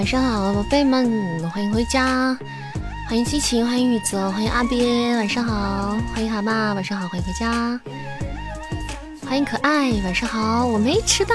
[0.00, 2.34] 晚上好，宝贝们，欢迎回家，
[3.06, 7.78] 欢迎激情，欢迎雨泽，欢迎阿边，晚上好，欢迎蛤蟆，晚上好，欢迎回家，
[9.26, 11.34] 欢迎可爱，晚上好，我没迟到，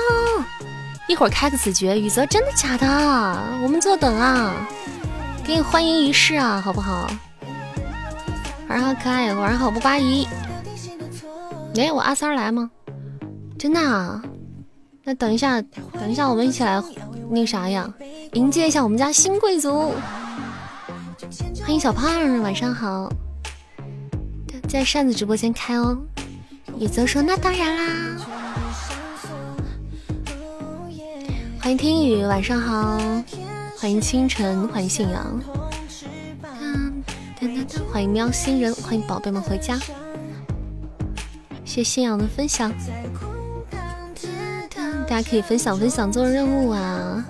[1.08, 2.88] 一会儿开个子爵，雨泽真的假的？
[3.62, 4.68] 我们坐等啊，
[5.44, 7.08] 给你欢迎仪式啊，好不好？
[8.68, 10.28] 晚上好，可爱，晚上好，不八姨，
[11.76, 12.72] 哎，我阿三来吗？
[13.60, 14.24] 真的啊？
[15.04, 16.82] 那等一下，等一下，我们一起来。
[17.28, 17.92] 那个啥呀，
[18.36, 19.94] 迎接一下我们家新贵族，
[21.62, 23.10] 欢迎小胖，晚上好，
[24.68, 25.98] 在扇子直播间开哦。
[26.78, 28.18] 雨泽说那当然啦，
[31.62, 33.00] 欢迎听雨，晚上好，
[33.80, 35.42] 欢迎清晨，欢迎信仰，
[37.90, 39.80] 欢迎喵星人，欢迎宝贝们回家，
[41.64, 42.70] 谢信仰的分享。
[45.08, 47.24] 大家可以分享分享做任务啊！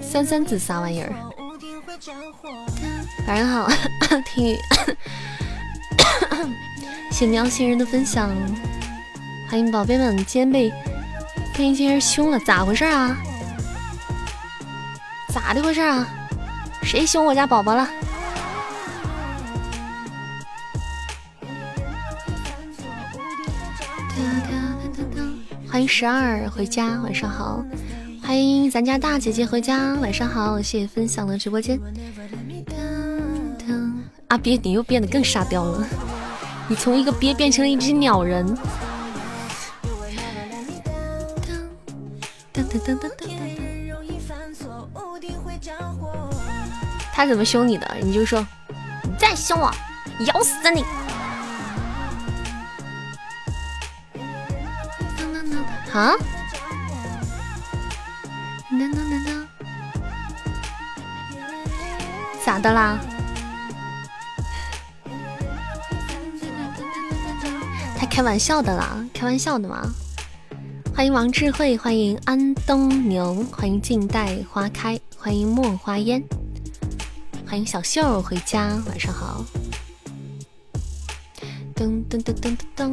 [0.00, 1.12] 三三子啥玩意儿？
[3.28, 3.68] 晚上好，
[4.24, 4.58] 听雨，
[7.10, 8.30] 谢喵星人的分享，
[9.50, 10.72] 欢迎宝贝们，今天被
[11.54, 13.14] 被一些人凶了，咋回事啊？
[15.28, 16.08] 咋的回事啊？
[16.82, 17.86] 谁凶我家宝宝了？
[25.90, 27.64] 十二回家，晚上好。
[28.22, 30.62] 欢迎咱家大姐姐回家，晚上好。
[30.62, 31.80] 谢谢分享的直播间。
[34.28, 35.84] 阿鳖，你又变得更沙雕了，
[36.68, 38.46] 你从一个鳖变成了一只鸟人。
[47.12, 47.96] 他怎么凶你的？
[48.00, 48.46] 你就说，
[49.02, 49.68] 你再凶我，
[50.32, 50.84] 咬死你！
[55.98, 56.14] 啊？
[58.70, 59.32] 难道难道
[62.44, 62.98] 咋的啦？
[67.98, 69.92] 他开玩笑的啦，开玩笑的嘛。
[70.94, 76.22] 欢迎王智慧，欢迎安东牛，欢迎静待花开，欢迎墨花烟，
[77.46, 79.44] 欢迎小秀回家，晚上好。
[81.74, 82.92] 噔噔噔噔噔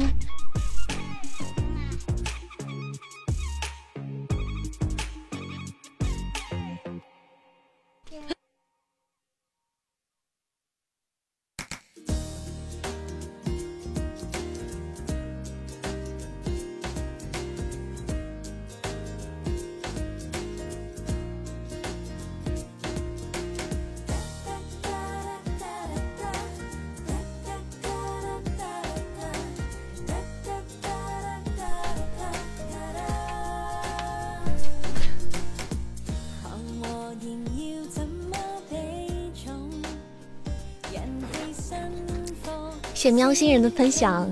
[43.10, 44.30] 喵星人的分享，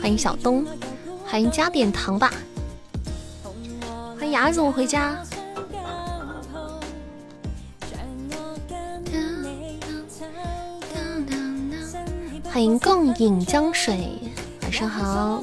[0.00, 0.64] 欢迎小东，
[1.24, 2.32] 欢迎加点糖吧，
[4.18, 5.16] 欢迎牙总回家，
[12.44, 14.18] 欢迎共饮江水，
[14.62, 15.42] 晚上好，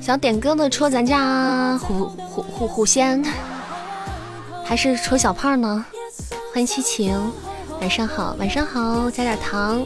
[0.00, 3.24] 想点歌的戳咱家虎虎虎虎仙，
[4.64, 5.84] 还是戳小胖呢？
[6.52, 7.14] 欢迎七情。
[7.80, 9.84] 晚上好，晚上好，加点糖。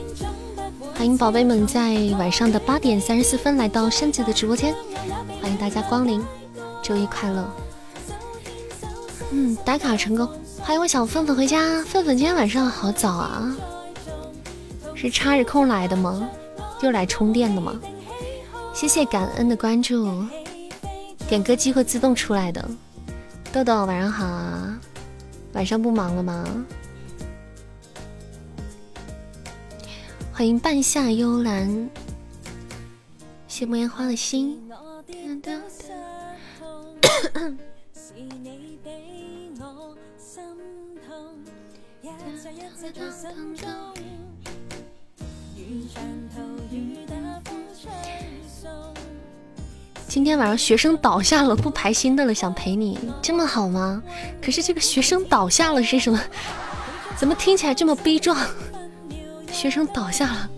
[0.95, 4.75] 欢迎宝贝们在晚上的八点三十四分来到山姐的直播间，
[5.41, 6.25] 欢迎大家光临，
[6.83, 7.51] 周一快乐。
[9.33, 10.29] 嗯，打卡成功。
[10.61, 13.55] 欢迎我小粪粪回家，粪粪今天晚上好早啊，
[14.95, 16.29] 是插着空来的吗？
[16.83, 17.79] 又来充电的吗？
[18.73, 20.25] 谢谢感恩的关注，
[21.29, 22.67] 点歌机会自动出来的。
[23.53, 24.79] 豆豆晚上好啊，
[25.53, 26.45] 晚上不忙了吗？
[30.41, 31.91] 欢迎半夏幽兰，
[33.47, 34.59] 谢木烟花的心。
[50.09, 54.03] 今天晚上学生倒下了，不排新的了，想陪你，这么好吗？
[54.41, 56.19] 可是这个学生倒下了是什么？
[57.15, 58.35] 怎么听起来这么悲壮？
[59.61, 60.51] 学生倒下了，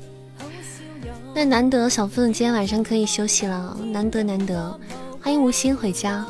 [1.34, 4.78] 那难得小凤今天晚上可以休息了，难得难得，
[5.20, 6.24] 欢迎无心回家，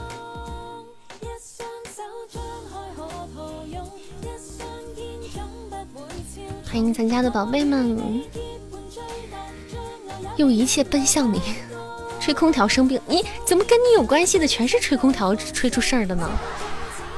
[6.65, 8.23] 欢迎咱家的宝贝们，
[10.39, 11.43] 用一切奔向你，
[12.19, 16.27] 吹空调生病，你怎么跟你有关系的全是吹空调吹出事儿的呢？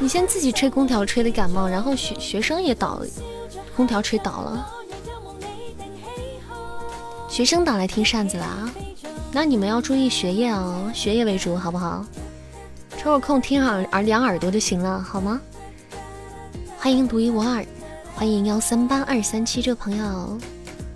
[0.01, 3.01] 你先自己吹空调吹的感冒，然后学学生也倒，
[3.77, 4.69] 空调吹倒了，
[7.35, 8.73] 学生党来听扇子了啊，
[9.33, 12.07] 那你们要注意学业哦，学业为主，好不好？
[12.97, 15.41] 抽个空听耳耳两耳朵就行了，好吗？
[16.79, 17.67] 欢迎独一无二，
[18.15, 20.39] 欢迎幺三八二三七这个朋友，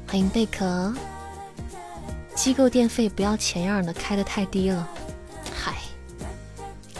[0.06, 0.94] 欢迎贝壳。
[2.36, 4.88] 机构电费不要钱样的，开的太低了。
[5.52, 5.74] 嗨，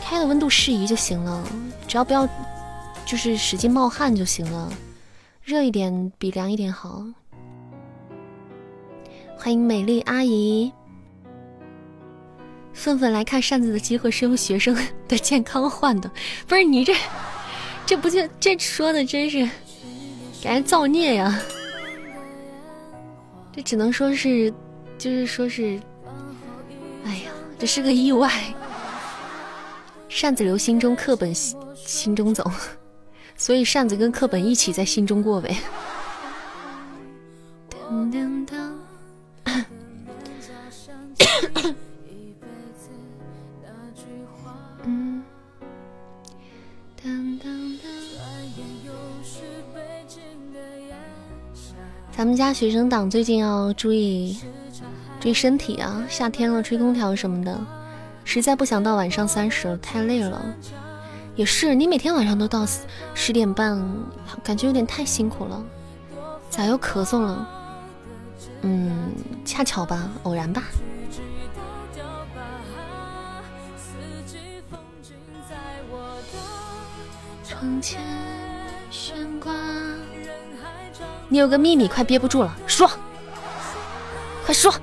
[0.03, 1.45] 开的温度适宜就行了，
[1.87, 2.29] 只要不要
[3.07, 4.69] 就是使劲冒汗就行了，
[5.45, 7.05] 热一点比凉一点好。
[9.39, 10.73] 欢迎美丽阿姨。
[12.73, 14.77] 愤愤来看扇子的机会是用学生
[15.07, 16.11] 的健康换的，
[16.49, 16.93] 不是你这
[17.87, 19.39] 这不就这说的真是
[20.43, 21.41] 感觉造孽呀！
[23.55, 24.53] 这只能说是。
[24.99, 25.81] 就是说是，
[27.05, 28.29] 哎呀，这是个意外。
[30.09, 32.51] 扇子留心中，课本心中走，
[33.37, 35.57] 所以扇子跟课本一起在心中过呗。
[52.19, 54.37] 咱们家学生党最近要注意。
[55.21, 56.05] 注意身体啊！
[56.09, 57.57] 夏天了，吹空调什么的，
[58.25, 60.45] 实在不想到晚上三十了，太累了。
[61.37, 62.67] 也是，你每天晚上都到
[63.15, 63.81] 十点半，
[64.43, 65.65] 感觉有点太辛苦了。
[66.51, 67.49] 咋又咳嗽了？
[68.63, 69.13] 嗯，
[69.45, 70.65] 恰巧吧，偶然吧。
[77.45, 78.01] 窗前
[81.31, 82.91] 你有个秘密，快憋不住了，说，
[84.47, 84.75] 快说。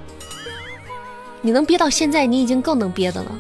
[1.42, 3.32] 你能憋到现在，你已经够能憋的了。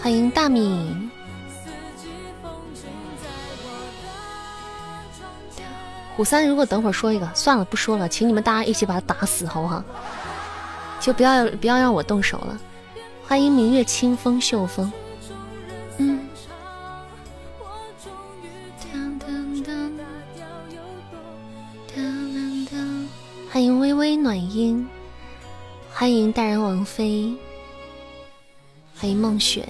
[0.00, 1.10] 欢迎大米。
[6.16, 9.82] 虎三，如果等会儿说一个，算了，不说了，请你们大家一起把他打死，好不好？
[11.00, 12.58] 就不要不要让我动手了。
[13.26, 14.92] 欢迎明月清风秀风。
[15.98, 16.28] 嗯。
[23.50, 24.88] 欢迎微微暖音，
[25.92, 27.36] 欢迎大人王妃，
[28.96, 29.68] 欢迎梦雪。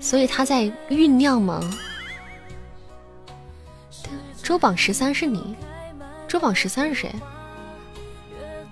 [0.00, 1.60] 所以他在酝酿吗？
[4.42, 5.54] 周榜十三是你？
[6.26, 7.14] 周榜十三是谁？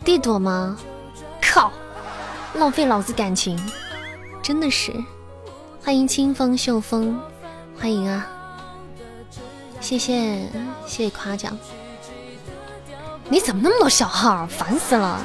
[0.04, 0.78] 地朵吗？
[1.42, 1.70] 靠！
[2.54, 3.58] 浪费老子感情，
[4.42, 4.92] 真的是。
[5.82, 7.18] 欢迎清风秀风，
[7.78, 8.26] 欢迎啊！
[9.80, 10.46] 谢谢
[10.86, 11.56] 谢谢夸奖。
[13.28, 14.46] 你怎么那么多小号？
[14.46, 15.20] 烦死了！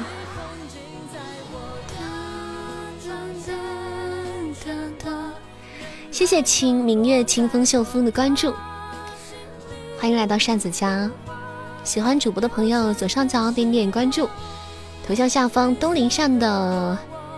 [6.10, 8.54] 谢谢清明月清风秀风的关注，
[10.00, 11.10] 欢迎来到扇子家。
[11.84, 14.28] 喜欢主播的朋友，左上角点点关注，
[15.06, 16.96] 头像下方东林扇的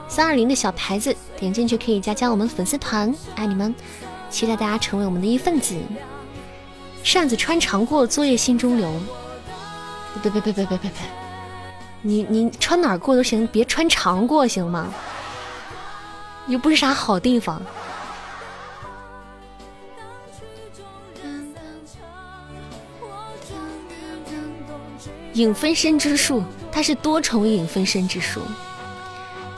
[0.08, 3.72] 三二零的小牌子，点进去可以加加我们粉丝团，爱你们！
[4.30, 5.76] 期待大家成为我们的一份子。
[7.04, 8.90] 扇子穿肠过，作业心中留。
[10.22, 11.00] 别别别别别别别！
[12.02, 14.92] 你你穿哪儿过都行，别穿肠过行吗？
[16.48, 17.62] 又不是啥好地方。
[25.34, 28.40] 影分身之术，它是多重影分身之术。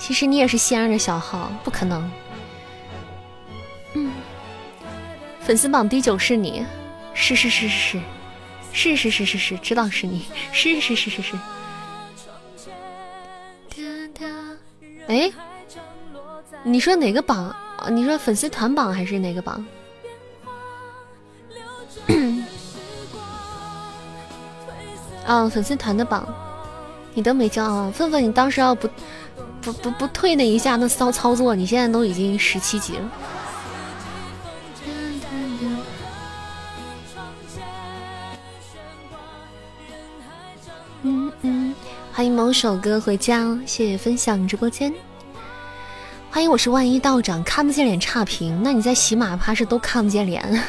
[0.00, 2.10] 其实你也是仙儿的小号，不可能。
[3.92, 4.10] 嗯，
[5.40, 6.64] 粉丝榜第九是你，
[7.12, 8.00] 是是是是是。
[8.72, 11.36] 是是是是是，知道是你，是是是是是。
[15.08, 15.30] 哎，
[16.62, 17.54] 你说哪个榜？
[17.90, 19.66] 你说粉丝团榜还是哪个榜？
[25.26, 26.24] 啊， 粉丝团的榜，
[27.12, 27.90] 你都没交啊？
[27.92, 28.88] 愤愤，你当时要不
[29.62, 33.10] 不不不退那一下那骚操作，你现在都已经十七级了。
[42.12, 44.92] 欢迎某首歌回家，谢谢分享直播间。
[46.30, 50.62] 欢迎，我是万一道长，看不见脸差评，那你在喜马怕是都看不见脸，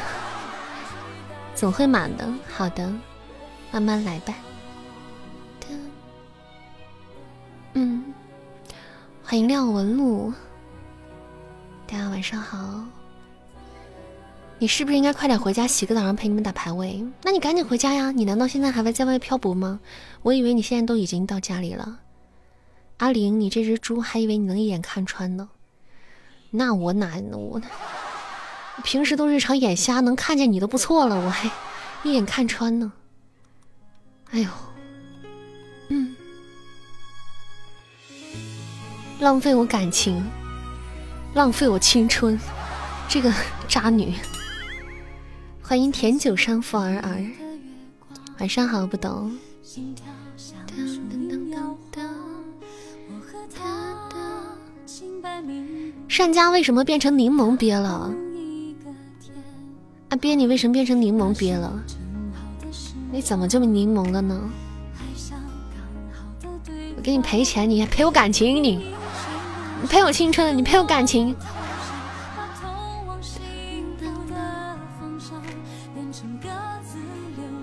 [1.54, 2.26] 总会满的。
[2.50, 2.90] 好的，
[3.70, 4.34] 慢慢来吧。
[7.74, 8.02] 嗯，
[9.24, 10.32] 欢迎廖文露，
[11.86, 12.84] 大家晚上好。
[14.58, 17.02] 你是不是应该快点回家洗个澡，让陪你们打排位？
[17.22, 18.10] 那你赶紧回家呀！
[18.10, 19.80] 你难道现在还会在外漂泊吗？
[20.22, 22.00] 我以为你现在都已经到家里了。
[22.98, 25.48] 阿玲，你这只猪还以为你能一眼看穿呢。
[26.50, 27.60] 那我哪我
[28.84, 31.50] 平时都日常眼瞎，能看见你都不错了，我还
[32.02, 32.92] 一眼看穿呢。
[34.30, 34.50] 哎呦，
[39.22, 40.20] 浪费我感情，
[41.32, 42.36] 浪费我青春，
[43.08, 43.32] 这个
[43.68, 44.12] 渣女。
[45.62, 47.24] 欢迎甜酒山富儿儿，
[48.40, 49.30] 晚上好，不懂。
[56.08, 58.12] 善家为什么变成柠檬鳖了？
[60.08, 61.80] 阿鳖，你为什么变成柠檬鳖了？
[63.12, 64.50] 你怎么这么柠檬了呢？
[66.96, 68.62] 我给你赔钱，你还赔我感情？
[68.62, 68.84] 你，
[69.82, 71.34] 你赔我青春，你赔我感情？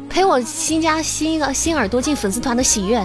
[0.10, 3.02] 陪我新加新的新耳朵进粉丝团的喜悦，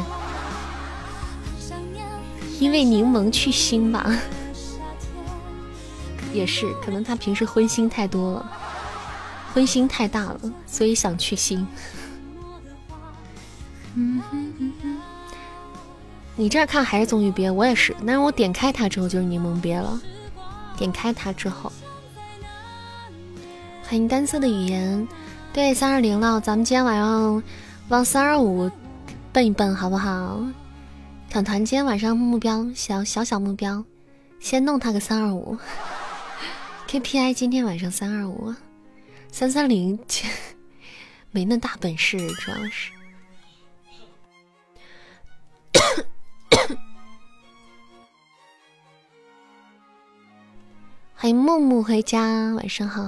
[2.59, 4.11] 因为柠檬去腥吧，
[6.33, 8.51] 也是，可能他平时荤腥太多了，
[9.53, 11.65] 荤腥太大了，所以想去腥。
[13.95, 14.44] 嗯哼嗯哼，
[16.37, 20.01] 你这儿看还是棕榈鳖，我也是，但是我点开它之后就是柠檬鳖了，
[20.77, 21.71] 点开它之后，
[23.85, 25.07] 欢迎单色的语言。
[25.53, 27.41] 对，三二零了，咱们今天晚上
[27.89, 28.69] 往三二五
[29.33, 30.45] 奔一奔，好不好？
[31.31, 33.85] 团团今天晚上目标小小小目标，
[34.41, 35.57] 先弄他个三二五。
[36.91, 38.53] KPI 今天晚上三二五，
[39.31, 39.97] 三三零
[41.31, 42.91] 没那大本事，主要是。
[51.15, 53.03] 欢迎木木回家，晚上好。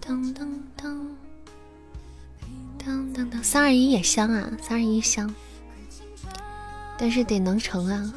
[0.00, 0.46] 噔噔
[0.80, 1.08] 噔，
[2.78, 5.34] 噔噔噔，三二一也香啊，三二一香，
[6.98, 8.12] 但是得能成啊。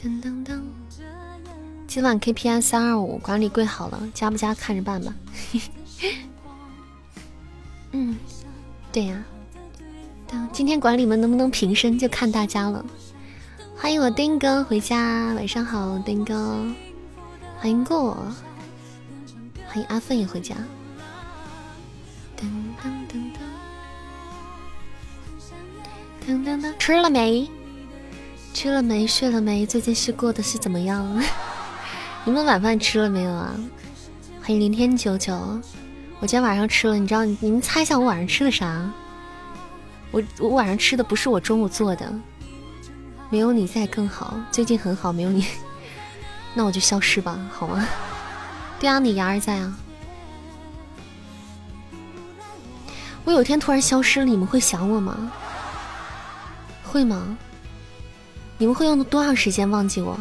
[0.00, 0.60] 噔噔噔，
[1.86, 5.14] 今晚 KPI 三二五，管理跪好了，加不加看着办吧。
[7.92, 8.18] 嗯，
[8.90, 9.24] 对呀。
[10.52, 12.84] 今天管理们能不能平身，就看大家了。
[13.76, 16.64] 欢迎我丁哥回家，晚上好，丁哥，
[17.58, 18.16] 欢迎过。
[19.66, 20.54] 欢迎阿凤也回家。
[22.38, 22.44] 噔
[22.82, 23.16] 噔噔
[26.26, 27.48] 噔，噔噔噔，吃了没？
[28.52, 29.06] 吃了没？
[29.06, 29.64] 睡了没？
[29.64, 31.22] 最近是过得是怎么样？
[32.24, 33.54] 你们晚饭吃了没有啊？
[34.42, 35.34] 欢迎林天九九，
[36.20, 37.24] 我今天晚上吃了，你知道？
[37.24, 38.92] 你们猜一下我晚上吃的啥？
[40.12, 42.12] 我我晚上吃的不是我中午做的，
[43.30, 45.46] 没有你在更好，最近很好，没有你，
[46.54, 47.86] 那我就消失吧，好吗？
[48.78, 49.74] 对啊，你牙儿在啊。
[53.24, 55.32] 我有天突然消失了，你们会想我吗？
[56.84, 57.36] 会吗？
[58.58, 60.18] 你们会用多长时间忘记我？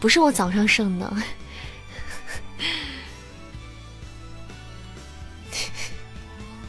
[0.00, 1.12] 不是我早上剩的，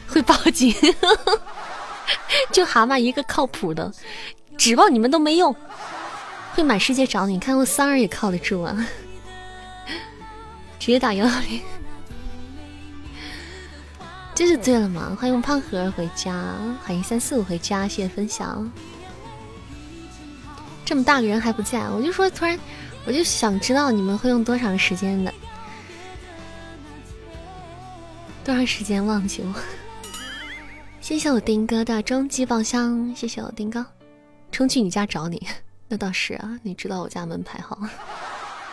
[0.06, 0.74] 会报警。
[2.52, 3.92] 就蛤蟆一个靠谱的，
[4.56, 5.54] 指望你们都没用，
[6.54, 7.38] 会满世界找你。
[7.38, 8.86] 看我三儿也靠得住啊。
[10.78, 11.60] 直接打幺幺零，
[14.34, 15.16] 这是醉了吗？
[15.20, 16.54] 欢迎胖盒回家，
[16.84, 18.68] 欢迎三四五回家，谢谢分享。
[20.84, 22.58] 这么大个人还不在，我就说突然，
[23.04, 25.32] 我就想知道你们会用多长时间的，
[28.42, 29.54] 多长时间忘记我？
[31.02, 33.84] 谢谢我丁哥的终极宝箱，谢谢我丁哥，
[34.52, 35.44] 冲去你家找你，
[35.88, 37.76] 那倒是啊，你知道我家门牌号。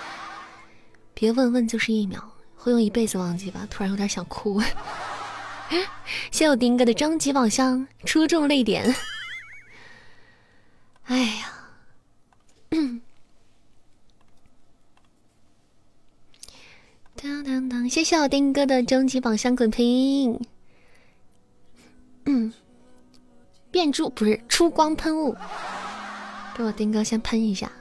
[1.15, 2.24] 别问问就是一秒，
[2.55, 3.67] 会用一辈子忘记吧？
[3.71, 4.62] 突然有点想哭。
[6.29, 8.95] 谢谢我丁哥的终极宝箱，戳中泪点。
[11.05, 11.51] 哎呀，
[17.15, 17.89] 当当当！
[17.89, 20.39] 谢谢我丁哥的终极宝箱滚屏。
[22.25, 22.53] 嗯，
[23.71, 25.35] 变猪不是出光喷雾，
[26.55, 27.71] 给我丁哥先喷一下。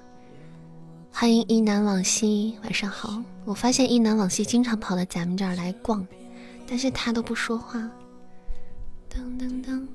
[1.11, 3.23] 欢迎一南往西，晚上好。
[3.45, 6.07] 我发现一南往西经常跑到咱们这儿来逛，
[6.67, 7.79] 但是他都不说话。
[9.11, 9.87] 噔噔噔，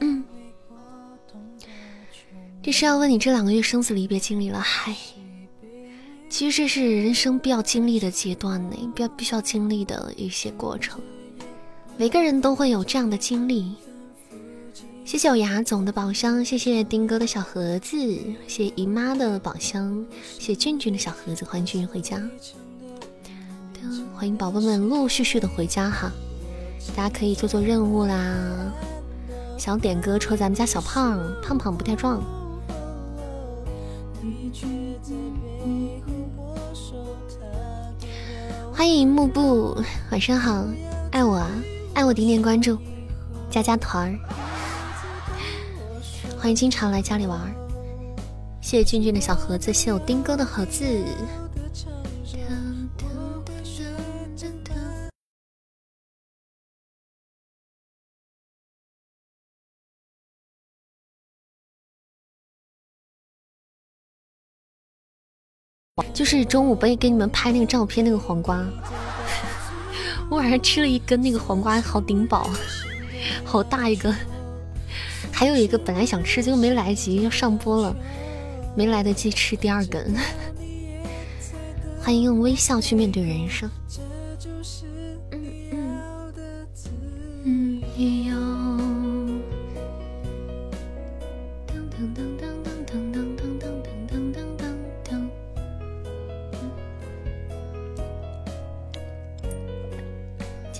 [0.00, 0.22] 嗯，
[2.60, 4.60] 这是要问你这两个月生死离别经历了？
[4.60, 4.94] 嗨，
[6.28, 11.00] 其实这是人生必要经历的阶段呢，必要必须要经历的一些过程。
[11.98, 13.74] 每个人都会有这样的经历，
[15.04, 17.96] 谢谢我牙总的宝箱，谢谢丁哥的小盒子，
[18.48, 20.04] 谢姨妈的宝箱，
[20.38, 22.20] 谢俊俊的小盒子，欢迎俊俊回家。
[24.16, 26.10] 欢迎宝宝们陆陆续续的回家哈，
[26.96, 28.72] 大家可以做做任务啦。
[29.58, 32.20] 想点歌抽咱们家小胖，胖胖不太壮。
[38.72, 39.76] 欢迎幕布，
[40.10, 40.64] 晚上好，
[41.12, 41.44] 爱我
[41.94, 42.78] 爱我点点关注，
[43.50, 44.18] 加加团儿。
[46.40, 47.54] 欢迎经常来家里玩儿，
[48.60, 50.84] 谢谢俊俊的小盒子，谢我丁哥的盒子。
[66.14, 68.64] 就是中午被给你们拍那个照片，那个黄瓜，
[70.32, 72.48] 我晚上吃了一根那个黄瓜，好顶饱，
[73.44, 74.14] 好大一个。
[75.30, 77.94] 还有一个本来想吃，结果没来得及要上播了，
[78.74, 80.14] 没来得及吃第二根。
[82.00, 83.68] 欢迎用微笑去面对人生。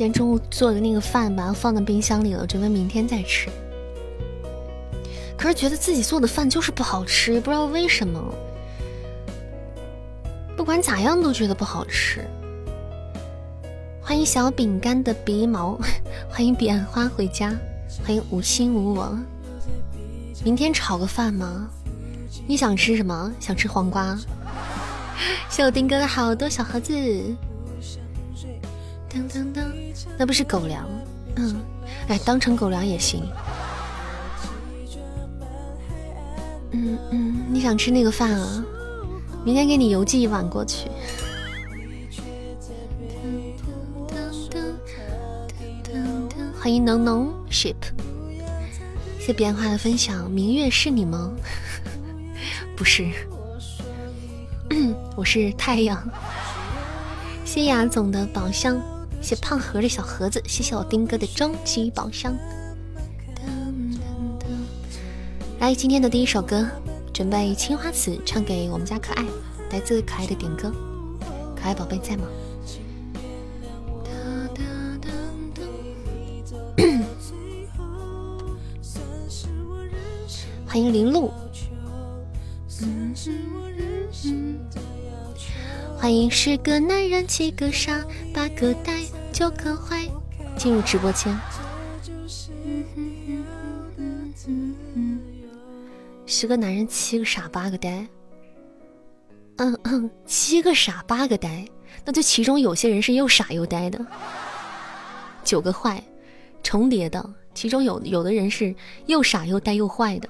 [0.03, 3.49] 今天中午做的那个饭，把它放在冰箱里了，准备明天再吃。
[5.39, 8.21] 可是觉得自己做的饭就是不好吃，也不知道为什么。
[10.57, 12.27] 不管咋样都觉得不好吃。
[14.01, 15.79] 欢迎小饼干的鼻毛，
[16.29, 17.57] 欢迎彼岸花回家，
[18.05, 19.17] 欢迎无心无我。
[20.43, 21.71] 明天炒个饭吗？
[22.49, 23.33] 你想吃什么？
[23.39, 24.19] 想吃黄瓜？
[25.49, 26.93] 谢我丁哥的好多小盒子。
[29.09, 29.72] 噔噔噔。
[30.19, 30.89] 那不是狗粮，
[31.37, 31.61] 嗯，
[32.09, 33.23] 哎，当成狗粮也行。
[36.73, 38.65] 嗯嗯，你想吃那个饭啊？
[39.45, 40.89] 明天给你邮寄一碗过去。
[46.59, 47.75] 欢迎浓浓 ship，
[49.19, 50.31] 谢变化的分享。
[50.31, 51.33] 明月是你吗？
[52.77, 53.11] 不是，
[55.17, 56.09] 我是太阳。
[57.45, 58.81] 谢雅总的宝箱。
[59.23, 62.37] 谢胖盒的小盒子，谢谢我丁哥的终极宝箱。
[65.61, 66.67] 来，今天的第一首歌，
[67.13, 69.25] 准备青花瓷唱给我们家可爱，
[69.71, 70.73] 来自可爱的点歌，
[71.55, 72.25] 可爱宝贝在吗？
[80.67, 81.31] 欢迎林露，
[85.97, 88.05] 欢迎十个男人七个傻
[88.35, 89.02] 八个呆。
[89.33, 90.07] 就可坏。
[90.57, 91.37] 进入直播间。
[96.27, 98.07] 十个男人，七个傻，八个呆。
[99.57, 101.67] 嗯嗯，七个傻，八个呆，
[102.05, 104.05] 那就其中有些人是又傻又呆的。
[105.45, 106.03] 九个坏，
[106.63, 108.75] 重叠的，其中有有的人是
[109.07, 110.29] 又傻又呆又坏的。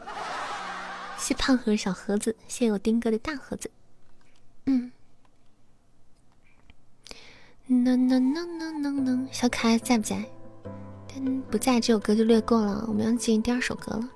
[1.18, 3.70] 谢胖盒小盒子，谢我丁哥的大盒子。
[4.66, 4.90] 嗯。
[7.72, 10.22] 能能能能能能，小可爱在不在？
[11.50, 12.84] 不在，这首歌就略过了。
[12.86, 14.08] 我们要进第二首歌了。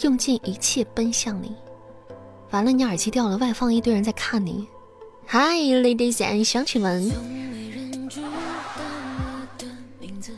[0.00, 1.54] 用尽一切奔向你。
[2.50, 4.66] 完了，你耳机掉了，外放一堆人在看你。
[5.28, 7.12] Hi，ladies and gentlemen，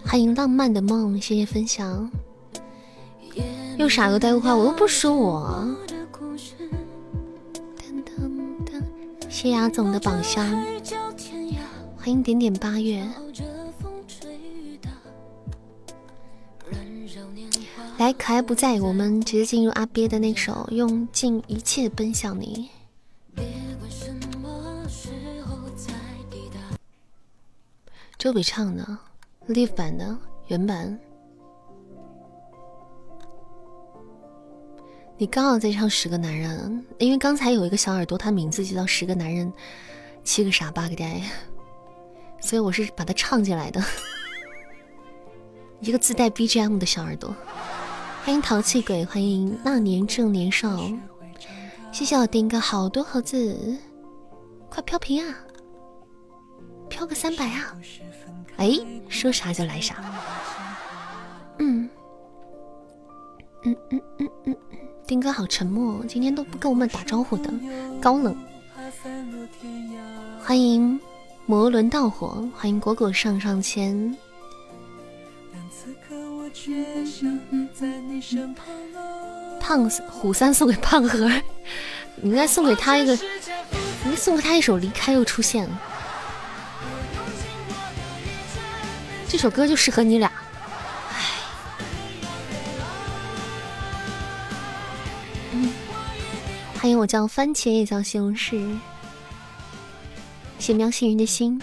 [0.05, 2.11] 欢迎浪漫的梦，谢谢分享。
[3.79, 5.67] 又傻又呆又坏，我又不说我。
[9.29, 10.47] 谢雅总的宝箱。
[12.03, 13.01] 欢迎点点八月，
[17.97, 22.69] 来可爱不在，我们直接进入阿憋的那首《用尽一切奔向你》。
[28.19, 28.85] 周笔畅的
[29.47, 30.99] Live 版的原版。
[35.17, 39.47] 你刚好在唱《十个男人》，因为刚才有一个小耳朵，他名字就叫《十个男人》，
[40.25, 41.23] 七个傻八个呆。
[42.43, 43.83] 所以我是把它唱进来的，
[45.81, 47.35] 一个自带 BGM 的小耳朵。
[48.25, 50.79] 欢迎淘气鬼，欢迎那年正年少，
[51.91, 53.79] 谢谢我丁哥好多盒子，
[54.69, 55.35] 快飘屏啊，
[56.89, 57.77] 飘个三百啊！
[58.59, 58.79] 哎，
[59.09, 59.97] 说啥就来啥。
[61.59, 61.89] 嗯
[63.65, 64.57] 嗯嗯嗯嗯，
[65.07, 67.51] 丁哥好沉默，今天都不跟我们打招呼的，
[68.01, 68.37] 高冷。
[70.45, 71.01] 欢迎。
[71.53, 74.17] 摩轮道火，欢迎果果上上签。
[79.61, 81.29] 胖虎三送给胖盒，
[82.17, 83.15] 你应该送给他一个，
[84.03, 85.67] 你送给他一首《离开又出现》，
[89.29, 90.33] 这首歌就适合你俩。
[96.81, 98.75] 欢迎我叫番茄，也叫西红柿，
[100.63, 101.61] 谢喵星人的心。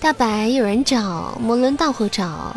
[0.00, 2.56] 大白有人找，摩轮大火找。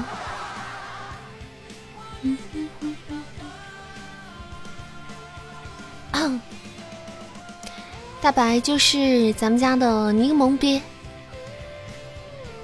[8.19, 10.81] 大白就是咱们家的柠檬鳖，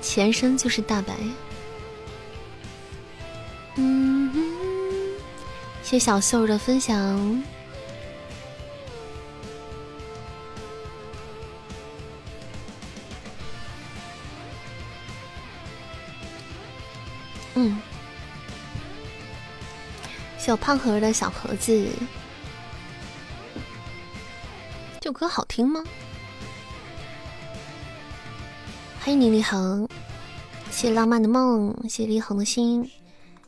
[0.01, 1.13] 前身就是大白。
[3.75, 4.52] 嗯哼，
[5.93, 7.43] 谢小秀的分享。
[17.53, 17.79] 嗯，
[20.39, 21.87] 小胖盒的小盒子，
[24.99, 25.83] 这首歌好听吗？
[28.99, 29.87] 欢迎李立恒，
[30.71, 32.89] 谢浪漫的梦，谢立恒的心，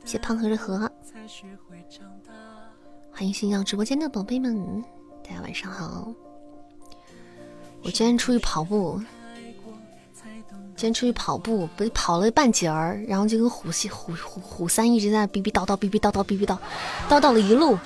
[0.05, 0.91] 谢胖盒的盒。
[3.17, 4.83] 欢迎新到直播间的宝贝们，
[5.23, 6.11] 大家晚上好。
[7.81, 9.01] 我今天出去跑步。
[10.75, 16.57] 今天出去跑步，不跑了半截儿，然后就跟虎西虎虎虎三一直在逼逼叨叨，逼逼叨叨，逼逼叨
[17.07, 17.79] 叨叨了一路。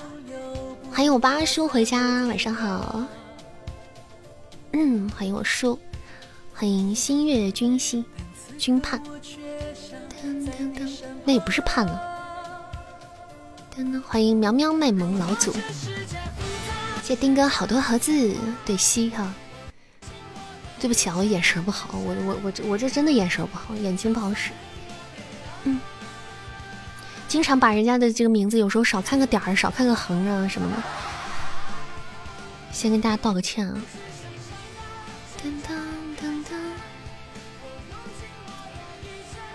[0.90, 3.04] 欢迎我八叔回家，晚上好。
[4.72, 5.78] 嗯，欢迎我叔，
[6.52, 8.04] 欢迎新月君心
[8.58, 9.00] 君盼。
[11.24, 12.09] 那也不是盼了。
[14.06, 15.54] 欢迎苗苗卖萌老祖，
[17.02, 19.32] 谢丁哥好多盒子，对西哈。
[20.80, 24.50] 对不起啊，我眼神不好，我我我这我这真的眼神不好，眼睛不好使。
[25.64, 25.78] 嗯，
[27.28, 30.82] 经常把人家的这个名字有时候少看个点儿，少看个横啊什么的。
[32.72, 33.74] 先跟大家道个歉啊。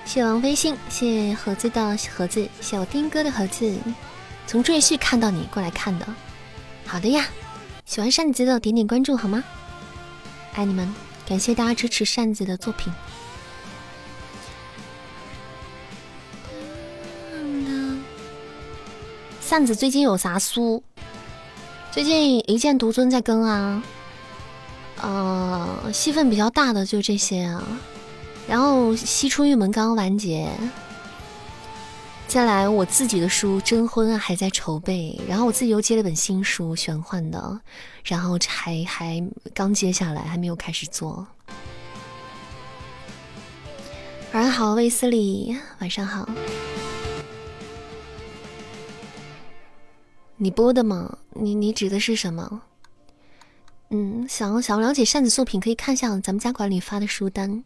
[0.05, 3.77] 谢王飞信，谢盒子的盒子，谢我丁哥的盒子，
[4.47, 6.05] 从赘婿看到你过来看的。
[6.85, 7.25] 好的呀，
[7.85, 9.43] 喜欢扇子的点点关注好吗？
[10.53, 10.93] 爱你们。
[11.27, 12.93] 感谢大家支持扇子的作品。
[19.41, 20.83] 扇子最近有啥书？
[21.91, 23.83] 最近一剑独尊在更啊，
[25.01, 27.63] 呃，戏份比较大的就这些啊。
[28.47, 30.47] 然后西出玉门刚完结。
[32.27, 37.61] 再来，我自己的书《征婚》还在筹备，然后我自己又接了本新书，玄幻的，
[38.03, 41.25] 然后还还刚接下来，还没有开始做。
[44.33, 46.27] 晚上好，卫斯理，晚上好。
[50.35, 51.17] 你播的吗？
[51.29, 52.61] 你你指的是什么？
[53.91, 57.63] 嗯，想想了解扇子作品，可以看一下咱们家管理发的书单。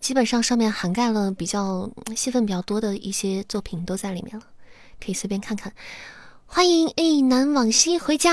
[0.00, 4.42] 基本上上面涵盖了比较戏份比较多的一些作品都在里面了，
[4.98, 5.72] 可以随便看看。
[6.46, 8.32] 欢迎一南往西回家，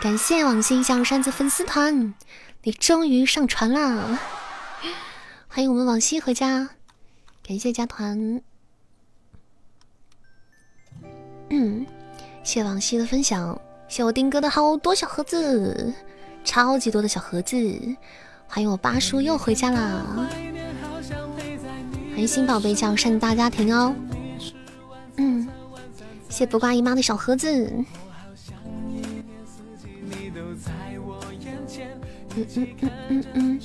[0.00, 2.12] 感谢往西向扇子粉丝团，
[2.64, 4.18] 你终于上船了。
[5.48, 6.70] 欢迎我们往西回家，
[7.46, 8.42] 感谢加团。
[11.48, 11.86] 嗯，
[12.42, 15.94] 谢往西的分享，谢我丁哥的好多小盒子，
[16.44, 17.56] 超级多的小盒子。
[18.46, 20.28] 欢迎我八叔又回家啦。
[22.14, 23.92] 欢迎新宝贝加入扇子大家庭哦！
[25.16, 25.48] 嗯，
[26.28, 27.68] 谢不挂姨妈的小盒子。
[32.36, 33.60] 嗯嗯嗯嗯嗯，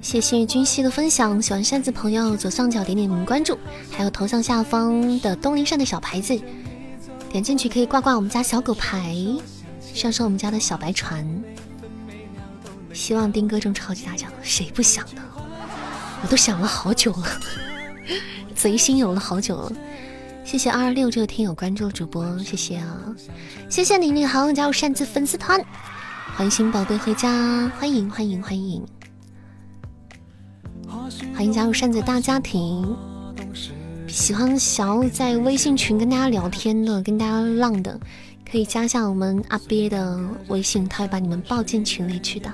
[0.00, 3.56] 谢幸运君熙的分享，喜欢扇子朋友左上角点点关注，
[3.92, 6.36] 还有头像下方的东林扇的小牌子，
[7.30, 9.16] 点进去可以挂挂我们家小狗牌，
[9.94, 11.24] 上上我们家的小白船。
[12.92, 15.22] 希望丁哥中超级大奖，谁不想呢？
[16.22, 17.26] 我都想了好久了，
[18.54, 19.72] 贼心有了好久了。
[20.44, 22.86] 谢谢二二六这个听友关注主播，谢谢啊，
[23.68, 25.60] 谢谢你，你好，加入扇子粉丝团，
[26.36, 28.84] 欢迎新宝贝回家，欢迎欢迎欢迎，
[31.34, 32.96] 欢迎加入扇子大家庭。
[34.08, 37.98] 喜欢想要在微信群跟大家聊天的，跟大家浪的，
[38.48, 42.50] 可以加一下我们阿鳖的微信，他会把你们抱进群里去的。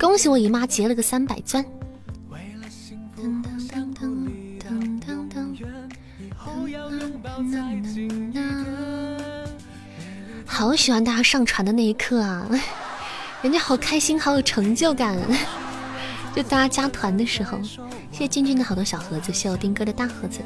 [0.00, 1.62] 恭喜我姨妈结了个三百钻！
[10.46, 12.48] 好喜欢大家上传的那一刻啊，
[13.42, 15.18] 人家好开心，好有成就感。
[16.34, 17.60] 就大家加团的时候，
[18.10, 20.40] 谢谢君君的好多小盒子，谢谢我丁哥的大盒子，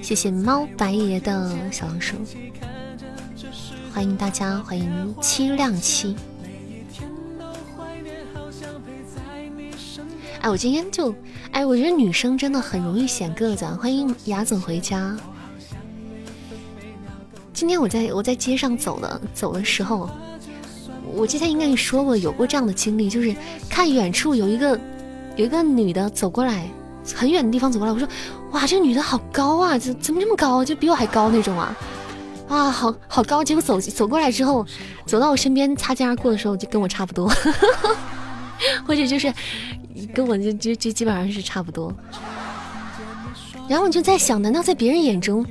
[0.00, 2.16] 谢谢猫白爷的小老鼠，
[3.92, 6.16] 欢迎大家，欢迎七亮七。
[10.42, 11.14] 哎，我今天就，
[11.52, 13.64] 哎，我觉得女生真的很容易显个子。
[13.80, 15.16] 欢迎雅总回家。
[17.54, 20.10] 今天我在我在街上走的走的时候，
[21.14, 23.32] 我之前应该也说过有过这样的经历，就是
[23.70, 24.78] 看远处有一个。
[25.34, 26.68] 有一个女的走过来，
[27.14, 28.06] 很远的地方走过来，我说
[28.52, 30.62] ：“哇，这女的好高啊，怎怎么这么高？
[30.62, 31.74] 就比我还高那种啊！
[32.48, 34.66] 啊，好好高。”结果走走过来之后，
[35.06, 37.32] 走到我身边擦肩而过的时候，就跟我差不多，
[38.84, 39.32] 或者就是
[40.14, 41.94] 跟我就就就基本上是差不多。
[43.68, 45.46] 然后我就在想，难道在别人眼中，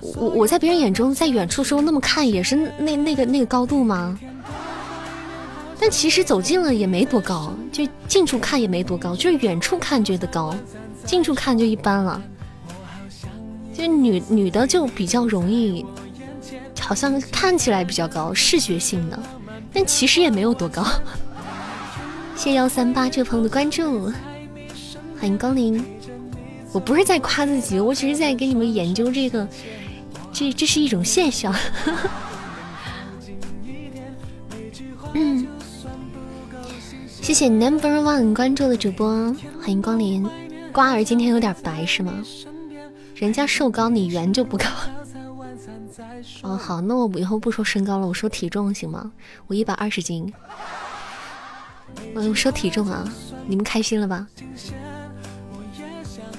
[0.00, 4.18] 我我在别人眼中在远处时候那么看也是那那个那个高度吗？
[5.78, 10.54] 但其实走近了也没多高，就近处看也没多高，就是远处看觉得高，
[11.04, 12.22] 近处看就一般了。
[13.74, 15.84] 就女女的就比较容易，
[16.78, 19.18] 好像看起来比较高，视觉性的，
[19.72, 20.86] 但其实也没有多高。
[22.40, 24.10] 谢幺三八这朋友的关注，
[25.18, 25.84] 欢迎光临。
[26.72, 29.46] 我不是在夸自己，我只是在给你们研究这个，
[30.32, 31.52] 这这是一种现象。
[35.12, 35.46] 嗯。
[37.20, 39.06] 谢谢 Number One 关注的主播，
[39.60, 40.26] 欢迎光临。
[40.72, 42.24] 瓜儿今天有点白是吗？
[43.16, 44.64] 人家瘦高，你圆就不高。
[46.40, 49.12] 哦，好，那我以后不说身高了，我说体重行吗？
[49.46, 50.32] 我一百二十斤。
[52.14, 53.04] 我说体重啊，
[53.46, 54.26] 你们开心了吧？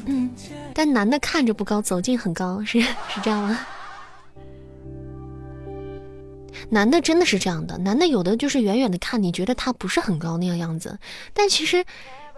[0.06, 0.30] 嗯，
[0.74, 3.60] 但男的看着不高，走近很高，是是这样吗？
[6.70, 10.98] 男的真的是这样的，男的有的就是远远的看，你觉得他不是很高那个样子，
[11.34, 11.84] 但其实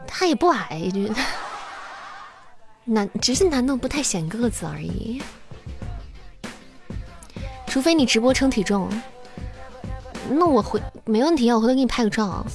[0.08, 1.14] 他也不矮，就
[2.86, 5.22] 男只是男的不太显个子而已。
[7.68, 8.90] 除非你直播称体重，
[10.30, 12.46] 那我回没问题啊，我回头给你拍个照。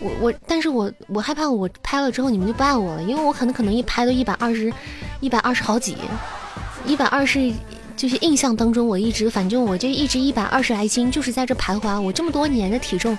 [0.00, 4.72] 我我，但是我我害怕我拍了之后你们就不爱我了，因为我可能可能一拍都一百二十，
[5.20, 5.96] 一百二十好几，
[6.86, 7.52] 一百二十。
[7.96, 11.98] 就是印象当中，我一直反正我就一直一百二十来斤，就是在这徘徊。
[11.98, 13.16] 我这么多年的体重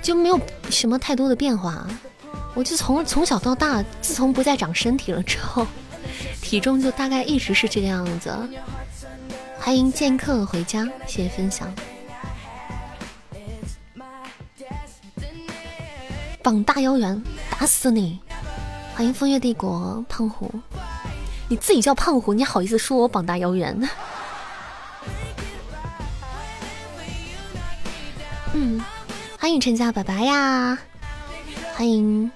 [0.00, 0.40] 就没有
[0.70, 1.84] 什么太多的变化。
[2.54, 5.66] 我就从从小到大，自从不再长身体了之后，
[6.40, 8.32] 体重就大概一直是这个样子。
[9.58, 11.68] 欢迎剑客回家，谢谢分享。
[16.42, 18.18] 膀大腰圆，打死你！
[18.94, 20.50] 欢迎风月帝国胖虎，
[21.48, 23.78] 你自己叫胖虎，你好意思说我膀大腰圆？
[28.54, 28.82] 嗯，
[29.38, 30.78] 欢迎陈家白白呀！
[31.74, 32.30] 欢迎，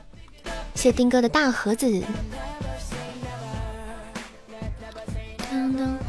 [0.75, 2.03] 谢丁哥的大盒子。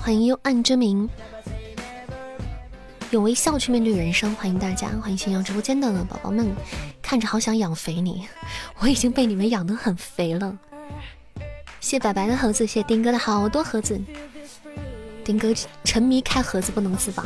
[0.02, 1.10] 欢迎幽暗之名，
[3.12, 4.34] 用微笑去面对人生。
[4.36, 6.54] 欢迎大家，欢迎新阳直播间的宝宝们，
[7.02, 8.28] 看着好想养肥你，
[8.80, 10.58] 我已经被你们养得很肥了。
[11.80, 14.00] 谢白白的盒子，谢丁哥的好多盒子。
[15.24, 17.24] 丁哥沉迷开盒子不能自拔。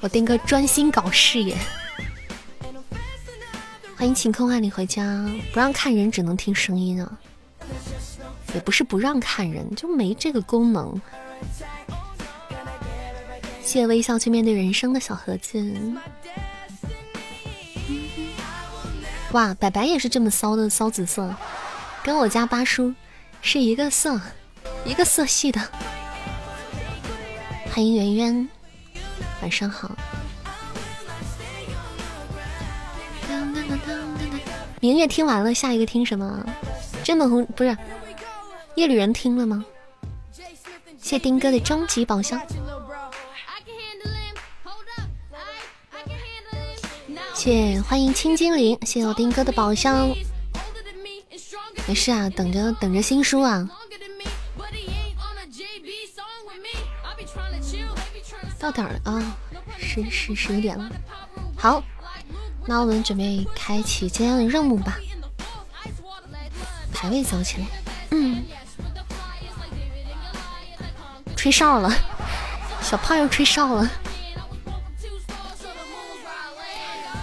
[0.00, 1.56] 我丁哥专心搞事业，
[3.96, 5.24] 欢迎晴空万里回家。
[5.52, 7.18] 不让看人，只能听声音啊！
[8.54, 11.00] 也不是不让看人，就没这个功能。
[13.68, 15.62] 谢微笑去面对人生的小盒子。
[19.32, 21.34] 哇，白白也是这么骚的骚紫色，
[22.02, 22.94] 跟我家八叔
[23.42, 24.18] 是一个色，
[24.86, 25.60] 一个色系的。
[27.70, 28.48] 欢迎圆圆。
[29.42, 29.94] 晚上好。
[34.80, 36.42] 明月听完了，下一个听什么？
[37.04, 37.76] 真的红不是？
[38.76, 39.62] 夜旅人听了吗？
[40.98, 42.40] 谢丁哥的终极宝箱。
[47.48, 50.14] 谢欢迎青精灵，谢我丁哥的宝箱。
[51.86, 53.66] 没事啊，等着等着新书啊。
[58.58, 59.38] 到点了啊，
[59.78, 60.90] 十十十一点了。
[61.56, 61.82] 好，
[62.66, 64.98] 那我们准备开启今天的任务吧。
[66.92, 67.66] 排位走起来，
[68.10, 68.44] 嗯。
[71.34, 71.90] 吹哨了，
[72.82, 73.90] 小胖又吹哨了。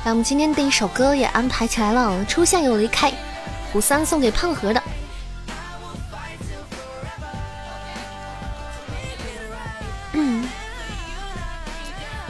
[0.06, 3.12] 那，我们今天第一首歌也安排起来了，出现又离开，
[3.74, 4.84] 五三送给胖盒的。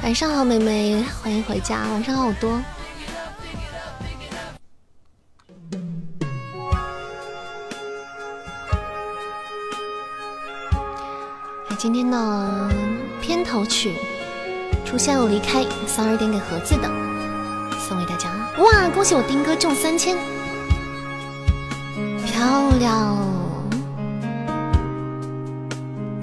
[0.02, 1.80] 晚上好，妹妹，欢迎回家。
[1.92, 2.62] 晚上好多。
[11.78, 12.72] 今天的
[13.22, 13.98] 片头曲
[14.86, 16.90] 出现又离开，三二点给盒子的，
[17.88, 18.30] 送给大家。
[18.58, 20.18] 哇，恭喜我丁哥中三千，
[22.26, 23.16] 漂亮，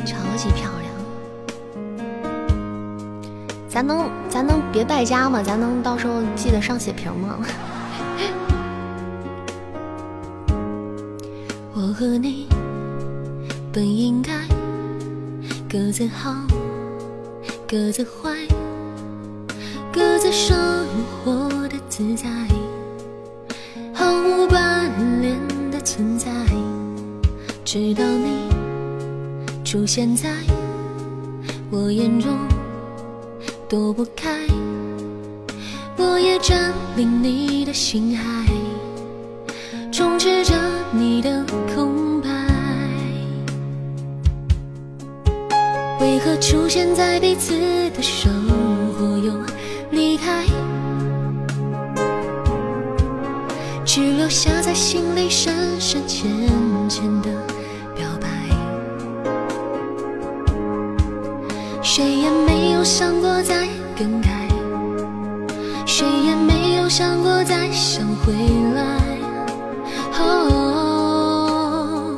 [0.04, 0.92] 超级漂亮。
[3.68, 5.40] 咱能咱能别败家吗？
[5.42, 7.38] 咱能到时候记得上血瓶吗？
[11.74, 12.48] 我和你
[13.72, 14.32] 本应该
[15.70, 16.34] 各自好，
[17.68, 18.30] 各自坏，
[20.32, 20.56] 生
[21.22, 22.26] 活的自在，
[23.92, 25.38] 毫无关联
[25.70, 26.30] 的存在，
[27.66, 28.48] 直到你
[29.62, 30.30] 出现在
[31.70, 32.30] 我眼中。
[33.68, 34.30] 躲不开，
[35.98, 38.46] 我也占领你的心海，
[39.90, 40.54] 充斥着
[40.92, 42.28] 你的空白。
[46.00, 47.54] 为何出现在彼此
[47.90, 48.41] 的生
[54.72, 56.30] 在心里深深浅
[56.88, 57.28] 浅的
[57.94, 58.26] 表白？
[61.82, 63.68] 谁也没有想过再。
[63.98, 64.30] 更改，
[65.84, 68.32] 谁也没有想过再想回
[68.74, 68.96] 来。
[70.18, 72.16] 哦，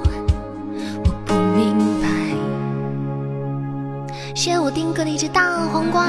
[1.04, 2.06] 我不明白。
[4.32, 6.06] 谢我丁哥的一只大黄瓜，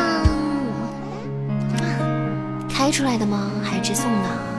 [2.70, 3.50] 开出来的吗？
[3.64, 4.55] 还是直送的？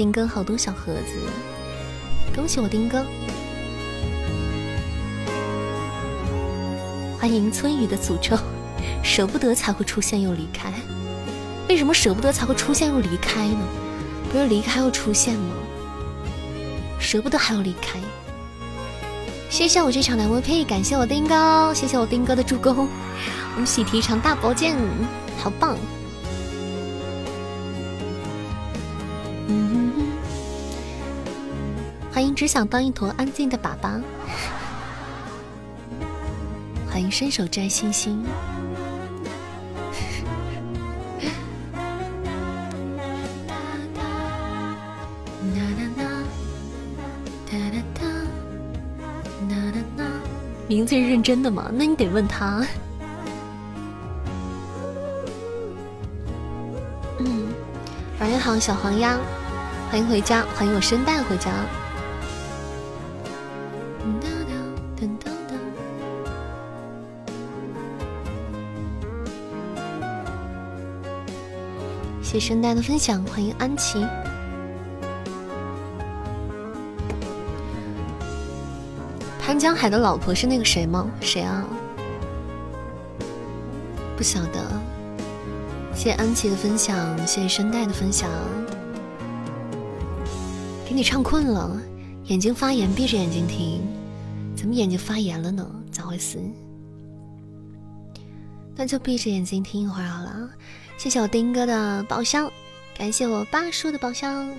[0.00, 1.20] 丁哥好多小盒子，
[2.34, 3.04] 恭喜我丁哥。
[7.18, 8.34] 欢迎村雨的诅咒，
[9.04, 10.72] 舍不得才会出现又离开。
[11.68, 13.58] 为什么舍不得才会出现又离开呢？
[14.32, 15.54] 不是离开又出现吗？
[16.98, 18.00] 舍不得还要离开。
[19.50, 22.88] 谢谢我这场的 MVP，感谢我丁哥，谢谢我丁哥的助攻，
[23.54, 24.78] 我们喜提一场大宝剑，
[25.36, 25.76] 好棒！
[32.40, 34.00] 只想当一坨安静的粑粑，
[36.90, 38.24] 欢迎伸手摘星星。
[50.66, 51.70] 名字是认真的吗？
[51.70, 52.66] 那你得问他。
[57.18, 57.48] 嗯，
[58.18, 59.18] 晚上好，小黄鸭，
[59.90, 61.50] 欢迎回家，欢迎我声带回家。
[72.30, 74.06] 谢声带的分享，欢迎安琪。
[79.40, 81.10] 潘江海的老婆是那个谁吗？
[81.20, 81.66] 谁啊？
[84.16, 84.80] 不晓得。
[85.92, 88.30] 谢安琪的分享，谢谢声带的分享。
[90.88, 91.76] 给你唱困了，
[92.26, 93.82] 眼睛发炎，闭着眼睛听。
[94.54, 95.68] 怎么眼睛发炎了呢？
[95.90, 96.38] 咋回事？
[98.76, 100.48] 那就闭着眼睛听一会儿好了。
[101.00, 102.52] 谢谢我丁哥的宝箱，
[102.94, 104.54] 感谢我八叔的宝箱。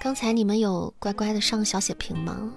[0.00, 2.52] 刚才你们有乖乖的上小血瓶吗？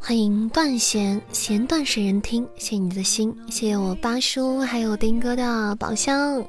[0.00, 6.44] 欢迎断弦，弦断谁人听，谢谢你的心，谢谢我八叔还有丁哥的宝箱，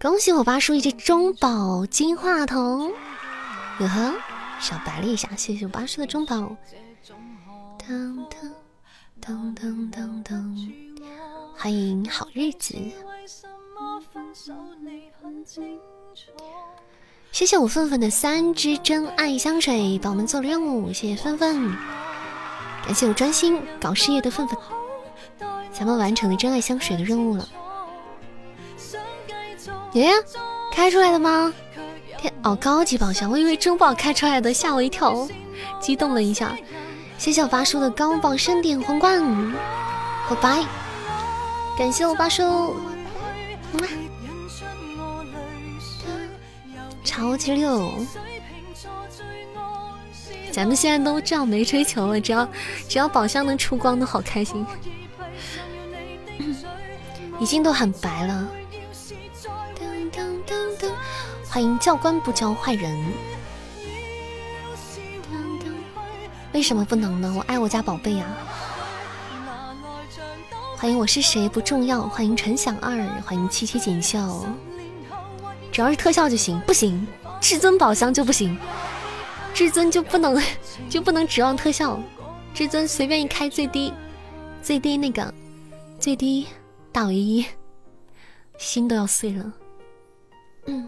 [0.00, 2.92] 恭喜我八叔一只中宝金话筒，
[3.80, 4.14] 哟呵，
[4.60, 6.56] 小白了一下，谢谢我八叔的中宝。
[7.84, 8.36] 噔噔
[9.20, 10.72] 噔噔噔噔，
[11.56, 12.76] 欢迎好日子。
[17.32, 20.92] 谢谢我愤愤的三支真爱香水，帮我们做了任务。
[20.92, 21.76] 谢谢愤愤，
[22.86, 24.56] 感谢我专心搞事业的愤愤，
[25.72, 27.48] 咱们完成了真爱香水的任务了。
[29.92, 30.12] 爷爷，
[30.72, 31.52] 开出来的吗？
[32.16, 35.28] 天哦，高级宝箱，我以为中宝开出来的，吓我一跳，
[35.80, 36.56] 激动了一下。
[37.22, 39.22] 谢谢我八叔的高榜盛典皇冠，
[40.24, 40.60] 好白，
[41.78, 42.74] 感谢我八叔。
[47.04, 47.92] 超级六，
[50.50, 52.48] 咱们现在都这样没追求了，只要
[52.88, 54.66] 只要宝箱能出光都好开心，
[57.38, 58.48] 已经都很白了。
[61.48, 63.00] 欢迎教官不教坏人，
[66.52, 67.32] 为什么不能呢？
[67.34, 68.26] 我爱我家宝贝呀！
[70.76, 72.94] 欢迎我是谁不重要，欢迎陈响二，
[73.24, 74.44] 欢迎七七锦绣。
[75.70, 77.06] 只要是特效就行，不行，
[77.40, 78.58] 至尊宝箱就不行，
[79.54, 80.40] 至尊就不能
[80.90, 81.98] 就不能指望特效，
[82.52, 83.94] 至尊随便一开最低，
[84.60, 85.32] 最低那个
[85.98, 86.46] 最低
[86.92, 87.46] 大唯一，
[88.58, 89.52] 心都要碎了。
[90.66, 90.86] 嗯。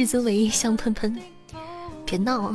[0.00, 1.14] 至尊唯一香喷喷，
[2.06, 2.54] 别闹。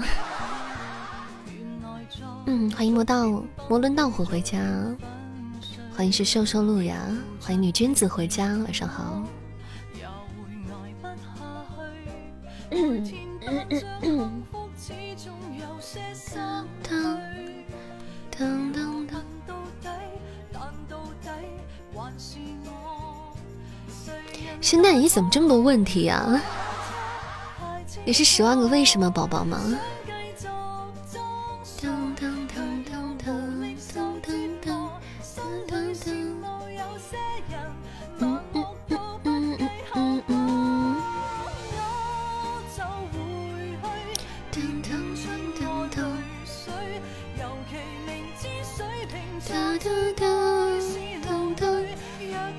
[2.47, 3.27] 嗯，欢迎魔道
[3.69, 4.59] 魔轮道火回家，
[5.95, 6.97] 欢迎是瘦瘦路呀，
[7.39, 9.21] 欢迎女君子回家，晚上好。
[24.59, 26.41] 现在你怎么这么多问题啊？
[28.05, 29.59] 你是十万个为什么宝宝吗？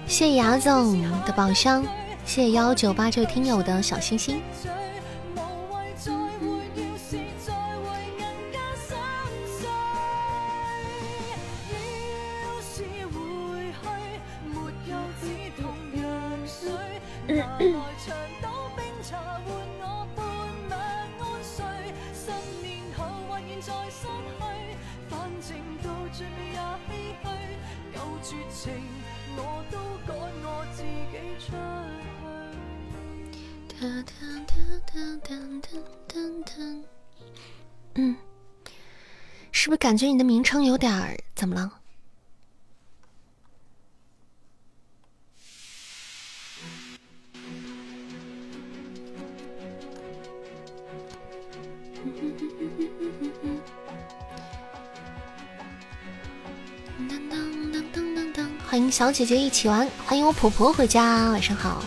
[0.09, 1.85] 谢谢牙总的宝箱，
[2.25, 4.41] 谢谢幺九八这位听友的小心心。
[33.79, 34.13] 哒哒
[34.47, 34.55] 哒
[34.87, 35.69] 哒哒哒
[36.09, 36.15] 哒
[36.47, 36.53] 哒
[37.97, 38.17] 嗯。
[39.53, 41.71] 是不是感觉你的名称有点儿怎么了？
[58.69, 61.83] 欢迎小姐姐一起玩欢迎我婆婆回家晚上好。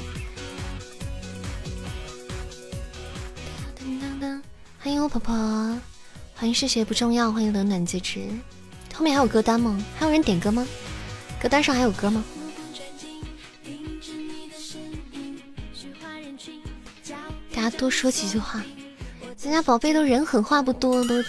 [5.09, 5.33] 婆婆，
[6.35, 8.27] 欢迎是谁不重要，欢迎冷暖自知。
[8.93, 9.83] 后面还有歌单吗？
[9.97, 10.65] 还有人点歌吗？
[11.41, 12.23] 歌单上还有歌吗？
[17.53, 18.63] 大家多说几句话。
[19.35, 21.23] 咱家宝贝都人狠话不多，都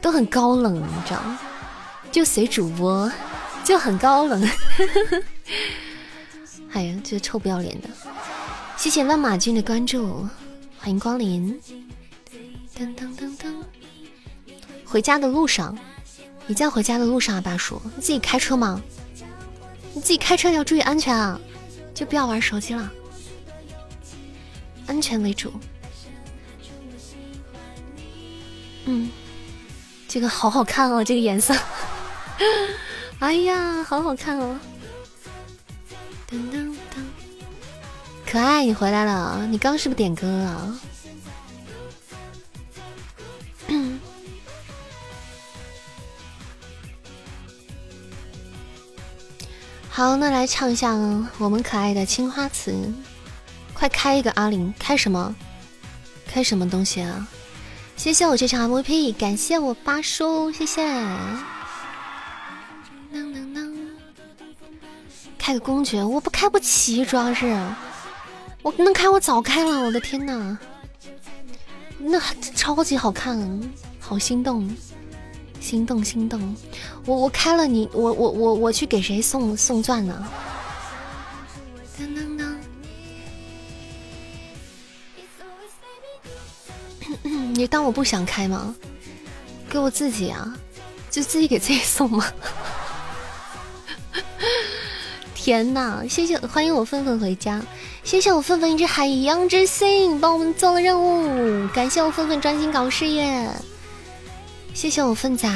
[0.00, 1.38] 都很高冷，你知道吗？
[2.10, 3.10] 就随主播。
[3.62, 4.42] 就很高冷，
[6.72, 7.88] 哎呀，这臭不要脸的！
[8.76, 10.26] 谢谢乱马君的关注，
[10.78, 11.60] 欢迎光临。
[12.80, 13.54] 噔噔噔噔，
[14.86, 15.76] 回家的路上，
[16.46, 18.80] 你在回家的路上啊，大叔，你自己开车吗？
[19.92, 21.38] 你自己开车要注意安全啊，
[21.92, 22.90] 就不要玩手机了，
[24.86, 25.52] 安全为主。
[28.86, 29.10] 嗯，
[30.08, 31.54] 这个好好看哦，这个颜色。
[33.20, 34.58] 哎呀，好好看哦！
[36.30, 37.04] 噔噔噔，
[38.26, 40.80] 可爱，你回来了，你刚是不是点歌啊？
[50.00, 50.94] 好，那来唱一下
[51.36, 52.74] 我们可爱的青花瓷，
[53.74, 55.34] 快开一个阿玲，开什么？
[56.26, 57.28] 开什么东西啊？
[57.98, 60.82] 谢谢我这场 MVP，感谢我八叔，谢谢。
[65.36, 67.54] 开个公爵，我不开不起，主要是
[68.62, 69.80] 我能开，我早开了。
[69.80, 70.56] 我的天呐，
[71.98, 72.18] 那
[72.56, 73.60] 超级好看，
[73.98, 74.66] 好心动，
[75.60, 76.56] 心动心动。
[77.04, 80.26] 我我开了你，我我我我去给谁送送钻呢？
[81.98, 82.56] 当当当！
[87.54, 88.74] 你当我不想开吗？
[89.68, 90.56] 给我自己啊，
[91.10, 92.26] 就自己给自己送吗？
[95.34, 96.02] 天呐！
[96.08, 97.62] 谢谢，欢迎我愤愤回家。
[98.02, 101.68] 谢谢我愤愤一只海洋之心，帮我们做了任务。
[101.68, 103.48] 感谢我愤愤专心搞事业。
[104.72, 105.46] 谢谢我粪仔，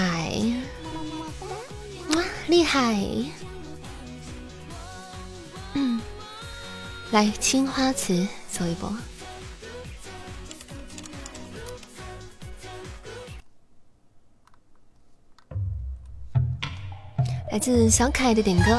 [2.15, 2.95] 哇，厉害！
[5.73, 6.01] 嗯，
[7.11, 8.95] 来青花瓷走一波。
[17.51, 18.79] 来自小可爱的点歌。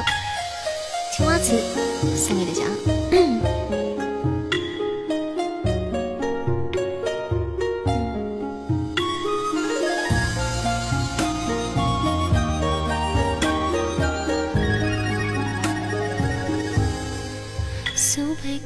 [1.16, 1.58] 青花瓷
[2.14, 2.85] 送给大家。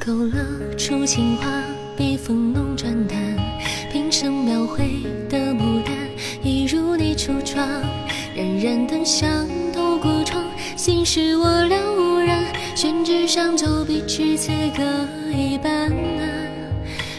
[0.03, 0.43] 勾勒
[0.75, 1.45] 出情话，
[1.95, 3.19] 笔锋浓转淡，
[3.91, 5.93] 平生描绘的牡丹，
[6.43, 7.67] 一如你初妆，
[8.35, 10.43] 冉冉灯香透过窗，
[10.75, 12.11] 心事我了无。
[12.73, 14.81] 宣纸上走笔至此各
[15.31, 16.23] 一半啊，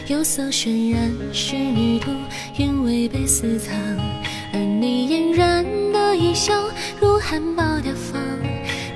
[0.07, 2.11] 釉色渲染仕女图，
[2.57, 3.73] 韵味被私藏。
[4.51, 5.63] 而你嫣然
[5.93, 6.53] 的一笑，
[6.99, 8.21] 如含苞待放。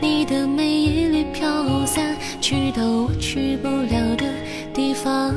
[0.02, 2.18] 你的美一缕飘散，
[2.50, 4.24] 去到我去不了的
[4.74, 5.36] 地方。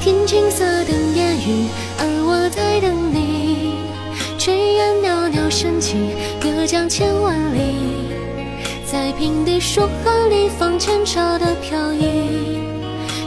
[0.00, 1.66] 天青色等烟雨，
[1.98, 3.74] 而我在等你。
[4.38, 5.98] 炊烟袅袅升起。
[6.40, 8.08] 隔江千万里，
[8.90, 12.60] 在平地说和里放前朝的飘逸，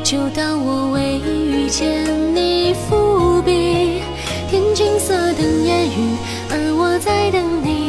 [0.04, 4.02] 就当我为遇见你伏笔。
[4.50, 6.18] 天青色等烟雨，
[6.50, 7.83] 而我在等你。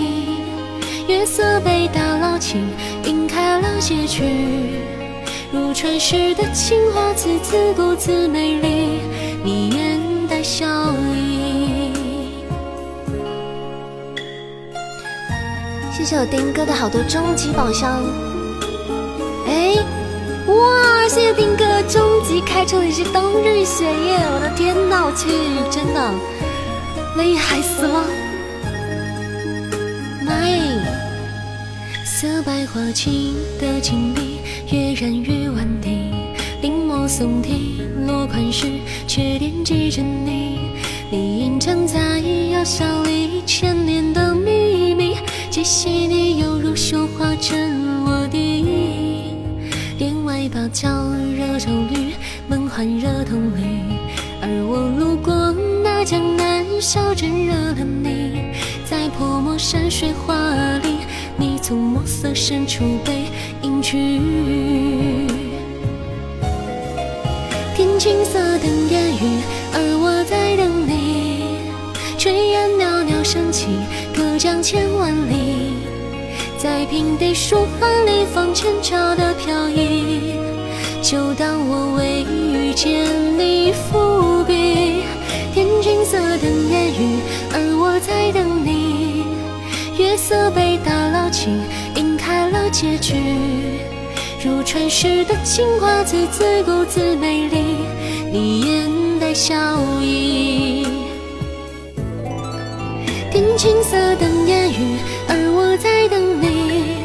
[1.24, 2.58] 月色被打捞起，
[3.06, 4.22] 晕开了结局。
[5.50, 9.00] 如传世的青花瓷，自顾自美丽，
[9.42, 9.98] 你眼
[10.28, 10.66] 带笑
[11.14, 11.94] 意。
[15.96, 18.02] 谢谢我丁哥的好多终极宝箱，
[19.46, 19.78] 哎，
[20.48, 21.08] 哇！
[21.08, 25.30] 谢谢丁哥终极开出的是冬日雪夜，我的天呐，我去，
[25.70, 26.12] 真的
[27.16, 28.04] 厉害死了！
[32.24, 34.38] 色白花青的金笔，
[34.72, 36.10] 跃然于碗底，
[36.62, 38.66] 临摹宋体落款时，
[39.06, 40.70] 却惦记着你。
[41.10, 42.20] 你隐藏在
[42.50, 45.16] 窑小里千年的秘密。
[45.50, 48.64] 既细腻犹如绣花针落地，
[49.98, 50.88] 帘外芭蕉
[51.36, 52.14] 惹愁绿，
[52.48, 53.98] 门环惹铜绿，
[54.40, 55.54] 而我路过
[55.84, 58.54] 那江南小镇，惹了你，
[58.86, 60.34] 在泼墨山水画
[60.78, 60.93] 里，
[61.66, 63.24] 从墨色深处被
[63.62, 64.20] 隐去。
[67.74, 69.40] 天青色等烟雨，
[69.72, 71.56] 而我在等你。
[72.18, 73.68] 炊烟袅袅升起，
[74.14, 75.72] 隔江千万里，
[76.58, 80.34] 在平地书画里放前朝的飘逸。
[81.00, 83.06] 就当我未遇见
[83.38, 85.02] 你伏笔，
[85.54, 87.20] 天青色等烟雨，
[87.54, 89.24] 而我在等你。
[89.96, 90.92] 月色被打
[91.34, 91.60] 情，
[91.96, 93.14] 晕开了结局。
[94.44, 97.58] 如传世的情话，字字构字美丽，
[98.32, 99.54] 你眼带笑
[100.00, 100.86] 意。
[103.32, 106.98] 天青色等烟雨，而我在等你。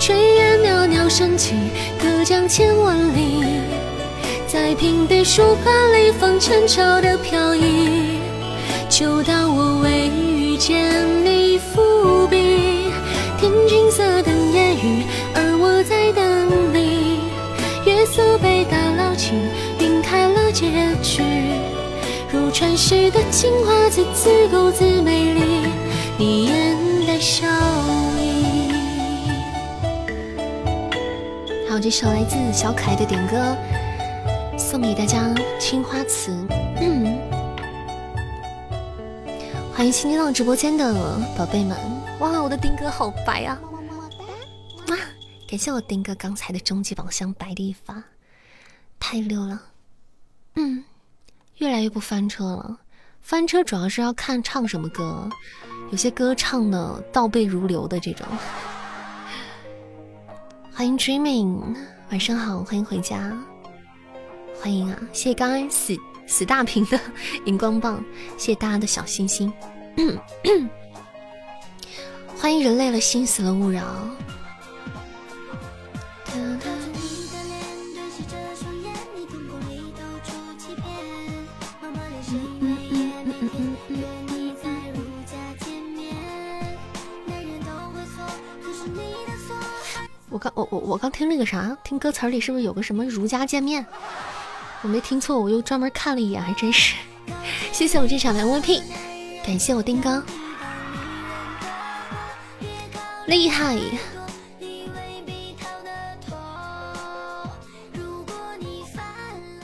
[0.00, 1.54] 炊烟袅袅升起，
[2.00, 3.44] 隔江千万里，
[4.48, 8.18] 在平地书画里放前朝的飘逸。
[8.88, 10.92] 就当我未遇见
[11.24, 12.61] 你伏笔，
[13.42, 15.02] 天青色等烟雨，
[15.34, 17.18] 而我在等你。
[17.84, 19.32] 月色被打捞起，
[19.80, 20.70] 晕开了结
[21.02, 21.24] 局。
[22.30, 25.66] 如传世的情话，字字构字美丽，
[26.16, 27.48] 你眼带笑
[28.20, 28.70] 意。
[31.68, 33.56] 好，这首来自小可爱的点歌，
[34.56, 35.18] 送给大家
[35.58, 36.30] 《青花瓷》。
[39.74, 40.94] 欢迎新进到直播间的
[41.36, 41.76] 宝贝们！
[42.22, 43.58] 哇，我的丁哥好白啊！
[43.60, 45.00] 么么哒哇，
[45.48, 48.00] 感谢我丁哥刚才的终极宝箱白的一发，
[49.00, 49.60] 太溜了！
[50.54, 50.84] 嗯，
[51.56, 52.78] 越来越不翻车了。
[53.22, 55.28] 翻车主要是要看唱什么歌，
[55.90, 58.24] 有些歌唱的倒背如流的这种。
[60.72, 61.76] 欢迎 Dreaming，
[62.10, 63.36] 晚上好，欢迎回家，
[64.60, 64.96] 欢迎啊！
[65.12, 65.96] 谢谢刚刚死
[66.28, 67.00] 死大屏的
[67.46, 68.00] 荧光棒，
[68.38, 69.52] 谢谢大家的小心心，
[72.42, 73.84] 欢迎人类了心死了勿扰。
[90.28, 93.86] 我刚我我我刚听那个啥，听歌词里是不是有个什么儒家见面？
[94.82, 96.96] 我没听错，我又专门看了一眼，还真是。
[97.70, 98.82] 谢谢我这场 MVP，
[99.46, 100.20] 感谢我丁哥，
[103.26, 103.78] 厉害！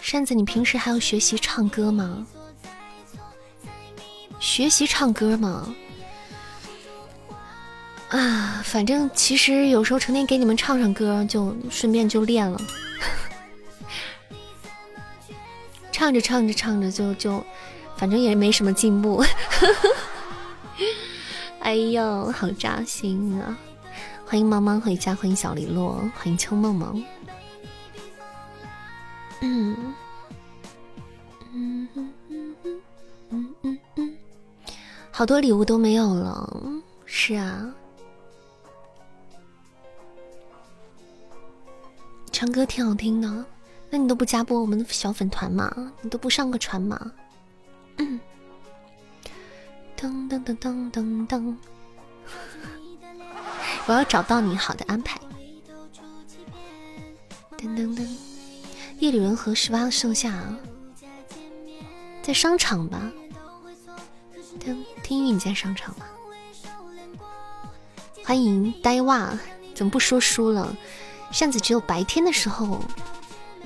[0.01, 2.27] 扇子，你平时还要学习唱歌吗？
[4.41, 5.75] 学习唱歌吗？
[8.09, 12.59] 啊，反正其实有时候成天给你们唱唱歌，就顺便就练了。
[15.93, 17.45] 唱着唱着唱着就就，
[17.97, 19.23] 反正也没什么进步。
[21.61, 23.59] 哎呦，好扎心啊！
[24.25, 27.05] 欢迎猫猫回家，欢迎小黎落，欢迎秋梦梦。
[29.41, 29.77] 嗯
[31.53, 32.57] 嗯嗯嗯
[33.31, 34.17] 嗯嗯嗯，
[35.11, 36.73] 好多礼物都没有了。
[37.05, 37.73] 是啊。
[42.33, 43.45] 唱歌挺好听的，
[43.91, 45.93] 那你都不加播我们的小粉团吗？
[46.01, 47.13] 你都不上个船吗？
[47.97, 48.19] 嗯，
[50.01, 51.57] 噔噔噔噔噔噔，
[53.86, 55.18] 我要找到你好的安排。
[57.59, 58.07] 噔噔噔，
[59.01, 60.40] 夜里人和十八盛夏，
[62.22, 63.11] 在商场吧？
[64.61, 66.07] 听听音乐你在商场吗？
[68.24, 69.36] 欢迎呆袜，
[69.74, 70.76] 怎么不说书了？
[71.32, 72.80] 扇子只有白天的时候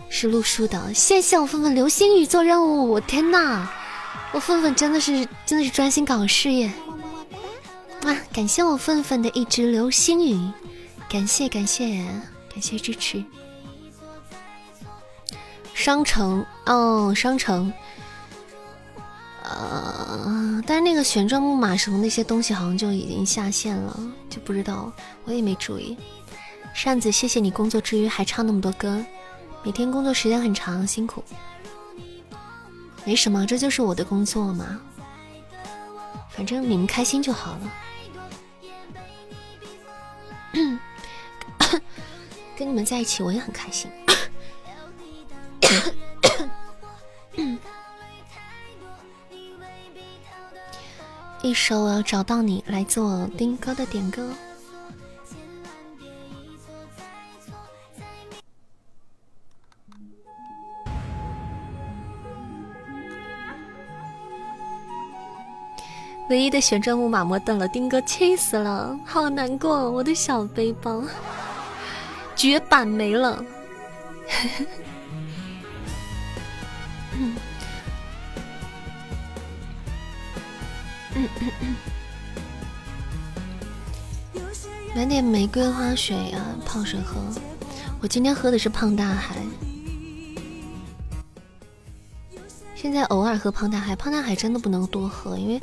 [0.09, 0.95] 是录书的。
[0.95, 3.71] 谢谢我分分流星雨做任务，我天呐，
[4.33, 6.71] 我愤愤真的是真的是专心搞事业。
[8.05, 10.51] 哇，感谢我愤愤的一支流星雨，
[11.09, 12.05] 感谢感谢
[12.53, 13.23] 感谢支持。
[15.75, 17.73] 商城哦，商城，
[19.43, 24.93] 呃，但是那个旋转木马什么那些东西好像就已经下线了，就不知道，
[25.25, 25.97] 我也没注意。
[26.75, 29.05] 扇子，谢谢你工作之余还唱那么多歌，
[29.63, 31.23] 每天工作时间很长，辛苦。
[33.05, 34.81] 没什么，这就是我的工作嘛。
[36.31, 37.73] 反正你们开心就好了。
[42.57, 43.91] 跟你们在一起我也很开心。
[51.43, 54.33] 一首我要找到你，来做丁哥的点歌。
[66.29, 71.03] 唯一的旋转木马没等了，丁哥气死了，好难过，我的小背包，
[72.35, 73.45] 绝版没了。
[77.15, 77.37] 嗯
[84.95, 87.21] 买点玫瑰花水呀，泡水喝。
[88.01, 89.37] 我今天喝的是胖大海。
[92.75, 95.63] 现在偶尔喝胖大海，胖大海真的不能多喝，因为，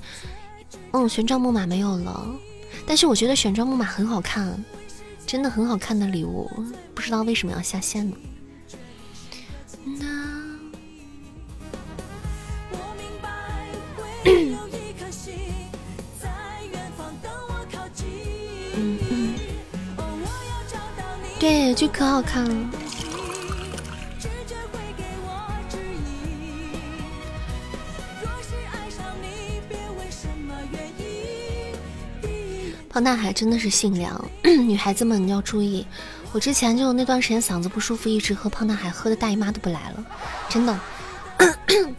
[0.91, 2.27] 嗯，旋转木马没有了。
[2.85, 4.63] 但是我觉得旋转木马很好看，
[5.25, 6.49] 真的很好看的礼物，
[6.95, 8.15] 不知道为什么要下线呢？
[21.39, 22.69] 对，就可好看了。
[32.89, 35.85] 胖大海真的是性凉， 女孩子们你要注意。
[36.31, 40.05] 我之前就那段时间嗓子不舒服，一直喝胖大海，喝的大姨妈都不来了，
[40.49, 40.79] 真的。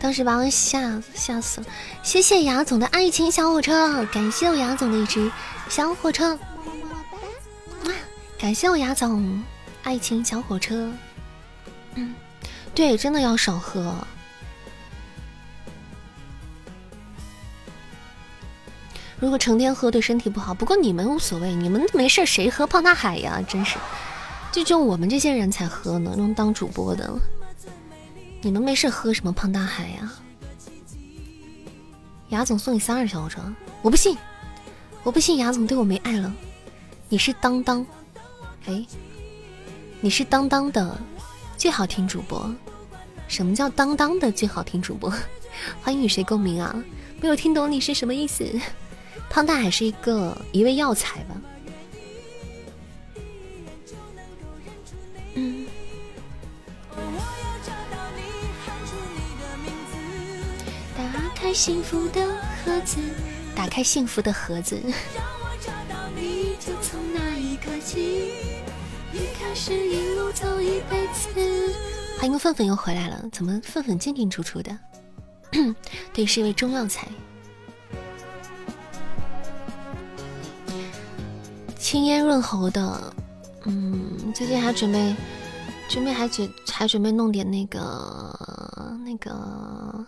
[0.00, 1.66] 当时把我吓吓死了。
[2.02, 5.30] 谢谢牙总的爱情小火车，感谢我牙总的一只
[5.68, 6.34] 小火车。
[6.36, 6.40] 么
[6.84, 6.96] 么
[7.84, 7.92] 哒
[8.38, 9.42] 感谢我牙总，
[9.84, 10.90] 爱情小火车。
[11.94, 12.14] 嗯，
[12.74, 13.94] 对，真的要少喝。
[19.22, 20.52] 如果成天喝对身体不好。
[20.52, 23.40] 不过你们无所谓，你们没事谁喝胖大海呀？
[23.46, 23.76] 真是，
[24.50, 27.08] 就就我们这些人才喝呢，能当主播的。
[28.40, 30.12] 你们没事喝什么胖大海呀？
[32.30, 33.40] 雅总送你三二小火车，
[33.80, 34.18] 我不信，
[35.04, 36.34] 我不信雅总对我没爱了。
[37.08, 37.86] 你是当当。
[38.66, 38.84] 哎，
[40.00, 41.00] 你是当当的
[41.56, 42.52] 最好听主播？
[43.28, 45.14] 什么叫当当的最好听主播？
[45.80, 46.74] 欢迎与谁共鸣啊？
[47.20, 48.44] 没有听懂你是什么意思？
[49.32, 51.34] 胖大海是一个一味药材吧？
[55.34, 55.66] 嗯。
[60.94, 61.02] 打
[61.34, 62.26] 开幸福的
[62.62, 62.98] 盒子，
[63.56, 64.78] 打开幸福的盒子。
[72.18, 74.78] 欢迎愤愤又回来了，怎么愤愤进进出出的？
[76.12, 77.08] 对，是一味中药材，
[81.82, 83.12] 清烟润喉的。
[83.64, 85.14] 嗯，最近还准备，
[85.88, 90.06] 准备还准还准备弄点那个那个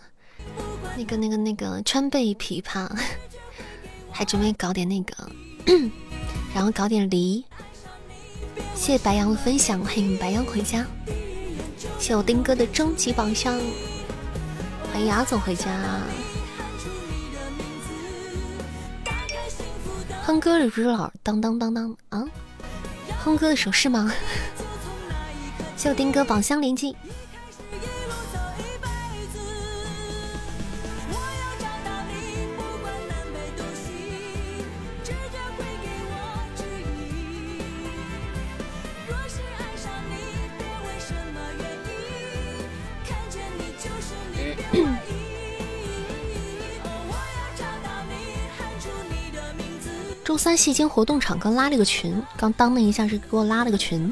[0.97, 2.89] 那个那个那个川贝枇杷，
[4.13, 5.29] 还准备搞点那个，
[6.55, 7.45] 然后搞点梨。
[8.77, 10.87] 谢谢白羊的分享，欢迎白羊回家。
[11.99, 13.61] 谢我丁哥的终极宝箱，
[14.93, 15.71] 欢迎牙总回家。
[20.27, 22.25] 哼歌的不是老当当当当啊？
[23.23, 24.11] 哼歌的手势吗？
[25.77, 26.97] 谢我丁哥宝箱连击。
[50.25, 54.11] 周三戏精活动场刚拉了个群，刚当了一下是给我拉了个群。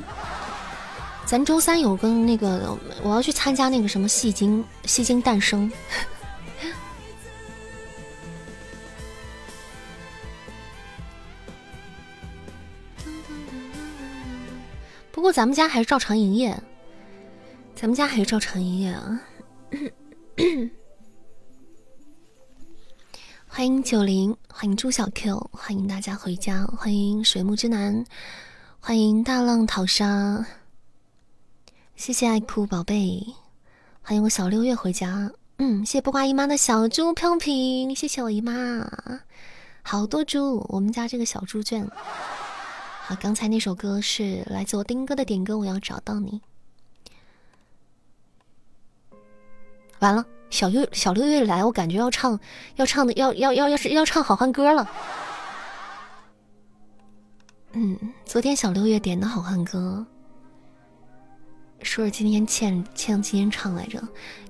[1.24, 5.72] 咱周三有个那个，我要去参加那个什么戏精戏精诞生。
[15.10, 16.62] 不过咱们家还是照常营业，
[17.74, 19.18] 咱们家还是照常营业啊。
[23.54, 28.02] 欢迎九零，欢迎朱小 Q，欢迎大家回家，欢迎水木之南，
[28.80, 30.46] 欢迎大浪淘沙，
[31.94, 33.22] 谢谢爱哭宝贝，
[34.00, 38.88] 欢迎我小六月回家，嗯，谢谢不瓜姨妈的小猪飘屏，谢谢我姨妈，
[39.82, 41.86] 好多猪，我们家这个小猪圈。
[43.02, 46.40] 好，刚才那首歌是来自我丁哥的点歌，我要找到你，
[49.98, 50.24] 完了。
[50.52, 52.38] 小六小六月来，我感觉要唱，
[52.76, 54.86] 要唱的要要要要是要唱好汉歌了。
[57.72, 60.04] 嗯，昨天小六月点的好汉歌，
[61.80, 63.98] 说是今天欠欠今天唱来着。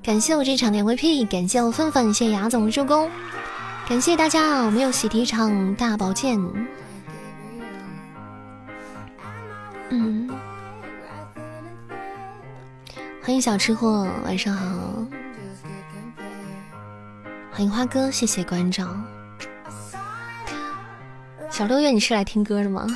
[0.02, 3.08] 感谢我这场的 MVP，感谢我芬芬，谢谢雅总的助攻，
[3.88, 6.36] 感谢大家，我们又喜提一场大宝剑。
[9.90, 10.28] 嗯，
[13.22, 15.06] 欢迎小吃货，晚上好。
[17.52, 18.88] 欢迎花哥，谢谢关照。
[21.50, 22.86] 小六月，你是来听歌的吗？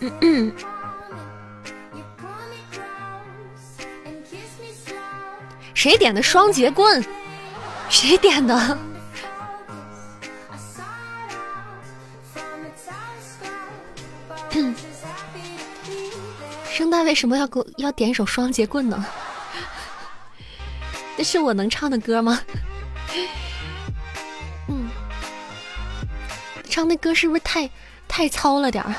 [0.00, 0.52] 嗯嗯。
[5.74, 7.04] 谁点的双节棍？
[7.90, 8.78] 谁点的？
[16.70, 19.04] 圣诞为什么要给我要点一首双节棍呢？
[21.20, 22.40] 这是我能唱的歌吗？
[24.68, 24.88] 嗯，
[26.64, 27.68] 唱那歌是不是太
[28.08, 28.94] 太糙了点儿？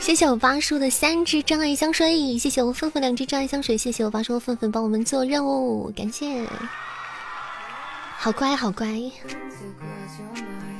[0.00, 6.44] 谢谢我八叔的三支真爱香水，谢谢我愤愤两支真爱香水，谢谢我八叔愤愤帮我们做任务，感谢，
[8.18, 9.00] 好乖好乖，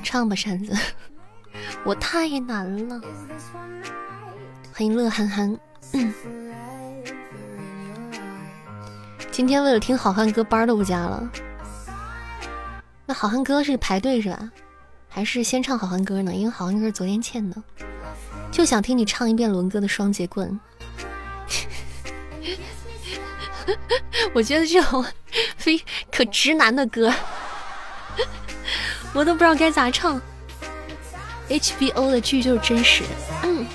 [0.02, 0.76] 唱吧扇子，
[1.86, 3.00] 我太难了，
[4.72, 5.56] 欢迎乐憨憨，
[9.30, 11.28] 今天为了听好汉歌班都不加了，
[13.04, 14.50] 那好汉歌是排队是吧？
[15.08, 16.34] 还是先唱好汉歌呢？
[16.34, 17.62] 因为好汉歌是昨天欠的。
[18.50, 20.58] 就想听你唱一遍伦哥的双截棍，
[24.32, 25.04] 我觉得这种
[25.58, 25.78] 非
[26.10, 27.12] 可直男的歌，
[29.12, 30.18] 我都不知道该咋唱。
[31.48, 33.04] HBO 的剧就是真实。
[33.42, 33.66] 嗯，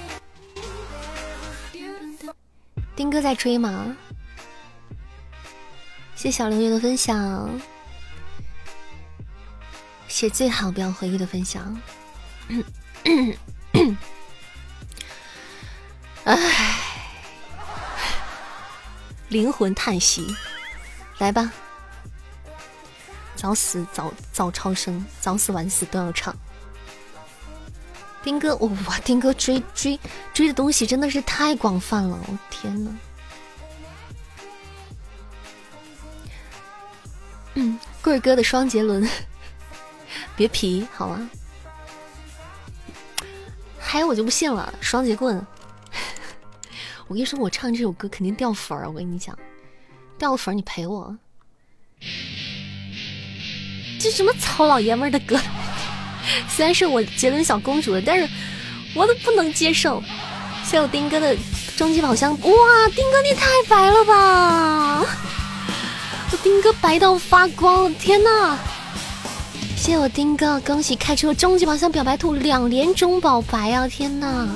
[2.96, 3.96] 丁哥在追吗？
[6.22, 7.50] 谢小刘月的分享，
[10.08, 11.82] 写最好不要回忆的分享。
[16.26, 16.38] 唉，
[19.30, 20.36] 灵魂叹息，
[21.18, 21.52] 来吧，
[23.36, 26.36] 早死早早超生，早死晚死都要唱。
[28.22, 28.70] 丁哥，哇，
[29.04, 30.00] 丁哥追追
[30.36, 32.96] 追的东西真的是太广泛了，我天呐。
[37.56, 39.08] 嗯， 贵儿哥的双节轮，
[40.36, 41.30] 别皮好吗？
[43.80, 45.36] 还有我就不信了，双节棍。
[47.08, 48.88] 我跟你说，我唱这首歌肯定掉粉儿。
[48.88, 49.38] 我跟你讲，
[50.18, 51.18] 掉粉儿你赔我。
[54.00, 55.40] 这什么糙老爷们儿的歌？
[56.48, 58.28] 虽然是我杰伦小公主的，但是
[58.96, 60.02] 我都不能接受。
[60.64, 61.36] 谢我丁哥的
[61.76, 62.48] 终极宝箱，哇，
[62.96, 65.06] 丁哥你太白了吧！
[66.32, 68.58] 我丁哥白到发光，天呐！
[69.76, 73.88] 谢谢我丁哥，恭喜开出终极宝箱表白兔两连中宝白啊！
[73.88, 74.48] 天呐，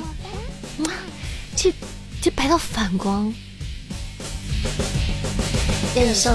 [1.56, 1.74] 这。
[2.22, 3.32] 这白到反光。
[5.96, 6.30] 电手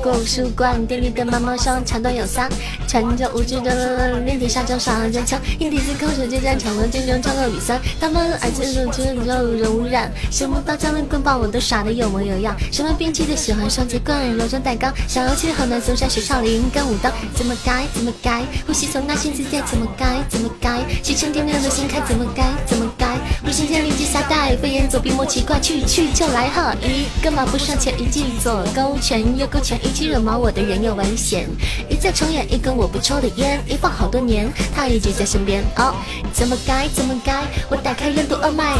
[0.00, 2.48] 故事馆，店里的毛毛虫长短有三，
[2.86, 7.80] 穿着无知的练体沙装上战场，因弟子口舌之战，成了真正超额比赛。
[7.98, 12.56] 他们爱吃肉吃肉肉污染，什么刀枪棍棒我都耍的有模有样。
[12.70, 18.44] 什么编辑的喜欢双截棍，柔中带刚，想要去河南嵩山学少林跟武当，怎么改怎么改？
[18.64, 20.78] 呼吸从那心自在，怎么改怎么改？
[21.02, 23.18] 西城天亮的心开，怎么改怎么改？
[23.44, 26.74] 不信天立即下带，飞檐走壁莫奇怪，去去就来哈！
[26.82, 28.24] 一个马步上前一记。
[28.42, 31.48] 左勾拳，右勾拳，一记惹毛我的人有危险。
[31.88, 35.62] 一再重演一根我不抽的烟，一放好多年，他一直在身边。
[35.76, 35.94] 哦，
[36.32, 37.42] 怎么改怎么改？
[37.68, 38.76] 我打开任督二脉，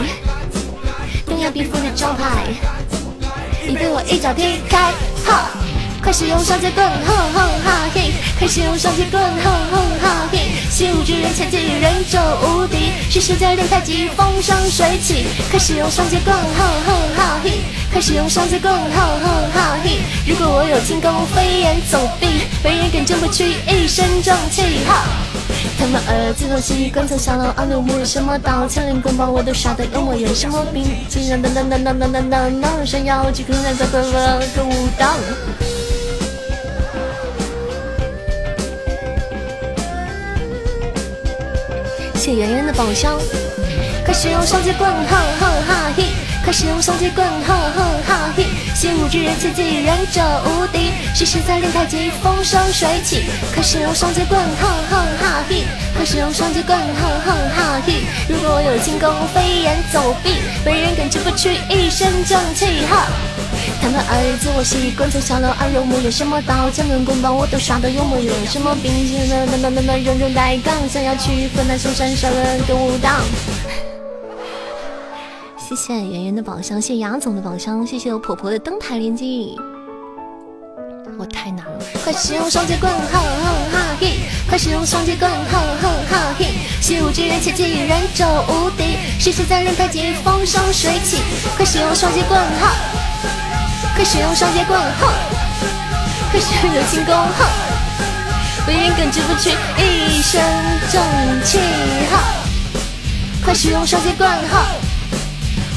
[1.27, 2.47] 东亚病夫的招牌，
[3.67, 4.93] 你被我一脚踢开。
[5.25, 5.51] 哈，
[6.03, 8.13] 快使用双截棍，哼哼哈嘿！
[8.39, 10.51] 快使用双截棍，哼哼哈嘿！
[10.71, 15.27] 习武之人切记人咒无敌，是世界练太极，风生水起。
[15.51, 17.61] 快使用双截棍，哼哼哈嘿！
[17.93, 19.99] 开始用双截棍，吼吼哈嘿！
[20.27, 22.27] 如果我有轻功，飞檐走壁，
[22.65, 25.05] 没人敢争不去一身正气哈！
[25.79, 35.15] 他们儿子都习惯从小楼二六木，什么刀枪连棍棒我都耍得有模有什么兵，竟然当当当当当当当当，闪耀去困难在滚了个舞蹈。
[42.35, 43.19] 圆圆的宝箱，
[44.05, 46.05] 开始用双截棍，哼哼哈嘿！
[46.43, 48.47] 快使用双截棍，哼哼哈嘿！
[48.75, 53.25] 习武之人切记忍者无敌，时时在练太极，风生水起。
[53.53, 55.65] 快使用双截棍，哼哼哈嘿！
[55.97, 58.05] 快使用双截棍，哼哼哈嘿！
[58.29, 63.07] 如果我有轻功，飞檐走壁，没人敢争不去一身正气哈！
[63.81, 73.21] 他们儿子我习惯从小楼二六木，有什么刀枪跟棍棒我都耍得有模有样，什么兵器呢呢呢呢呢，人人带杠，想要去河南嵩山上人跟武当。
[75.59, 79.57] 谢谢圆圆的宝箱，谢谢牙总的宝箱，谢谢我婆婆的灯牌连击。
[81.19, 84.15] 我太难了，快使用双截棍，吼吼哈嘿！
[84.49, 86.47] 快使用双截棍，吼吼哈嘿！
[86.81, 91.19] 习武之人切记忍者无敌，时时在练太极，风生水起。
[91.57, 92.75] 快使用双截棍，哈！
[94.01, 95.13] 快使用双截棍，哼！
[96.31, 97.47] 快使用轻功，哼！
[98.67, 100.43] 为人耿直不屈，一身
[100.91, 101.03] 正
[101.45, 101.59] 气，
[102.11, 102.19] 哈！
[103.45, 104.69] 快使用双截棍，哈！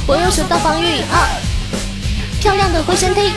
[0.08, 1.28] 我用手刀防御，哈！
[2.40, 3.34] 漂亮的回旋踢。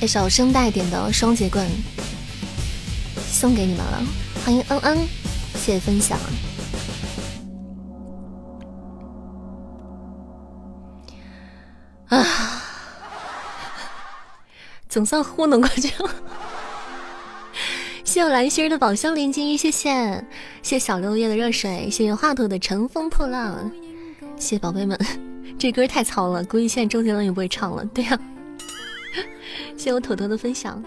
[0.00, 1.68] 一首声带点的双节棍
[3.30, 4.02] 送给你们了，
[4.46, 5.08] 欢迎恩恩，
[5.62, 6.18] 谢谢分享。
[12.08, 12.62] 啊，
[14.88, 16.10] 总算糊弄过去了。
[18.04, 20.24] 谢谢蓝心儿的宝箱连接，谢谢
[20.62, 23.70] 谢小六月的热水，谢谢华佗的乘风破浪，
[24.36, 24.98] 谢谢宝贝们，
[25.58, 27.84] 这歌太糙了，估计现在周杰伦也不会唱了。
[27.86, 28.18] 对呀。
[29.76, 30.82] 谢谢我妥妥的分享。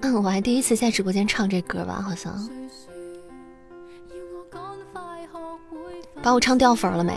[0.00, 2.48] 嗯，我还第一次在直播间唱这歌吧，好像。
[6.22, 7.12] 把我唱掉粉了没？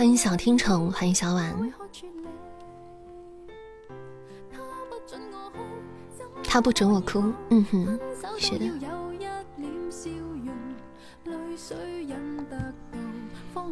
[0.00, 1.54] 欢迎小听宠，欢迎小婉。
[6.42, 8.00] 他不准我哭，嗯哼，
[8.38, 8.64] 是的。
[8.64, 8.82] 嗯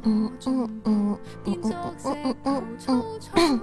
[0.02, 1.72] 嗯嗯嗯嗯
[2.04, 2.62] 嗯嗯
[3.34, 3.60] 嗯。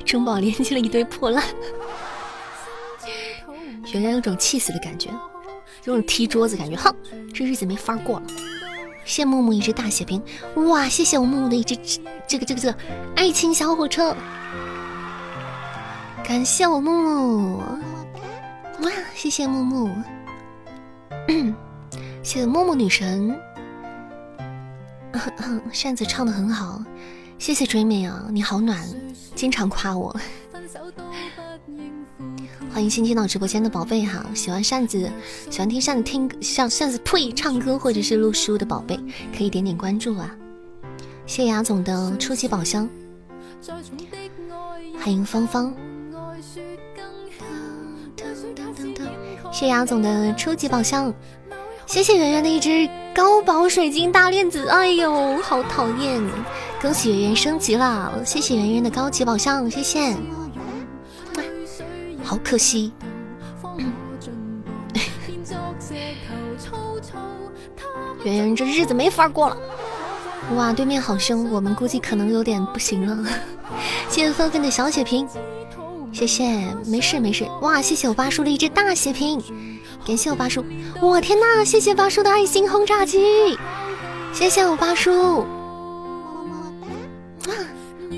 [0.02, 1.44] 中宝连接了一堆破烂，
[3.92, 5.10] 原来有种气死的感觉，
[5.86, 6.76] 有种踢桌子感觉。
[6.76, 6.94] 哼，
[7.32, 8.26] 这日子没法过了。
[9.04, 10.20] 谢木木一只大血瓶，
[10.68, 10.88] 哇！
[10.88, 11.76] 谢谢我木木的一只
[12.26, 12.78] 这个这个这个
[13.14, 14.14] 爱情小火车，
[16.24, 17.58] 感谢我木木，
[18.80, 18.90] 哇！
[19.14, 19.90] 谢谢木木。
[22.22, 23.38] 谢谢木木女神，
[25.72, 26.82] 扇子唱的很好，
[27.38, 28.84] 谢谢追美啊，你好暖，
[29.36, 30.14] 经常夸我。
[32.76, 35.10] 欢迎新进到直播间的宝贝哈，喜欢扇子，
[35.48, 39.00] 喜欢听扇子听像扇子呸唱歌或者是录书的宝贝，
[39.34, 40.30] 可以点点关注啊。
[41.24, 42.86] 谢雅总的初级宝箱，
[45.00, 45.74] 欢迎芳芳。
[49.50, 51.10] 谢雅总的初级宝箱，
[51.86, 56.22] 谢谢圆圆的一只高宝水晶大链子，哎呦，好讨厌！
[56.82, 60.14] 恭喜圆圆升级了，谢谢圆圆的高级宝箱，谢谢。
[62.26, 62.92] 好可惜，
[68.24, 69.56] 圆圆这日子没法过了。
[70.56, 73.30] 哇，对面好凶，我们估计可能有点不行了。
[74.08, 75.28] 谢谢纷纷的小血瓶。
[76.12, 77.46] 谢谢，没事没事。
[77.60, 79.40] 哇，谢谢我八叔的一只大血瓶，
[80.04, 80.64] 感谢我八叔。
[81.00, 83.56] 我天呐，谢谢八叔的爱心轰炸机，
[84.32, 85.46] 谢谢我八叔。
[87.46, 87.54] 啊，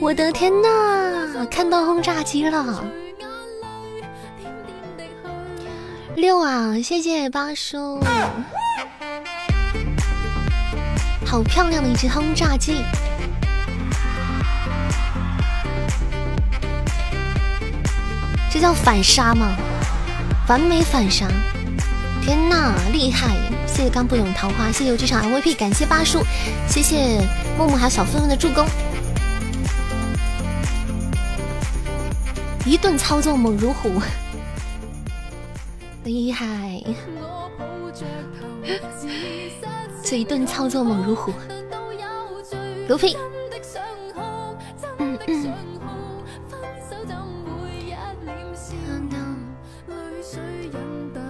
[0.00, 2.82] 我的天呐，看到轰炸机了。
[6.18, 8.02] 六啊，谢谢八叔，
[11.24, 12.82] 好漂亮的一只轰炸机。
[18.50, 19.54] 这叫反杀吗？
[20.48, 21.28] 完美反杀！
[22.20, 23.36] 天呐，厉害！
[23.68, 26.24] 谢谢刚不永桃花，谢谢我这场 MVP，感谢八叔，
[26.66, 27.20] 谢谢
[27.56, 28.66] 木木还有小芬芬的助攻，
[32.66, 34.02] 一顿操作猛如虎，
[36.08, 36.82] 厉害！
[40.02, 41.30] 这一顿操作猛如虎，
[42.86, 43.14] 牛批！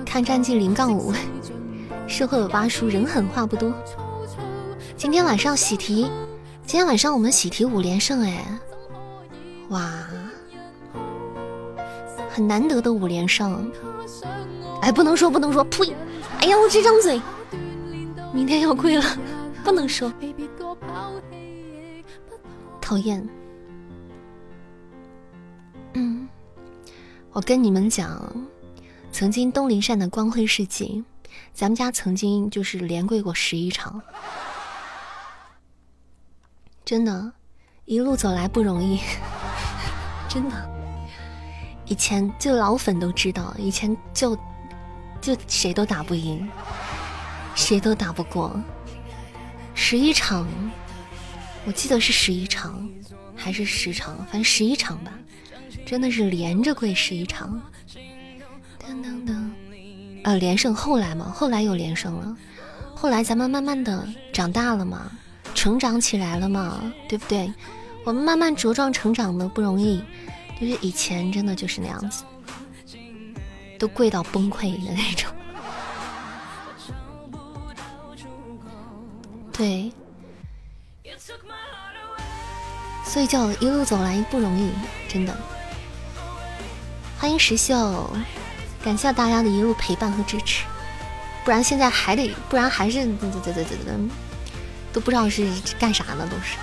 [0.06, 1.12] 看战绩零杠五，
[2.06, 3.72] 社会有八叔，人狠话不多。
[4.96, 6.04] 今天晚上喜提，
[6.64, 8.46] 今天晚上我们喜提五连胜哎，
[9.70, 10.06] 哇，
[12.30, 13.68] 很难得的五连胜。
[14.82, 15.94] 哎，不能说，不能说，呸！
[16.40, 17.20] 哎呀，我这张嘴，
[18.32, 19.04] 明天要跪了，
[19.64, 20.12] 不能说，
[22.80, 23.28] 讨厌。
[25.94, 26.28] 嗯，
[27.32, 28.20] 我跟你们讲。
[29.10, 31.02] 曾经东林善的光辉事迹，
[31.54, 34.00] 咱们家曾经就是连跪过十一场，
[36.84, 37.32] 真的，
[37.86, 39.00] 一路走来不容易，
[40.28, 40.70] 真的。
[41.86, 44.38] 以前就老粉都知道，以前就
[45.20, 46.48] 就谁都打不赢，
[47.54, 48.60] 谁都打不过。
[49.74, 50.48] 十一场，
[51.64, 52.88] 我记得是十一场
[53.36, 55.12] 还是十场，反正十一场吧，
[55.86, 57.60] 真的是连着跪十一场。
[58.80, 59.50] 噔噔噔
[60.24, 62.36] 呃，连胜后来嘛，后来又连胜了，
[62.94, 65.10] 后来咱们慢慢的长大了嘛，
[65.54, 67.52] 成长起来了嘛，对不对？
[68.04, 70.02] 我们慢慢茁壮成长的不容易，
[70.60, 72.24] 就是以前真的就是那样子，
[73.78, 75.30] 都贵到崩溃的那种，
[79.52, 79.92] 对，
[83.04, 84.70] 所以叫一路走来不容易，
[85.08, 85.36] 真的。
[87.18, 88.10] 欢迎石秀，
[88.82, 90.64] 感谢大家的一路陪伴和支持，
[91.44, 94.10] 不然现在还得，不然还是，啧啧啧啧啧，
[94.92, 95.48] 都不知道是
[95.78, 96.56] 干啥呢，都是。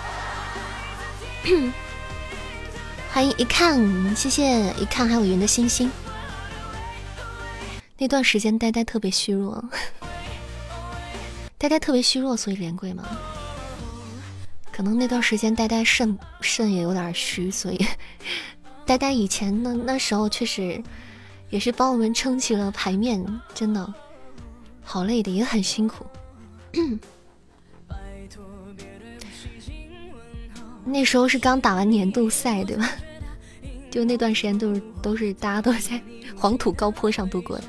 [3.11, 5.89] 欢迎一看，谢谢一看，还有云的星星。
[7.97, 9.63] 那段时间呆呆特别虚弱。
[11.57, 13.05] 呆呆特别虚弱，所以连跪吗？
[14.71, 17.85] 可能那段时间呆呆肾肾也有点虚，所以
[18.85, 20.83] 呆呆以前那那时候确实
[21.49, 23.93] 也是帮我们撑起了牌面，真的
[24.83, 26.05] 好累的，也很辛苦。
[30.83, 32.87] 那时候是刚打完年度赛，对吧？
[33.95, 36.01] 就那段时间都是都是大家都在
[36.35, 37.63] 黄土高坡上度过的。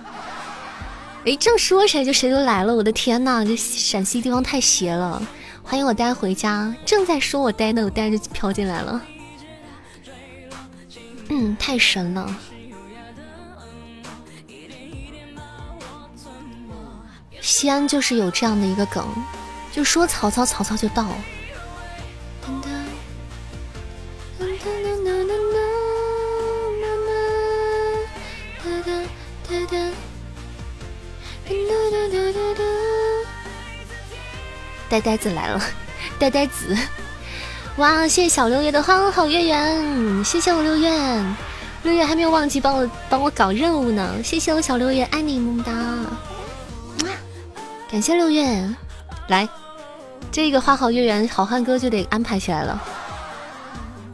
[1.24, 2.74] 哎，正说谁就谁就来了！
[2.74, 5.22] 我的天呐，这陕西地方太邪了！
[5.62, 6.74] 欢迎我呆回家。
[6.84, 9.00] 正在说我呆呢，我呆就飘进来了。
[11.28, 12.36] 嗯，太神了。
[17.40, 19.06] 西安就是有这样的一个梗，
[19.72, 21.06] 就说曹操，曹操就到。
[34.88, 35.60] 呆呆子来了，
[36.18, 36.76] 呆呆子！
[37.76, 40.90] 哇，谢谢小六月的花好月圆，谢谢我六月，
[41.82, 45.72] 六月还没有忘记帮我帮我搞任务呢，谢谢我小六月，爱你么么哒！
[47.90, 48.66] 感谢六月，
[49.28, 49.48] 来，
[50.32, 52.82] 这个花好月圆好汉歌就得安排起来了。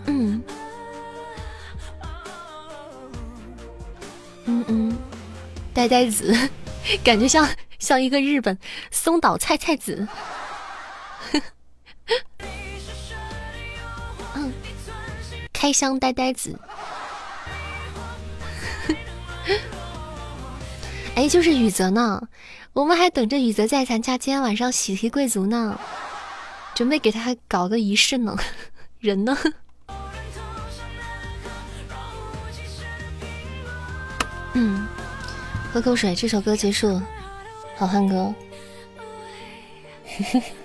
[0.06, 0.42] 嗯，
[4.46, 4.98] 嗯嗯，
[5.72, 6.36] 呆呆子，
[7.04, 7.48] 感觉像
[7.78, 8.58] 像一个日本
[8.90, 10.08] 松岛菜菜子。
[15.62, 16.58] 开箱呆呆子。
[21.14, 22.20] 哎，就是雨泽呢，
[22.72, 25.78] 我们还等着雨泽在参加今天晚上喜提贵族呢，
[26.74, 28.36] 准备给他搞个仪式呢。
[28.98, 29.38] 人呢？
[34.54, 34.84] 嗯，
[35.72, 37.00] 喝口水，这首歌结束，
[37.76, 38.34] 好汉歌。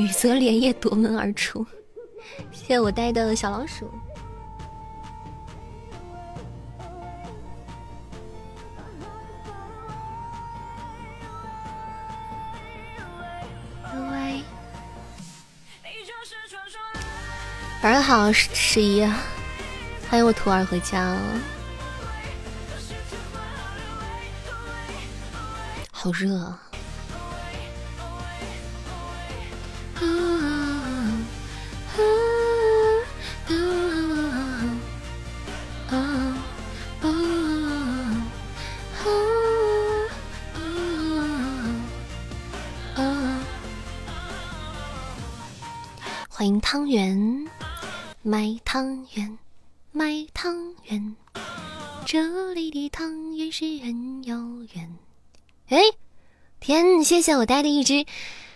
[0.00, 1.62] 雨泽连夜夺门而出，
[2.50, 3.86] 谢谢我带的小老鼠。
[17.82, 19.04] 晚上好，十一，
[20.08, 21.14] 欢迎我徒儿回家，
[25.90, 26.69] 好热啊！
[46.40, 47.46] 欢迎汤圆，
[48.22, 49.38] 卖汤圆，
[49.92, 51.14] 卖汤圆，
[52.06, 54.42] 这里的汤圆是很遥
[54.72, 54.96] 远。
[55.68, 55.78] 哎，
[56.58, 58.06] 天，谢谢我带的一只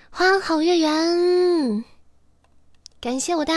[0.09, 1.85] 花好月圆，
[3.03, 3.55] 感谢我带，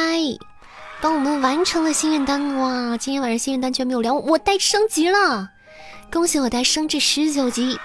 [1.01, 2.57] 帮我们完成了心愿单。
[2.57, 5.49] 哇，今天晚上心愿单居然没有凉，我带升级了，
[6.11, 7.79] 恭喜我带升至十九级，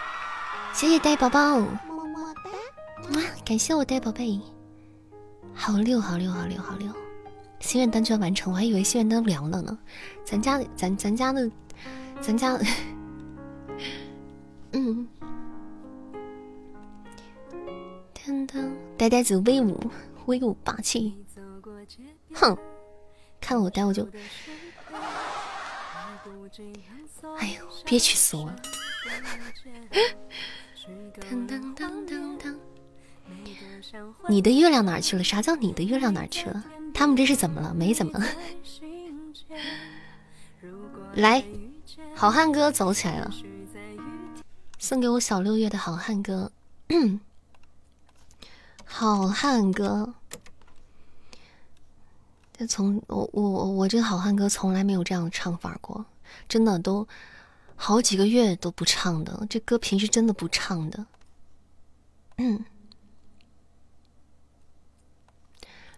[0.73, 4.41] 谢谢带宝宝，么么哒，哇，感谢我带宝贝。
[5.55, 6.91] 好六好六好六好六，
[7.61, 9.79] 心愿单居然完成，我还以为心愿单凉了呢。
[10.25, 11.51] 咱家咱咱家的
[12.21, 12.59] 咱家，
[14.73, 15.07] 嗯，
[18.15, 19.79] 噔噔，呆呆子威武
[20.27, 21.17] 威武霸气，
[22.35, 22.57] 哼，
[23.41, 24.09] 看我呆我就，
[27.39, 28.57] 哎呦，憋屈死我了。
[31.21, 32.57] 噔噔噔噔噔。
[34.29, 35.25] 你的月亮哪去了？
[35.25, 36.65] 啥叫你的月亮哪去了？
[36.95, 37.75] 他们这是怎么了？
[37.75, 38.21] 没怎么。
[41.15, 41.45] 来，
[42.15, 43.31] 好汉歌走起来了，
[44.79, 46.53] 送给我小六月的好汉歌。
[48.85, 50.15] 好汉歌，
[52.57, 56.05] 这从我我我我这个好汉歌从来没有这样唱法过，
[56.49, 57.07] 真的都
[57.75, 61.07] 好几个月都不唱的，这歌平时真的不唱的。
[62.37, 62.65] 嗯。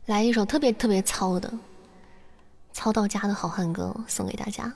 [0.06, 1.50] 来一首特别特别糙的，
[2.72, 4.72] 糙到家的好汉歌送给大家。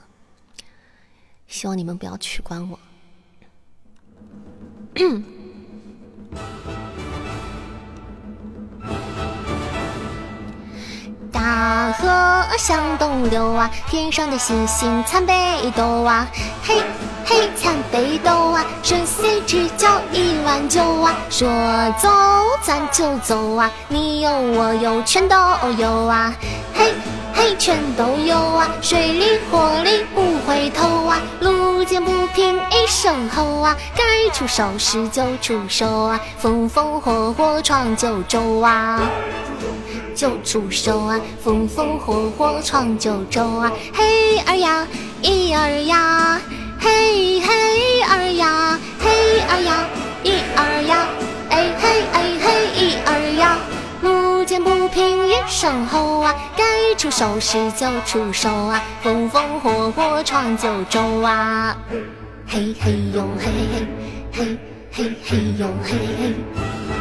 [1.47, 2.79] 希望你们不要取关我。
[11.33, 15.35] 大河向东流啊，天上的星星参北
[15.77, 16.27] 斗啊，
[16.65, 16.83] 嘿
[17.25, 21.49] 嘿参北斗啊，顺水直交一碗酒啊，说
[22.01, 22.09] 走
[22.63, 25.37] 咱就走啊，你有我有全都
[25.77, 26.35] 有啊，
[26.75, 26.93] 嘿
[27.35, 39.01] 嘿全都有啊，水里火里不回头啊，路见不平一声吼啊，该出手时就出手啊，风风火火闯九州啊。
[40.19, 43.71] 就出手啊，风风火火闯九州啊！
[43.95, 44.85] 嘿儿呀，
[45.23, 46.41] 一儿呀，
[46.81, 49.87] 嘿嘿儿呀，嘿儿呀，
[50.25, 51.07] 一儿呀，
[51.51, 53.59] 哎嘿哎嘿一儿呀！
[54.03, 56.65] 路见不平一声吼啊，该
[56.97, 61.79] 出手时就出手啊，风风火火闯九州啊！
[62.45, 63.87] 嘿嘿呦嘿嘿
[64.33, 64.59] 嘿
[64.91, 66.98] 嘿嘿呦嘿嘿。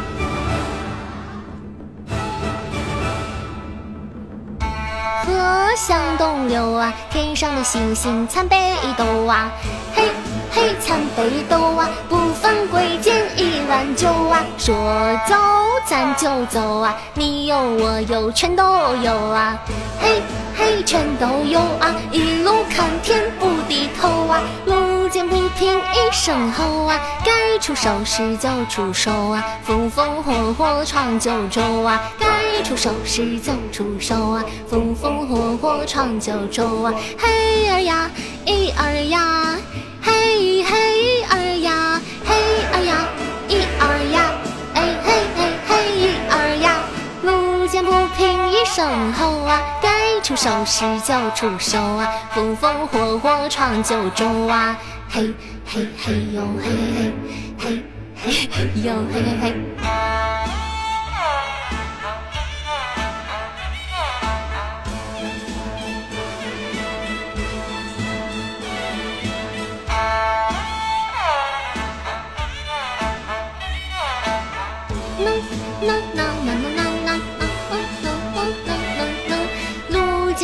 [5.28, 8.56] 河向东流啊，天上的星星参北
[8.96, 9.52] 斗啊，
[9.94, 10.04] 嘿
[10.50, 13.14] 嘿参北斗啊，不分贵贱
[13.68, 14.74] 一碗酒啊，说
[15.28, 15.36] 走
[15.86, 18.64] 咱就走啊，你有我有全都
[18.96, 19.58] 有啊，
[20.00, 20.22] 嘿
[20.56, 32.00] 嘿全都有啊，一路看天不低头啊，路见不平一声吼啊，该出手时就出手啊，风风火火闯九州啊。
[32.18, 36.94] 该出手时就出手啊，风风火火闯九州啊！
[37.18, 38.10] 嘿儿呀，
[38.46, 39.56] 一儿呀，
[40.00, 41.17] 嘿嘿
[48.18, 54.76] 听一声吼啊，该出手时就出手啊，风风火火闯九州啊！
[55.08, 55.32] 嘿
[55.64, 56.68] 嘿嘿哟嘿
[56.98, 57.12] 嘿
[57.60, 57.84] 嘿
[58.16, 60.47] 嘿嘿哟嘿嘿嘿。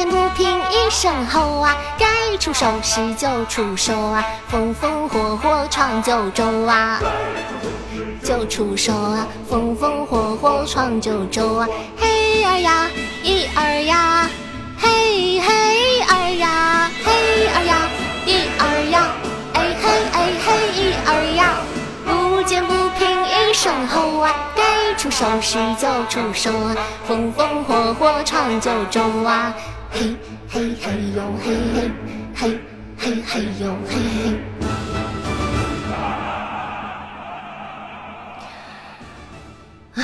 [0.05, 7.01] 不平一声吼啊，该出手时就出手啊，风风火火闯九州啊，
[8.23, 11.69] 就出手啊，风风火火闯九州啊，
[11.99, 12.91] 嘿儿呀，
[13.23, 14.29] 一儿呀，
[14.79, 17.13] 嘿嘿儿呀，嘿
[17.49, 17.89] 儿呀，
[18.27, 19.09] 一儿呀，
[19.55, 21.57] 哎嘿哎嘿一儿呀，
[22.05, 26.77] 不见不平一声吼啊，该出手时就出手啊，
[27.07, 29.55] 风风火火闯九州啊，
[29.95, 30.17] 嘿。
[30.49, 31.91] 嘿嘿呦嘿嘿
[32.35, 32.61] 嘿
[32.99, 34.35] 嘿嘿呦嘿嘿。
[39.95, 40.03] 啊！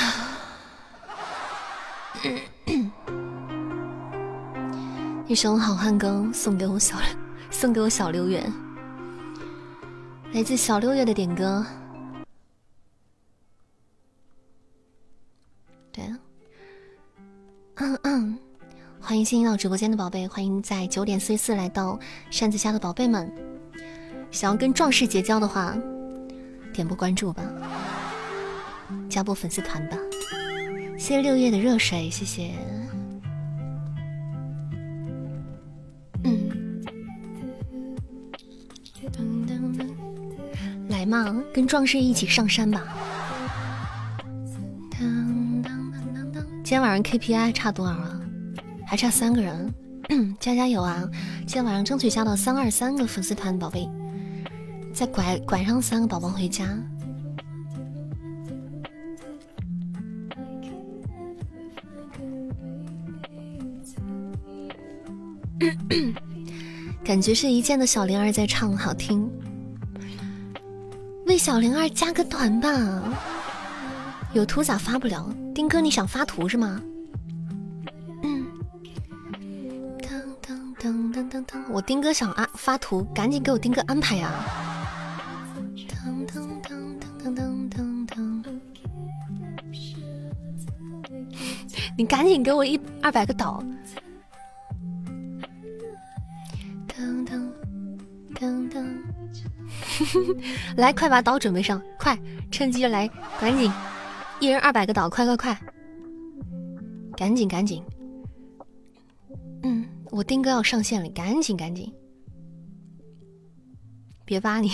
[5.27, 6.97] 一首好汉歌送给我小
[7.51, 8.45] 送给我小六月，
[10.33, 11.67] 来自小六月的点歌。
[15.93, 16.19] 对啊，
[17.77, 18.39] 嗯嗯。
[19.03, 21.99] 欢迎新进到直播间的宝贝，欢迎在九点四十四来到
[22.31, 23.33] 扇子家的宝贝们。
[24.31, 25.77] 想要跟壮士结交的话，
[26.73, 27.43] 点波关注吧，
[29.09, 29.97] 加波粉丝团吧。
[30.97, 32.53] 谢谢六月的热水，谢谢。
[36.23, 36.85] 嗯，
[40.89, 42.85] 来嘛，跟壮士一起上山吧。
[46.63, 48.20] 今天晚上 KPI 差多少啊？
[48.91, 49.73] 还差三个人，
[50.41, 51.09] 加加油啊！
[51.47, 53.89] 今天晚上争取加到三二三个粉丝团宝贝，
[54.93, 56.67] 再拐拐上三个宝宝回家。
[67.05, 69.31] 感觉是一见的小灵儿在唱，好听。
[71.27, 72.69] 为小灵儿加个团吧，
[74.33, 75.33] 有图咋发不了？
[75.55, 76.83] 丁哥，你想发图是吗？
[80.81, 84.33] 噔噔噔噔，我丁哥想啊发图，赶紧给我丁哥安排呀！
[85.77, 88.59] 噔噔噔噔噔噔噔，
[91.99, 93.63] 你赶紧给我一二百个岛！
[96.89, 97.53] 噔噔
[98.35, 98.87] 噔噔，
[100.79, 102.19] 来快把岛准备上，快
[102.51, 103.07] 趁机来，
[103.39, 103.71] 赶紧
[104.41, 105.61] 一人二百个岛，快快快，
[107.15, 107.85] 赶紧赶紧，
[109.63, 109.87] 嗯。
[110.11, 111.93] 我丁哥要上线了，赶紧赶紧！
[114.25, 114.71] 别扒你。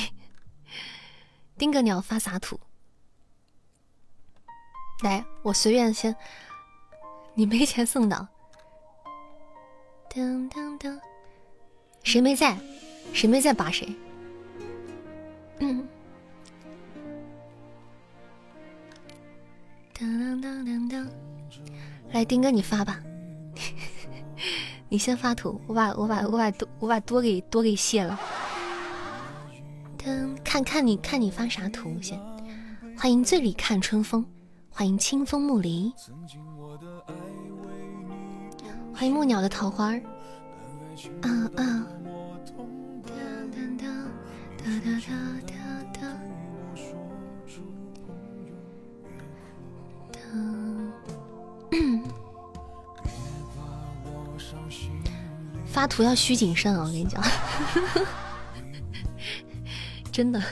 [1.59, 2.59] 丁哥，你要发啥图？
[5.03, 6.15] 来，我随便先。
[7.35, 8.29] 你没钱送的。
[10.11, 10.99] 噔噔噔，
[12.03, 12.59] 谁没在？
[13.13, 13.95] 谁没在扒谁？
[15.61, 15.87] 嗯。
[19.95, 21.09] 噔噔噔噔噔，
[22.13, 23.03] 来，丁哥你发吧。
[24.89, 28.19] 你先发图，我把我把我把多我把多给多给卸了。
[29.99, 32.21] 噔，看看你看你发啥图先。
[32.97, 34.25] 欢迎醉里看春风，
[34.71, 35.93] 欢迎清风木离，
[38.95, 39.93] 欢迎木鸟的桃花。
[41.23, 41.87] 啊啊。
[55.77, 56.85] 发图要需谨慎啊！
[56.87, 57.23] 我跟你讲，
[60.11, 60.43] 真的。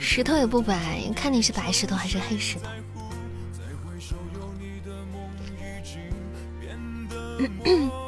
[0.00, 2.66] 石头也不白，看你是白石头还是黑石头。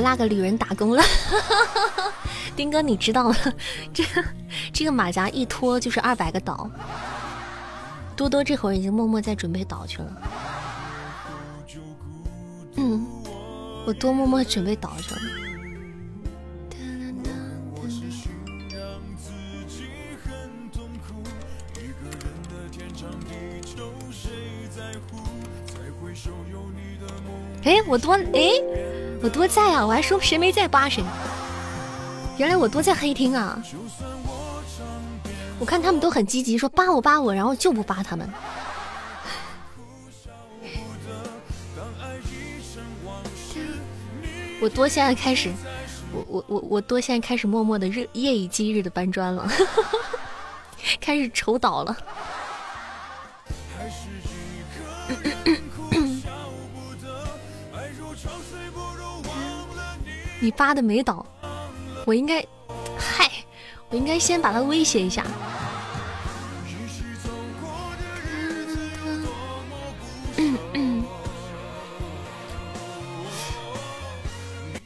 [0.00, 1.02] 那个女人打工了，
[2.56, 3.36] 丁哥，你知道吗？
[3.92, 4.04] 这
[4.72, 6.70] 这个马甲一脱就是二百个岛。
[8.16, 10.12] 多多这会儿已经默默在准备岛去了。
[12.76, 13.06] 嗯，
[13.86, 15.20] 我多默默准备倒去了。
[27.64, 28.75] 哎，我多哎。
[29.26, 29.84] 我多在啊！
[29.84, 31.02] 我还说谁没在扒谁。
[32.36, 33.60] 原来我多在黑厅啊！
[35.58, 38.30] 我看他们都很积极，说扒我扒我，然后就不扒他们。
[44.60, 45.52] 我多现在开始，
[46.12, 49.50] 我我我我多现在开始默默的日夜以继日的搬砖了，
[51.02, 51.96] 开始筹岛了。
[60.56, 61.26] 你扒的没倒，
[62.06, 62.40] 我应该，
[62.96, 63.30] 嗨，
[63.90, 65.22] 我应该先把他威胁一下。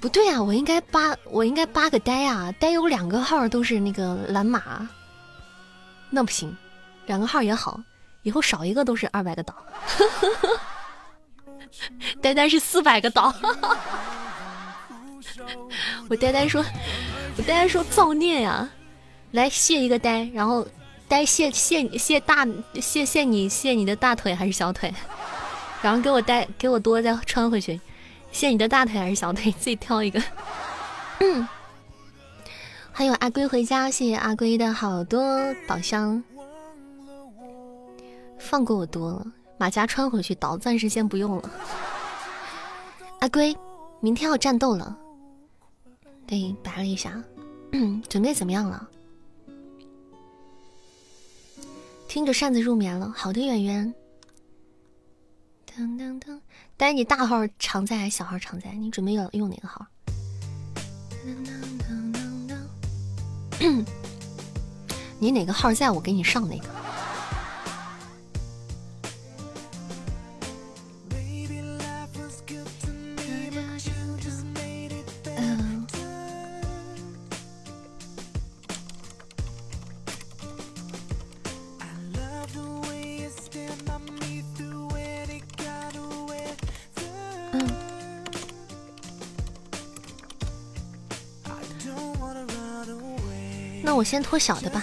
[0.00, 2.52] 不对啊，我应该扒，我应该扒个呆啊！
[2.58, 4.88] 呆有两个号都是那个蓝马，
[6.10, 6.52] 那不行，
[7.06, 7.80] 两个号也好，
[8.22, 9.54] 以后少一个都是二百个岛。
[12.20, 13.32] 呆呆是四百个岛。
[16.08, 16.64] 我呆呆说，
[17.36, 18.68] 我呆呆说造孽呀！
[19.32, 20.66] 来卸一个呆，然后
[21.06, 22.46] 呆卸卸卸大
[22.80, 24.92] 卸卸你卸你的大腿还是小腿？
[25.82, 27.80] 然后给我呆给我多再穿回去，
[28.32, 29.52] 卸你的大腿还是小腿？
[29.52, 30.20] 自己挑一个。
[31.20, 31.46] 嗯，
[32.90, 36.22] 还有阿龟回家，谢谢阿龟的好多宝箱。
[38.38, 39.26] 放过我多了，
[39.58, 41.50] 马甲穿回去，岛暂时先不用了。
[43.20, 43.56] 阿龟，
[44.00, 44.96] 明天要战斗了。
[46.30, 47.20] 对，白了一下，
[48.08, 48.88] 准备怎么样了？
[52.06, 53.12] 听着扇子入眠了。
[53.16, 53.92] 好的，圆圆。
[55.66, 56.40] 噔噔噔，
[56.76, 58.70] 但是你大号常在还是小号常在？
[58.74, 59.84] 你准备要用哪个号？
[65.18, 66.68] 你哪个号在我给你上哪个。
[94.00, 94.82] 我先脱小的吧，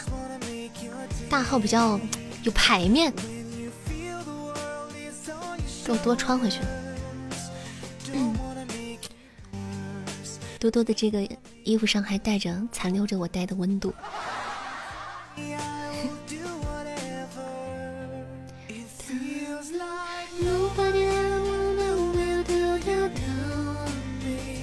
[1.27, 1.99] 大号比较
[2.44, 3.11] 有排面，
[5.84, 6.60] 给我多穿回去。
[10.60, 11.27] 多多的这个
[11.64, 13.91] 衣服上还带着残留着我带的温度。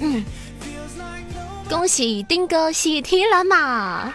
[0.00, 0.24] 嗯，
[1.68, 4.14] 恭喜丁哥喜提了嘛，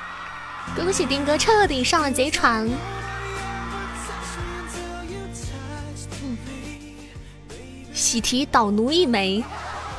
[0.79, 2.67] 恭喜丁哥彻底上了贼船。
[6.23, 6.37] 嗯，
[7.93, 9.43] 喜提导奴一枚。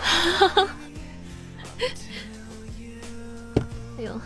[3.98, 4.20] 哎呦，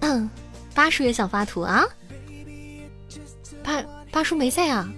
[0.00, 0.30] 嗯，
[0.72, 1.84] 八叔也想发图啊？
[3.64, 3.82] 八
[4.12, 4.88] 八叔没在啊？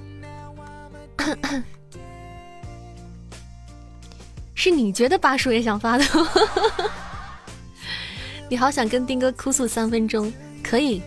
[4.54, 6.04] 是你觉得八叔也想发的？
[8.50, 10.32] 你好想跟丁哥哭诉三分钟？
[10.62, 11.02] 可以，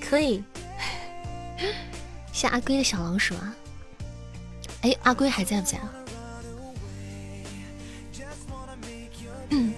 [0.00, 0.44] 可以。
[2.30, 3.54] 谢阿龟的小老鼠啊！
[4.82, 5.90] 哎，阿龟还在不在啊？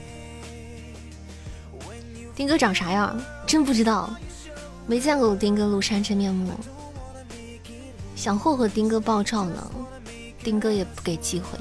[2.34, 3.16] 丁哥长啥样？
[3.46, 4.12] 真不知道，
[4.88, 6.52] 没见过我丁哥露山真面目。
[8.16, 9.70] 想霍霍丁哥爆照呢，
[10.42, 11.56] 丁哥也不给机会。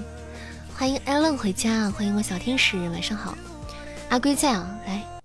[0.73, 3.37] 欢迎艾伦回家，欢迎我小天使，晚上好。
[4.15, 5.21] 阿龟在啊，来，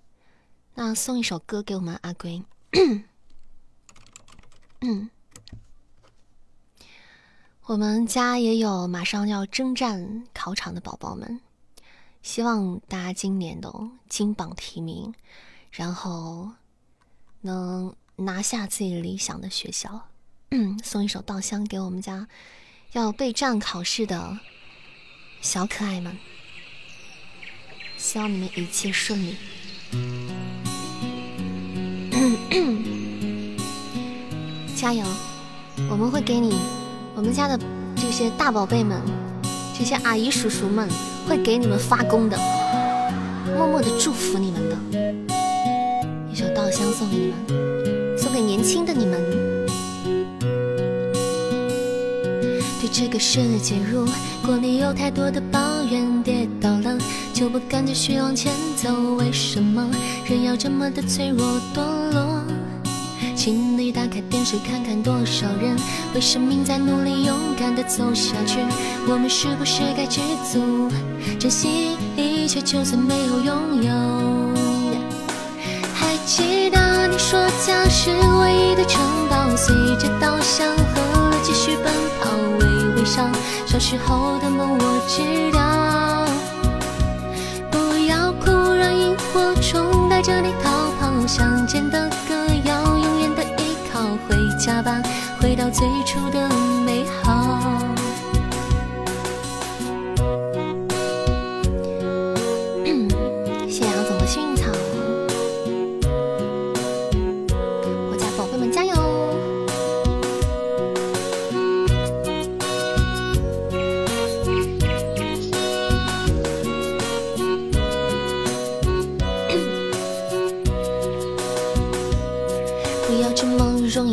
[0.75, 2.43] 那送一首歌给我们阿龟。
[4.81, 5.09] 嗯，
[7.67, 11.41] 我们家也有马上要征战考场的宝宝们。
[12.21, 15.15] 希望大家今年都金榜题名，
[15.71, 16.51] 然后
[17.43, 20.09] 能拿下自己理想的学校。
[20.83, 22.27] 送一首《稻香》给我们家
[22.91, 24.41] 要备战考试的
[25.41, 26.19] 小可爱们，
[28.03, 29.37] 希望你们一切顺利。
[34.75, 35.05] 加油！
[35.91, 36.55] 我们会给你，
[37.15, 37.61] 我们家的
[37.95, 38.99] 这些大宝贝们，
[39.79, 40.89] 这些阿姨叔叔们。
[41.29, 42.37] 会给你们发功的，
[43.57, 44.77] 默默的祝福你们的。
[46.33, 49.21] 一首稻香送给你们，送给年轻的你们。
[52.81, 54.05] 对这个世界，如
[54.45, 56.99] 果你有太多的抱怨，跌倒了
[57.41, 58.91] 就不敢继续往前走。
[59.15, 59.91] 为什么
[60.27, 61.43] 人要这么的脆弱
[61.75, 61.81] 堕
[62.13, 62.43] 落？
[63.35, 65.75] 请你打开电视看看，多少人
[66.15, 68.59] 为生命在努力，勇敢的走下去。
[69.09, 70.21] 我们是不是该知
[70.53, 70.91] 足，
[71.39, 73.91] 珍惜一切，就算没有拥有？
[75.95, 79.01] 还记得你说家是唯一的城
[79.31, 81.91] 堡，随着稻香河流继续奔
[82.21, 83.27] 跑，微微笑。
[83.65, 85.61] 小时候的梦我知道，
[89.33, 92.35] 火虫带着你逃跑，乡间的歌
[92.65, 92.99] 谣。
[92.99, 94.01] 永远的依靠。
[94.29, 95.01] 回家吧，
[95.41, 96.49] 回到最初的
[96.85, 97.80] 美好。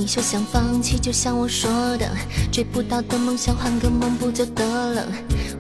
[0.07, 2.09] 休想放弃，就像我说的，
[2.49, 4.63] 追不到的梦想，换个梦不就得
[4.93, 5.05] 了？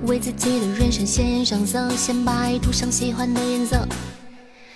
[0.05, 3.85] 为自己的人生献上色，先把爱涂上喜欢的颜色。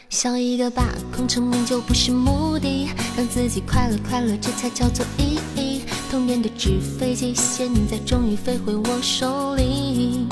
[0.10, 0.84] 笑一个吧，
[1.15, 5.84] 功成名就不是目的，让自己快乐快乐，这才叫做意义。
[6.11, 10.27] 童年的纸飞机，现在终于飞回我手里。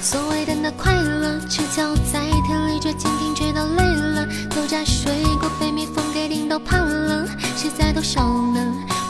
[0.00, 5.96] 所谓的那快乐，赤脚在田里追蜻蜓，追到累了，偷摘水果被蜜蜂
[6.48, 7.26] 都怕了。
[7.56, 8.60] 谁在偷笑呢？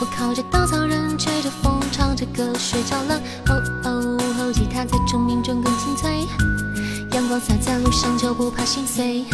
[0.01, 3.21] 我靠着稻草人，吹着风，唱着歌睡着了。
[3.49, 6.27] 哦哦，后吉他在虫鸣中更清脆。
[7.13, 9.25] 阳光洒在路上就不怕心碎。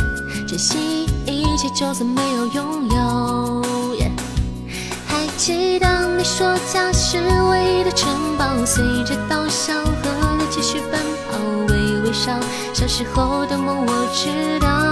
[0.47, 3.63] 珍惜一切，就算没有拥有。
[5.09, 8.09] 还记得你说家是唯一的城
[8.39, 11.39] 堡，随着稻香河流继续奔跑，
[11.69, 12.39] 微微笑。
[12.73, 14.92] 小时候的梦我知道，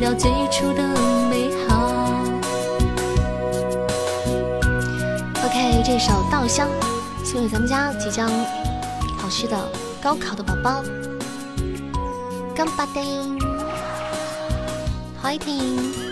[0.00, 0.82] 到最初的
[1.28, 1.92] 美好。
[5.44, 6.68] OK，这首《稻香》
[7.24, 8.30] 送给咱们家即将
[9.20, 9.56] 考试的
[10.00, 10.82] 高考的宝宝。
[12.54, 13.38] 干巴丁，
[15.20, 16.07] 欢迎。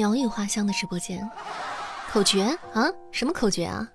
[0.00, 1.28] 鸟语花香的直播间，
[2.10, 2.90] 口诀啊？
[3.12, 3.86] 什么口诀啊？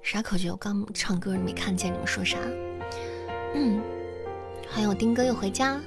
[0.00, 0.48] 啥口诀？
[0.48, 2.38] 我刚唱歌没看见你们说啥。
[3.52, 3.82] 嗯，
[4.72, 5.80] 欢迎我丁哥又回家，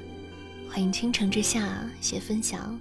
[0.69, 2.77] 欢迎倾城之下写分享。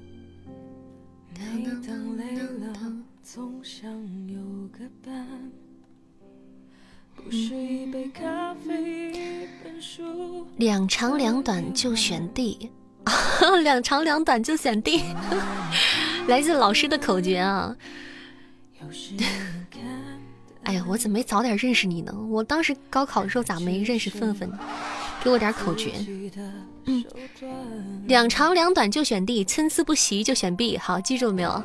[10.56, 12.72] 两长两短就选 D，
[13.62, 15.04] 两长两短就选 D。
[16.28, 17.74] 来自老师的口诀啊！
[20.64, 22.14] 哎呀，我怎么没早点认识你呢？
[22.28, 24.50] 我当时高考的时候咋没认识愤愤？
[25.24, 25.92] 给我点口诀。
[26.84, 27.04] 嗯，
[28.06, 30.76] 两长两短就选 D，参差不齐就选 B。
[30.76, 31.62] 好，记住了没有？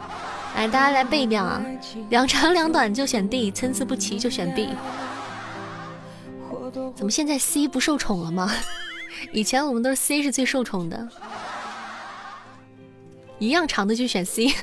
[0.56, 1.62] 来，大家来背一遍啊！
[2.10, 4.70] 两长两短就选 D，参差不齐就选 B。
[6.96, 8.50] 怎么现在 C 不受宠了吗？
[9.34, 11.10] 以前我们都是 C 是最受宠的。
[13.44, 14.48] 一样长的就选 C。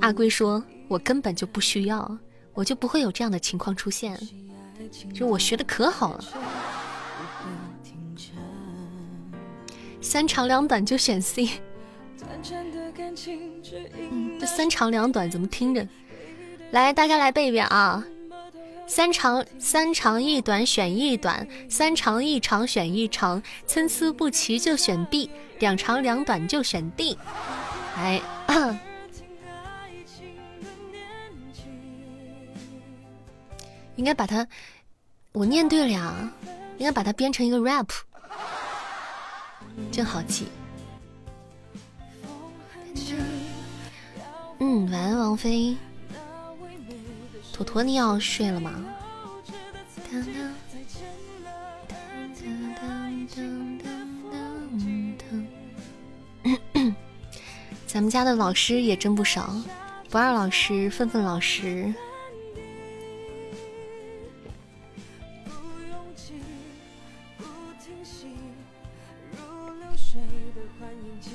[0.00, 2.18] 阿龟说：“我根本就不需要，
[2.54, 4.18] 我就不会有这样的情况出现。
[5.12, 6.24] 就我学的可好了，
[10.00, 11.50] 三长两短就选 C。
[14.40, 15.86] 这三长两短怎么听着？
[16.70, 18.02] 来，大家来背一遍啊。”
[18.86, 27.18] 三长三长一短选一短，三长一长选一长，参差不齐就选 B，两长两短就选 D。
[27.96, 28.22] 哎，
[33.96, 34.46] 应该把它，
[35.32, 36.30] 我念对了呀，
[36.78, 37.88] 应该把它编成一个 rap，
[39.90, 40.46] 真好记。
[44.58, 45.76] 嗯，晚安，王菲。
[47.56, 48.70] 坨坨，你要睡了吗？
[57.86, 59.56] 咱们家的老师也真不少，
[60.10, 61.94] 不二老师、愤愤老师。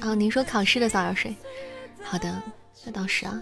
[0.02, 1.36] 哦，您说考试的早点睡，
[2.04, 2.40] 好的，
[2.86, 3.42] 那倒是啊。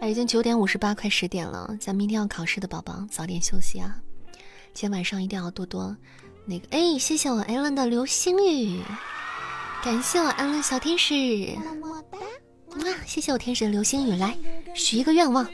[0.00, 1.76] 哎，已经九点五十八，快十点了。
[1.80, 3.96] 咱明天要考试的宝宝，早点休息啊！
[4.72, 5.96] 今天晚上一定要多多
[6.46, 6.68] 那个。
[6.70, 8.80] 哎，谢谢我艾伦的流星雨，
[9.82, 11.14] 感谢我艾伦小天使，
[11.56, 12.18] 么么哒，
[12.76, 14.36] 哇谢谢我天使的流星雨，来
[14.72, 15.44] 许一个愿望，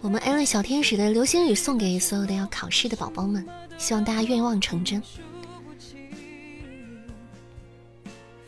[0.00, 3.44] 我们艾伦小天使的流星雨送给所有的要考试的宝宝们，
[3.76, 5.02] 希望大家愿望成真。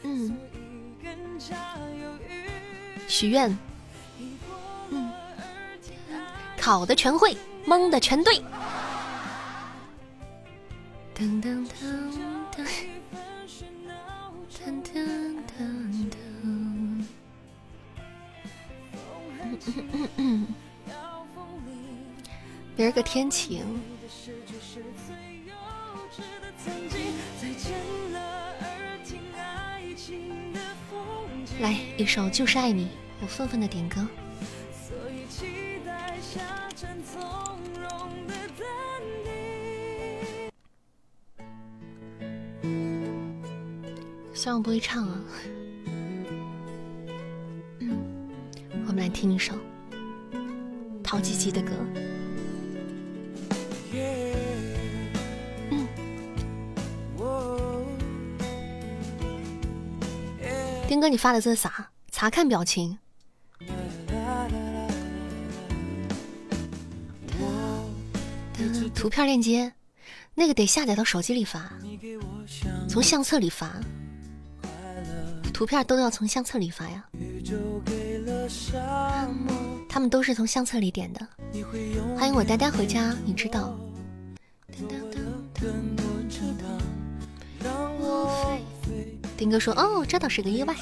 [0.03, 0.37] 嗯，
[3.09, 3.59] 许愿。
[6.65, 7.37] 考的全会，
[7.67, 8.43] 蒙的全对。
[11.15, 11.77] 噔噔噔
[12.57, 12.67] 噔
[14.51, 14.97] 噔噔
[15.59, 15.61] 噔
[16.09, 16.17] 噔。
[22.77, 23.63] 明儿个天晴。
[31.61, 32.87] 来一首《就是爱你》，
[33.21, 34.01] 我愤愤的点歌。
[44.37, 45.21] 虽然我不会唱啊，
[48.87, 49.55] 我们来听一首
[51.03, 51.71] 陶吉吉的歌。
[60.89, 61.91] 丁哥，你发的这是啥？
[62.11, 62.99] 查看表情。
[68.95, 69.73] 图片链接，
[70.35, 71.73] 那个得下载到手机里发，
[72.89, 73.81] 从相册里发。
[75.55, 77.05] 图片都要从相册里发呀，
[79.89, 81.25] 他们都是从相册里点的。
[82.19, 83.73] 欢迎我呆呆回家，你知道？
[89.37, 90.75] 丁哥说：“哦，这倒是个意外。”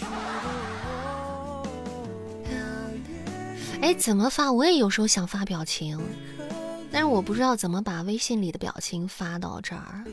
[3.83, 4.51] 哎，怎么发？
[4.51, 6.01] 我也有时候想发表情。
[6.91, 10.05] 但是我不知道怎么把微信里的表情发到这儿，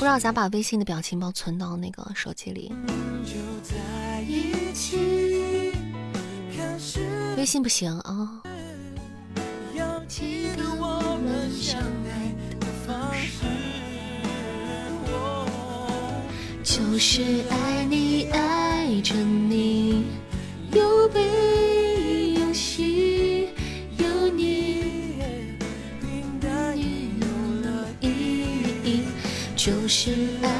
[0.00, 2.72] 不知道咋把微信的表情包存到那个手机里。
[7.36, 8.40] 微信不行啊。
[16.64, 20.06] 就是爱你，爱着你，
[20.72, 21.20] 有悲
[30.00, 30.59] 就是，爱。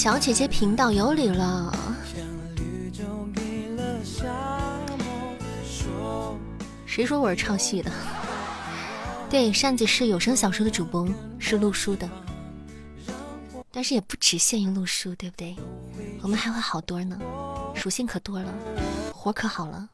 [0.00, 1.70] 小姐姐频道有礼了。
[6.86, 7.92] 谁说我是唱戏的？
[9.28, 11.06] 对，扇子是有声小说的主播，
[11.38, 12.08] 是录书的，
[13.70, 15.54] 但是也不只限于录书，对不对？
[16.22, 17.18] 我们还会好多呢，
[17.74, 18.54] 属性可多了，
[19.12, 19.86] 活可好了。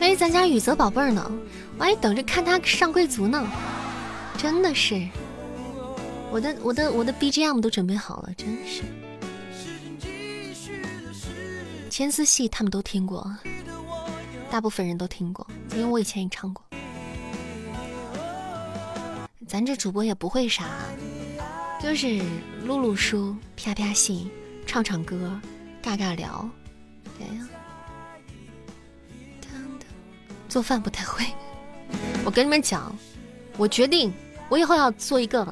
[0.00, 1.30] 哎，咱家雨泽宝贝儿呢？
[1.76, 3.46] 我还等着看他上贵族呢，
[4.36, 5.08] 真的是，
[6.30, 8.82] 我的我的我的 BGM 都准备好了，真是。
[11.88, 13.34] 牵丝戏他们都听过，
[14.50, 16.62] 大部分人都听过，因为我以前也唱过。
[19.46, 20.64] 咱这主播也不会啥，
[21.80, 22.20] 就是
[22.64, 24.28] 录录书、啪啪戏、
[24.66, 25.40] 唱唱歌、
[25.82, 26.48] 尬尬聊，
[27.18, 27.48] 对呀。
[30.48, 31.24] 做饭不太会，
[32.24, 32.96] 我跟你们讲，
[33.56, 34.12] 我决定，
[34.54, 35.44] 我以后要做一个，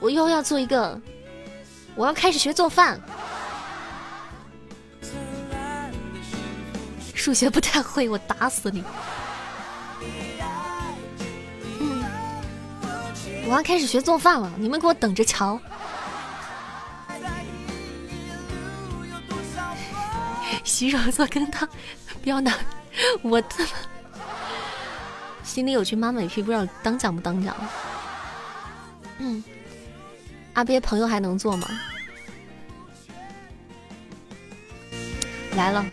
[0.00, 0.98] 我以后要做一个，
[1.94, 2.98] 我要开始学做饭。
[7.14, 8.82] 数学不太会，我打死你！
[13.44, 15.60] 我要开始学做饭了，你们给我等着瞧！
[20.64, 21.68] 洗手做羹汤，
[22.22, 22.54] 不要拿
[23.20, 23.48] 我的
[25.50, 27.56] 心里有句妈妈一句，不知道当讲不当讲。
[29.18, 29.42] 嗯，
[30.52, 31.66] 阿鳖朋友还能做吗？
[35.56, 35.84] 来了。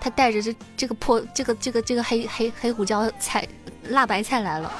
[0.00, 3.46] 他带着这这个破这个这个这个黑黑黑胡椒菜
[3.88, 4.72] 辣白菜来了，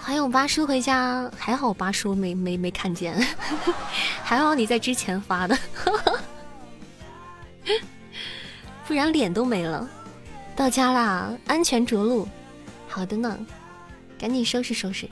[0.00, 3.14] 欢迎我八叔回家，还好我八叔没没没看见，
[4.24, 5.58] 还好你在之前发的，
[8.88, 9.86] 不然脸都没了。
[10.56, 12.26] 到家啦，安全着陆。
[12.90, 13.38] 好的呢，
[14.18, 15.08] 赶紧收拾收拾。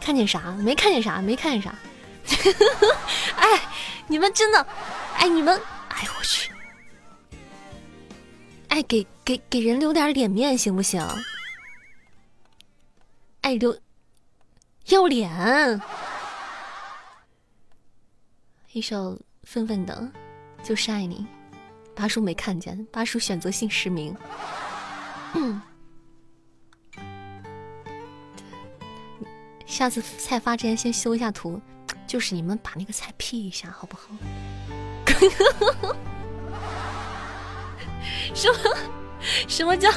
[0.00, 0.50] 看见啥？
[0.56, 1.22] 没看见啥？
[1.22, 1.74] 没看见啥？
[3.36, 3.60] 哎，
[4.08, 4.66] 你们真的，
[5.16, 6.50] 哎你们，哎我去。
[8.68, 11.00] 哎，给给给人留点脸面行不行？
[13.42, 13.78] 哎，留
[14.86, 15.80] 要脸。
[18.72, 20.12] 一首愤愤的，
[20.62, 21.26] 就是爱你。
[21.94, 24.14] 八叔没看见，八叔选择性失明。
[25.34, 25.60] 嗯，
[29.68, 31.60] 下次菜发之前先修一下图，
[32.04, 34.08] 就是你们把那个菜 P 一下，好不好？
[38.34, 38.58] 什么？
[39.46, 39.90] 什么叫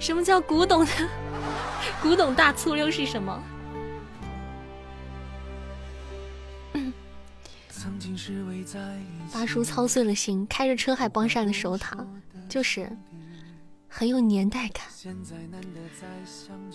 [0.00, 0.90] 什么叫古董的
[2.00, 3.42] 古董大粗溜是什么？
[9.32, 11.96] 八叔操碎了心，开着车还帮扇了守塔，
[12.48, 12.90] 就是
[13.88, 14.86] 很有年代感。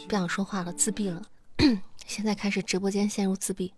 [0.08, 1.22] 不想说话了，自闭了。
[2.08, 3.74] 现在开始直播间陷入自闭，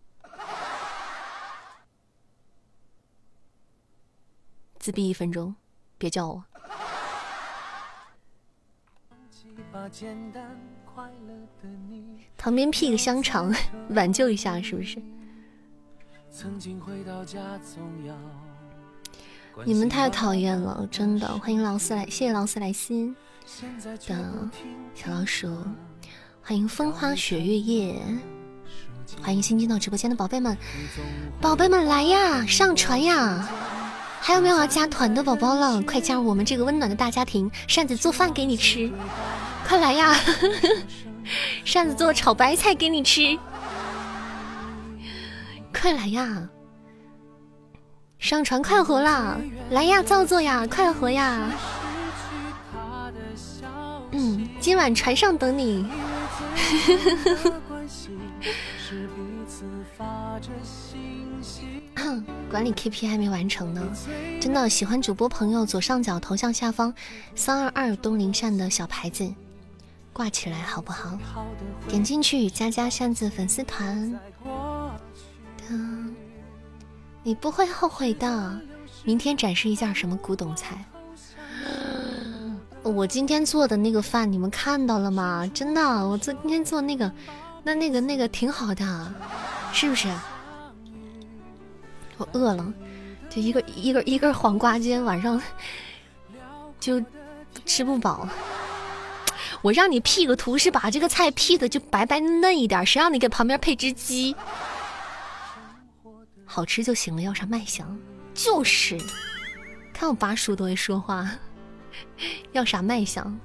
[4.78, 5.56] 自闭一分钟，
[5.98, 6.44] 别叫我。
[12.38, 13.52] 旁边辟个香肠，
[13.90, 15.02] 挽救一下，是不是？
[19.66, 21.28] 你们太讨厌了，真的！
[21.40, 23.98] 欢迎劳斯莱，谢谢劳斯莱斯的
[24.94, 25.48] 小老鼠，
[26.50, 28.02] 欢迎风花雪月夜，
[29.22, 30.58] 欢迎新进到直播间的宝贝们，
[31.40, 33.48] 宝贝们来呀，上船呀！
[34.20, 35.80] 还有没有要加团的宝宝了？
[35.84, 37.52] 快加入我们这个温暖的大家庭！
[37.68, 38.92] 扇子做饭给你吃。
[39.68, 40.16] 快来呀！
[41.64, 43.38] 扇子做炒白菜给你吃。
[45.72, 46.50] 快来呀！
[48.18, 49.38] 上船快活啦！
[49.70, 51.52] 来呀，造作呀，快活呀！
[54.14, 55.86] 嗯，今晚船上等你。
[62.50, 63.82] 管理 KP 还没完成呢，
[64.42, 66.94] 真的喜欢主播朋友，左上角头像下方
[67.36, 69.32] 三二二东林善的小牌子
[70.12, 71.18] 挂起来好不好？
[71.88, 74.20] 点进去加加扇子粉丝团。
[77.22, 78.60] 你不会后悔的。
[79.04, 80.84] 明天展示一件什么古董菜？
[82.90, 85.50] 我今天做的那个饭你们看到了吗？
[85.54, 87.12] 真的，我做今天做那个，
[87.64, 89.14] 那那个那个挺好的，
[89.72, 90.08] 是不是？
[92.18, 92.74] 我饿了，
[93.30, 95.42] 就一个一根一根黄瓜，今天晚上
[96.80, 97.02] 就
[97.66, 98.28] 吃不饱。
[99.62, 104.36] 我让你 P 个图，是把这个菜 P 的就白白嫩一点，谁让你给旁边配只鸡？
[106.46, 107.98] 好吃就行了，要啥卖相？
[108.34, 108.98] 就是，
[109.94, 111.30] 看我八叔都会说话，
[112.52, 113.38] 要啥卖相？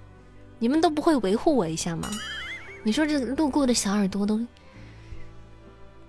[0.58, 2.08] 你们都不会维护我一下吗？
[2.82, 4.38] 你说这路过的小耳朵都，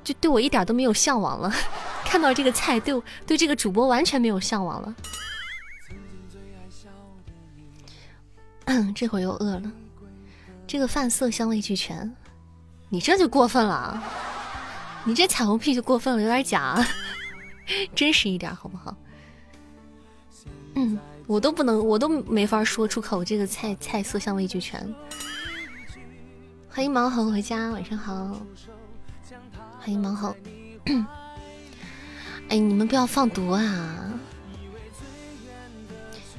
[0.03, 1.51] 就对我一点都没有向往了。
[2.05, 4.95] 看到这个菜，对对这个主播完全没有向往了。
[8.65, 9.71] 嗯 这会儿又饿了，
[10.67, 12.15] 这个饭色香味俱全，
[12.89, 14.01] 你这就过分了。
[15.03, 16.83] 你这彩虹屁就过分了，有点假，
[17.93, 18.95] 真实一点好不好？
[20.73, 20.97] 嗯，
[21.27, 23.23] 我都不能，我都没法说出口。
[23.23, 24.93] 这个菜菜色香味俱全。
[26.69, 28.37] 欢迎毛猴回家，晚上好。
[29.79, 30.35] 欢迎毛猴。
[32.49, 34.11] 哎，你们不要放毒啊！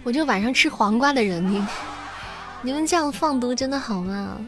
[0.04, 1.66] 我就晚上吃黄瓜的人，你
[2.62, 4.38] 你们这样放毒真的好吗？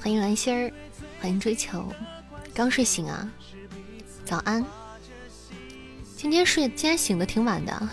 [0.00, 0.72] 欢迎蓝心儿，
[1.20, 1.84] 欢迎追求，
[2.54, 3.28] 刚睡醒啊。
[4.24, 4.64] 早安，
[6.16, 7.88] 今天睡，今天醒的挺晚的。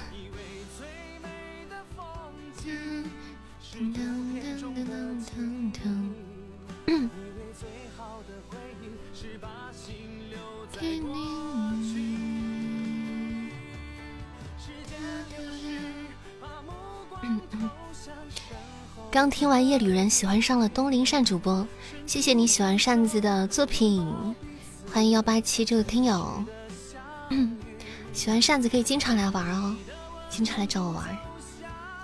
[19.11, 21.68] 刚听完夜旅人，喜欢上了东林善主播，
[22.06, 24.07] 谢谢你喜欢扇子的作品。
[24.93, 26.41] 欢迎幺八七这个听友，
[28.14, 29.76] 喜欢扇子可以经常来玩哦，
[30.30, 31.18] 经常来找我玩。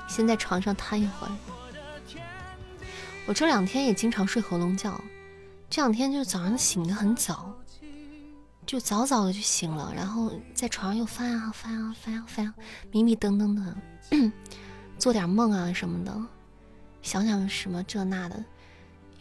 [0.10, 1.32] 先在床上瘫一会儿。
[3.26, 5.00] 我这两天也经常睡喉咙觉，
[5.70, 7.54] 这两天就早上醒的很早，
[8.66, 12.54] 就早早的就醒了，然后在床上又翻啊翻啊翻啊翻，
[12.92, 14.32] 迷迷瞪瞪的，
[14.98, 16.14] 做点梦啊什么的，
[17.02, 18.44] 想想什么这那的，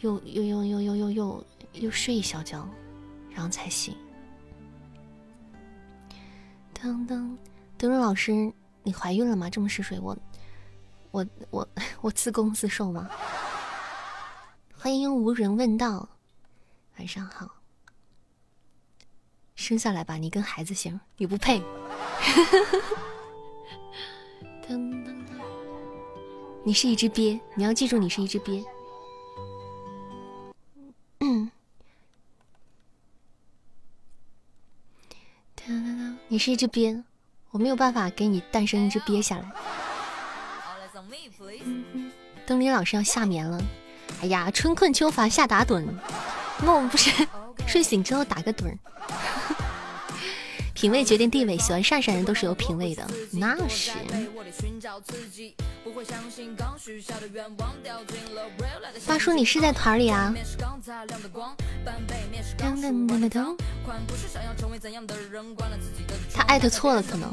[0.01, 2.67] 又又又又又又又又睡一小觉。
[3.33, 3.95] 然后才醒。
[6.77, 7.33] 噔噔，
[7.77, 8.51] 德荣老师，
[8.83, 9.49] 你怀孕了吗？
[9.49, 10.17] 这么嗜睡，我，
[11.11, 11.69] 我，我，
[12.01, 13.09] 我自攻自受吗？
[14.83, 16.09] 欢迎无人问道，
[16.97, 17.47] 晚上好。
[19.53, 21.59] 生下来吧，你跟孩子姓，你不配。
[24.67, 25.39] 噔噔噔，
[26.63, 28.65] 你是一只鳖，你要记住，你是一只鳖。
[31.19, 31.51] 嗯。
[36.27, 37.03] 你是一只鳖，
[37.51, 39.51] 我没有办法给你诞生一只鳖下来。
[42.47, 43.63] 东林老师要下眠了，哎
[44.21, 45.83] 哎呀，春困秋乏夏打盹，
[46.63, 47.09] 那我们不是
[47.65, 48.71] 睡醒之后打个盹？
[50.81, 53.91] 品味决定地位，喜欢善善人都是有品味的，那是。
[59.05, 60.33] 大叔，你是在团里啊？
[66.33, 67.31] 他艾特错了，可能。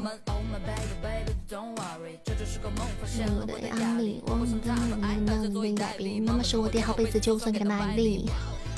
[6.21, 8.29] 妈妈说我叠好被子就算给他卖力。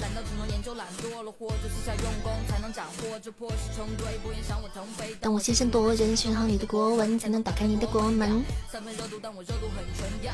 [0.09, 1.53] 难研究懒惰了，或者
[1.85, 4.17] 下用功才能斩获这破成堆？
[4.23, 5.13] 不我腾飞。
[5.21, 8.43] 等我先生夺人，选你的国文，才能打开你的国门。
[8.71, 10.33] 三分热度，我热度很纯呀。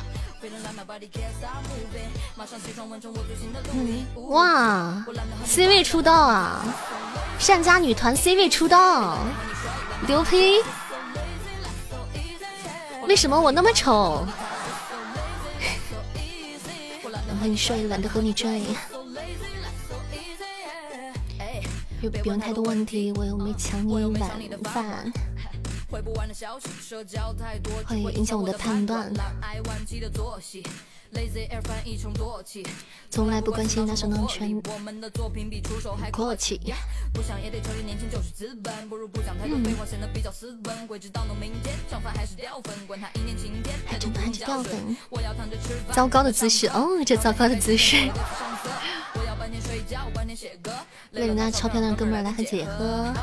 [0.87, 1.27] body care，
[2.35, 3.59] 马上起床完成我最新的。
[4.29, 5.05] 哇
[5.45, 6.63] ，C 位出道啊！
[7.37, 9.17] 善家女团 C 位出道，
[10.07, 10.61] 牛批！
[13.07, 14.25] 为什么我那么丑？
[17.03, 17.09] 我
[17.41, 18.63] 和你睡，懒得和你追。
[22.01, 24.29] 又别问太多问题，我又没抢你晚
[24.63, 25.11] 饭，
[28.03, 29.11] 会影响我的判断。
[33.09, 34.61] 从来不关心那首能全
[36.11, 36.61] 过气。
[43.85, 44.97] 还真的还是掉粉。
[45.93, 48.11] 糟糕的姿势哦，这糟糕的姿势。
[51.11, 53.13] 为了那超漂亮哥们儿来和姐喝。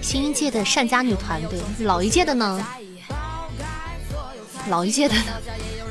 [0.00, 2.66] 新一届的善家女团，队，老一届的呢？
[4.68, 5.14] 老一届的，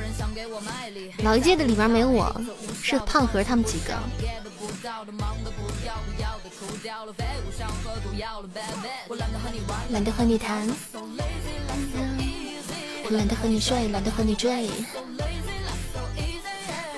[1.24, 2.34] 老一届的里边没有我，
[2.82, 3.94] 是胖和他们几个。
[9.90, 10.68] 懒得和你谈，
[13.04, 14.70] 我懒得和你睡，懒得和你追，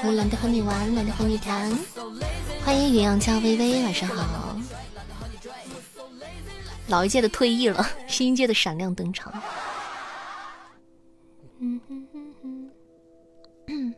[0.05, 1.71] 我懒得和你玩，懒得和你谈。
[2.65, 4.57] 欢迎云阳娇微微，晚上好。
[6.87, 9.33] 老一届的退役了，新一届的闪亮登场。
[11.59, 12.33] 嗯哼哼
[13.67, 13.93] 哼，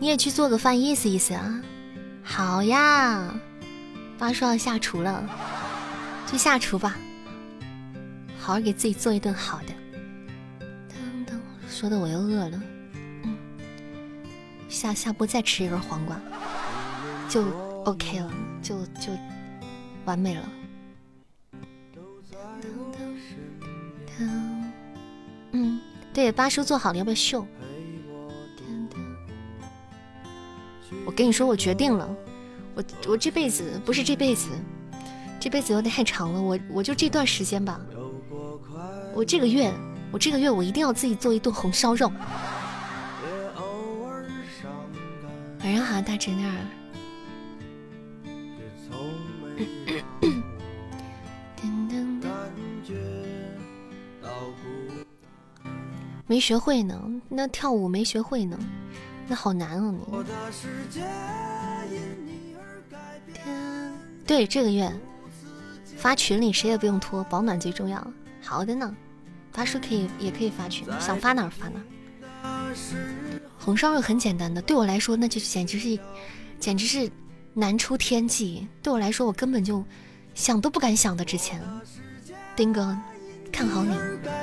[0.00, 1.62] 你也去做个饭，意思意思啊？
[2.24, 3.32] 好呀，
[4.18, 5.24] 八叔要下厨了，
[6.26, 6.96] 去下厨吧，
[8.40, 9.81] 好好给自己做一顿好的。
[11.72, 12.62] 说的我又饿了。
[14.68, 16.20] 下下播再吃一根黄瓜，
[17.28, 17.42] 就
[17.84, 18.30] OK 了，
[18.62, 19.10] 就就
[20.04, 20.48] 完美了。
[25.52, 25.80] 嗯，
[26.12, 27.46] 对，八叔做好了，要不要秀？
[31.06, 32.08] 我跟你说，我决定了，
[32.74, 34.50] 我我这辈子不是这辈子，
[35.40, 37.80] 这辈子有点太长了，我我就这段时间吧，
[39.14, 39.72] 我这个月，
[40.12, 42.12] 我这个月我一定要自己做一顿红烧肉。
[45.64, 46.46] 晚上好，大侄女。
[56.26, 58.58] 没学会呢，那跳舞没学会呢，
[59.28, 59.98] 那好难啊你。
[64.26, 64.92] 对，这个月
[65.96, 68.06] 发群里谁也不用拖，保暖最重要。
[68.42, 68.94] 好的呢，
[69.52, 71.80] 发叔可以也可以发群，想发哪儿发哪。
[73.58, 75.98] 红烧肉很简单的，对我来说那就简直是
[76.58, 77.10] 简直是
[77.54, 78.66] 难出天际。
[78.82, 79.84] 对我来说，我根本就
[80.34, 81.24] 想都不敢想的。
[81.24, 81.62] 之前，
[82.56, 82.96] 丁哥
[83.52, 83.94] 看好你，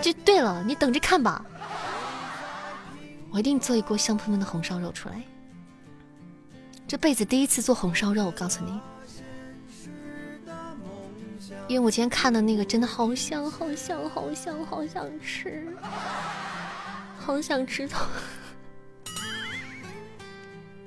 [0.02, 1.44] 就对了，你等着看吧。
[3.32, 5.22] 我一定做一锅香喷喷的红烧肉出来。
[6.88, 8.80] 这辈子第一次做红烧肉，我告诉你，
[11.70, 15.68] 因为我今天看的那个真的好香，好香，好香，好想吃，
[17.16, 18.08] 好想吃它。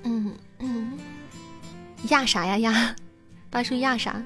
[0.03, 0.99] 嗯嗯，
[2.09, 2.97] 压啥呀压？
[3.49, 4.21] 八叔压啥？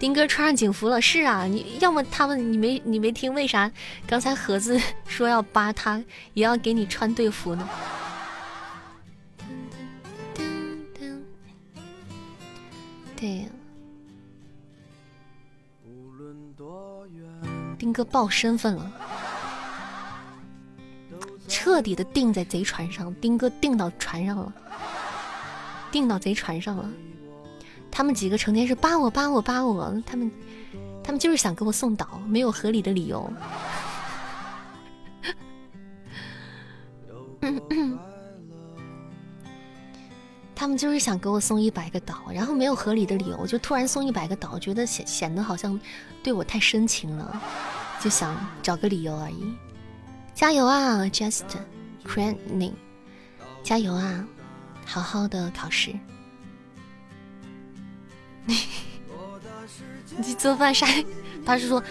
[0.00, 3.70] 丁哥穿上警服了，是啊，你要么他们你没你没听为啥
[4.04, 4.76] 刚才盒子
[5.06, 6.02] 说要扒他，
[6.32, 7.68] 也要给你穿队服呢？
[13.16, 13.48] 对，
[17.84, 18.90] 丁哥报身份了，
[21.46, 24.50] 彻底的定在贼船上，丁哥定到船上了，
[25.92, 26.88] 定到贼船上了。
[27.90, 30.32] 他们几个成天是扒我扒我扒我，他们
[31.02, 33.30] 他们就是想给我送岛，没有合理的理由。
[40.56, 45.78] 他们就是想给我送一百个岛，然后没有合理的理由，就突然送一百个岛，觉得显显得好像
[46.22, 47.42] 对我太深情了，
[48.00, 49.54] 就想找个理由而已。
[50.32, 51.42] 加油啊，Just
[52.06, 52.74] c r a n i n g
[53.62, 54.24] 加油啊，
[54.84, 55.92] 好好的考试。
[58.46, 60.86] 你去做饭啥？
[61.44, 61.82] 他是说，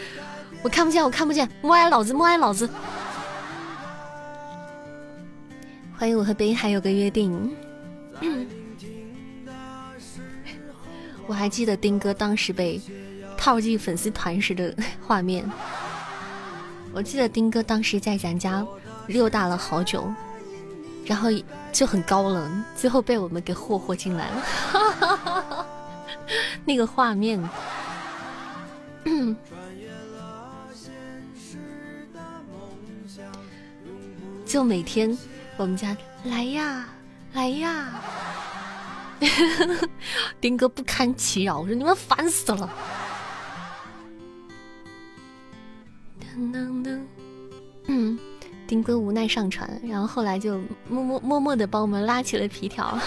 [0.62, 2.70] 我看不见，我看不见，默哀老子，默哀老子。
[5.98, 7.54] 欢迎我和北海有个约定。
[11.28, 12.82] 我还记得丁哥当时被
[13.38, 15.50] 套进粉丝团时的画面。
[16.94, 18.66] 我记得丁哥当时在咱家
[19.08, 20.12] 溜达了好久，
[21.06, 21.30] 然后
[21.72, 25.66] 就很高冷，最后被我们给霍霍进来了。
[26.66, 27.42] 那个画面，
[34.46, 35.18] 就每天
[35.58, 36.88] 我们家来呀
[37.34, 38.02] 来呀，
[40.40, 42.70] 丁哥不堪其扰，我说你们烦死了。
[46.22, 47.00] 噔噔噔
[47.88, 48.18] 嗯，
[48.68, 52.98] 丁哥无奈上船，然后后来就默默默默的帮我们拉起了皮条。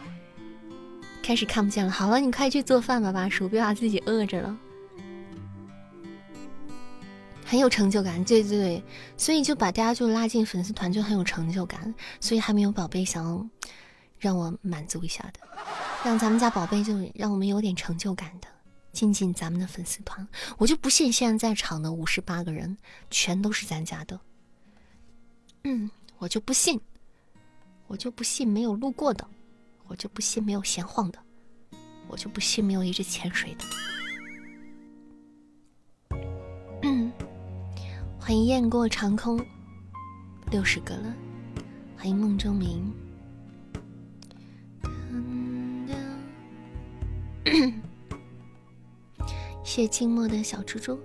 [1.22, 1.90] 开始看不见了。
[1.90, 4.56] 好了，你快去做饭吧，八叔，别把自己饿着了。
[7.48, 8.82] 很有成就感，对对对，
[9.16, 11.94] 所以就把大家就拉进粉丝团，就很有成就感。
[12.20, 13.48] 所以还没有宝贝想
[14.18, 15.40] 让我满足一下的，
[16.04, 18.48] 让咱们家宝贝就让我们有点成就感的
[18.92, 20.26] 进进咱们的粉丝团。
[20.58, 22.76] 我就不信现在在场的五十八个人
[23.10, 24.18] 全都是咱家的，
[25.62, 26.80] 嗯，我就不信，
[27.86, 29.24] 我就不信没有路过的，
[29.86, 31.18] 我就不信没有闲晃的，
[32.08, 33.64] 我就不信没有一直潜水的。
[36.82, 37.12] 嗯。
[38.26, 39.40] 欢迎雁过长空，
[40.50, 41.14] 六十个了。
[41.96, 42.92] 欢迎梦中明，
[49.62, 50.98] 谢静默的小猪猪。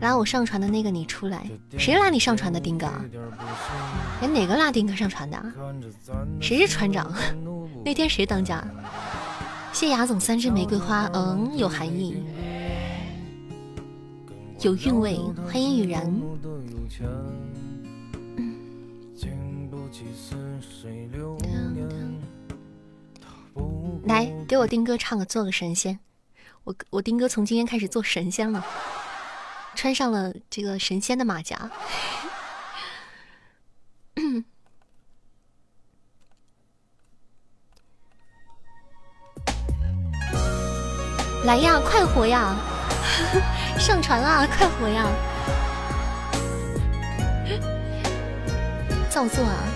[0.00, 1.48] 拉我上传的那个你出来，
[1.78, 2.86] 谁拉你上传的丁哥？
[4.20, 5.42] 哎，哪个拉丁哥上传的？
[6.40, 7.10] 谁是船长？
[7.84, 8.62] 那天谁当家？
[9.72, 12.22] 谢雅总三支玫瑰花，嗯，有含义，
[14.60, 15.18] 有韵味。
[15.46, 16.12] 欢迎雨然。
[24.06, 25.98] 来，给我丁哥唱个，做个神仙。
[26.64, 28.64] 我我丁哥从今天开始做神仙了，
[29.74, 31.70] 穿上了这个神仙的马甲。
[41.44, 42.56] 来呀，快活呀！
[43.78, 45.06] 上传啊，快活呀！
[49.10, 49.73] 造作啊！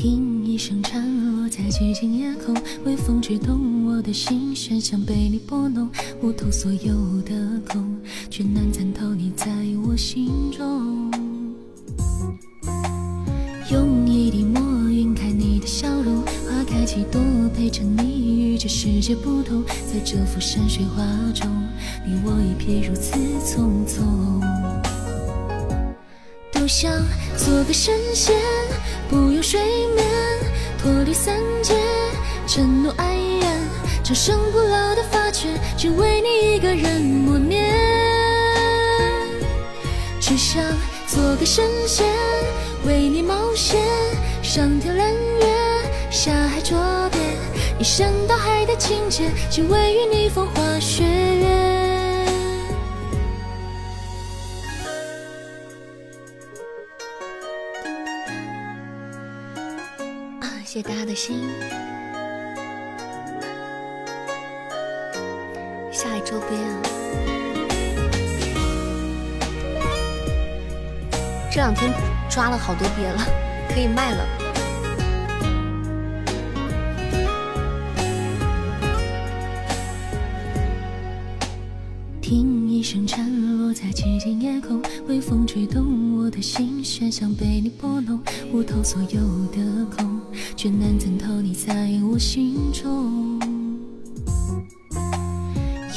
[0.00, 5.90] 听一声蝉落在寂静夜空，微风吹动我的心弦，像被你拨弄，
[6.22, 7.34] 悟透所有的
[7.68, 7.98] 空，
[8.30, 9.50] 却难参透你在
[9.84, 11.10] 我心中。
[13.72, 16.22] 用一滴墨晕开你的笑容。
[16.22, 17.20] 花开几朵
[17.56, 21.02] 陪着你，与这世界不同，在这幅山水画
[21.34, 21.50] 中，
[22.06, 24.04] 你我一瞥如此匆匆。
[26.52, 26.88] 多想
[27.36, 28.36] 做个神仙，
[29.08, 29.60] 不用睡
[29.94, 30.04] 眠，
[30.80, 31.74] 脱离三界，
[32.46, 33.58] 嗔怒哀怨，
[34.04, 37.74] 长生不老的发诀，只为你一个人默念。
[40.20, 40.62] 只想
[41.06, 42.06] 做个神仙，
[42.84, 43.80] 为你冒险，
[44.42, 45.46] 上天揽月。
[46.10, 46.78] 下海捉
[47.10, 47.18] 鳖，
[47.78, 51.67] 一生到海的情节，只为与你风花雪月。
[61.08, 61.40] 的心。
[65.90, 66.82] 下海捉鳖啊！
[71.50, 71.90] 这两天
[72.28, 73.24] 抓了好多鳖了，
[73.70, 74.26] 可以卖了。
[82.20, 83.26] 听一声蝉
[83.58, 88.20] 落在寂静夜空，微风吹动我的心弦，像被你拨弄，
[88.52, 89.20] 悟透所有
[89.50, 89.77] 的，
[92.18, 93.38] 心中。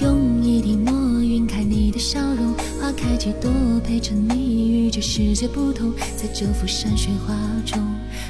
[0.01, 3.51] 用一滴墨晕开你的笑容，花开几朵
[3.83, 7.33] 陪着你，与这世界不同，在这幅山水画
[7.65, 7.79] 中，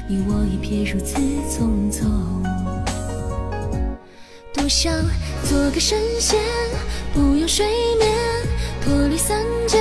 [0.08, 2.06] 你我一瞥如此匆匆。
[4.54, 4.92] 多想
[5.44, 6.40] 做个神仙，
[7.12, 7.66] 不用睡
[7.98, 8.10] 眠。
[8.84, 9.78] 脱离三界，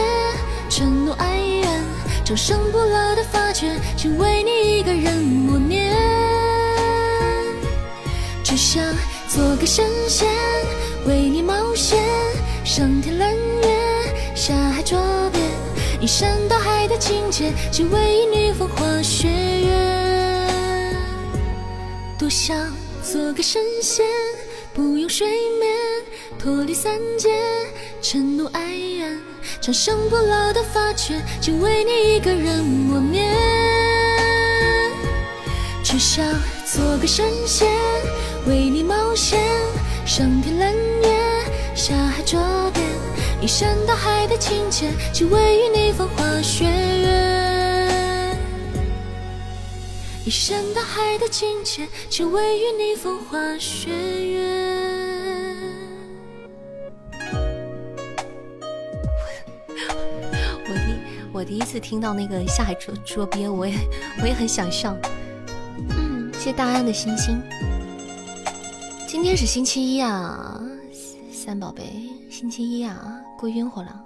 [0.70, 1.84] 嗔怒哀怨，
[2.24, 5.91] 长生不老的发圈，只为你一个人默念。
[8.74, 8.82] 想
[9.28, 10.26] 做个神仙，
[11.06, 12.00] 为你冒险，
[12.64, 15.42] 上天揽月，下海捉鳖，
[16.00, 20.48] 一山到海的情节，只为你风花雪月。
[22.18, 22.56] 多想
[23.04, 24.06] 做个神仙，
[24.74, 25.28] 不用睡
[25.60, 25.76] 眠，
[26.40, 27.30] 脱离三界。
[28.02, 29.20] 嗔怒哀怨，
[29.60, 33.36] 长生不老的发诀，只为你一个人默念。
[35.84, 36.24] 只想
[36.66, 37.68] 做个神仙，
[38.48, 39.40] 为你冒险，
[40.06, 41.46] 上天揽月，
[41.76, 42.40] 下海捉
[42.74, 42.82] 鳖，
[43.40, 48.36] 一山到海的情节，只为与你风花雪月。
[50.26, 54.42] 一山到海的情节，只为与你风花雪月。
[60.68, 60.96] 我第
[61.32, 63.76] 我第一次听到那个下海捉捉鳖，我也
[64.22, 64.98] 我也很想笑。
[65.90, 67.40] 嗯，谢谢大安的星星。
[69.12, 70.58] 今天是星期一啊，
[71.34, 74.06] 三宝贝，星期一啊，过晕乎了。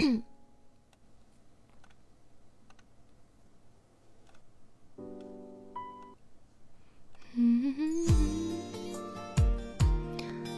[0.00, 0.22] 嗯，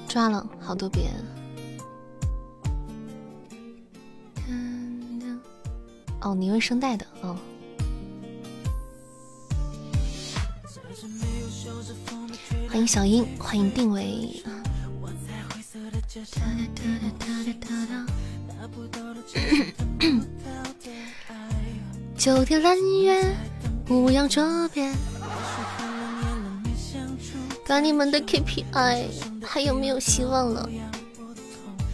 [0.09, 1.13] 抓了好多遍。
[6.23, 7.39] 哦，你用声带的哦。
[12.73, 14.31] 欢迎小英，欢迎定位。
[22.17, 23.37] 九天揽月，
[23.91, 24.91] 五洋捉鳖。
[27.67, 29.05] 赶你们的 KPI，
[29.45, 30.67] 还有没有希望了？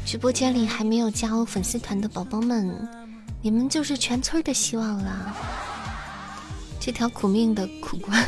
[0.07, 2.89] 直播间里还没有加入粉丝团的宝宝们，
[3.43, 5.35] 你们就是全村的希望啦！
[6.79, 8.25] 这条苦命的苦瓜。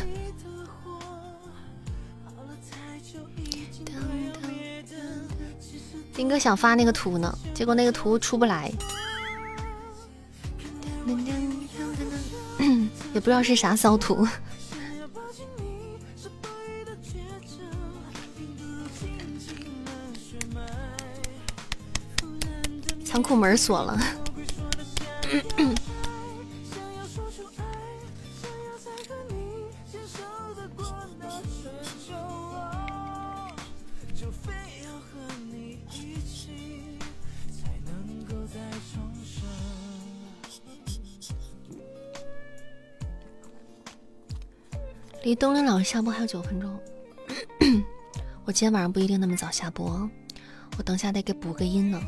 [6.21, 8.71] 金哥想发那个图呢，结果那个图出不来，
[13.11, 14.23] 也不知道是啥骚图。
[23.03, 23.99] 仓库门锁了。
[45.23, 46.79] 离东林老师下播还有九分钟，
[48.43, 50.09] 我今天晚上不一定那么早下播，
[50.79, 52.01] 我等下得给补个音呢。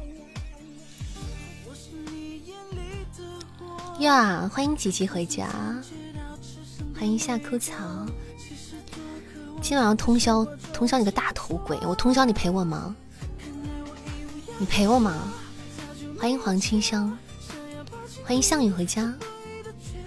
[4.00, 5.48] 呀，欢迎吉吉回家，
[6.96, 7.76] 欢迎夏枯草。
[9.62, 11.78] 今晚上通宵，通宵你个大头鬼！
[11.84, 12.96] 我通宵你陪我吗？
[14.58, 15.32] 你陪我吗？
[16.20, 17.16] 欢迎黄清香，
[18.26, 19.14] 欢迎项羽回家，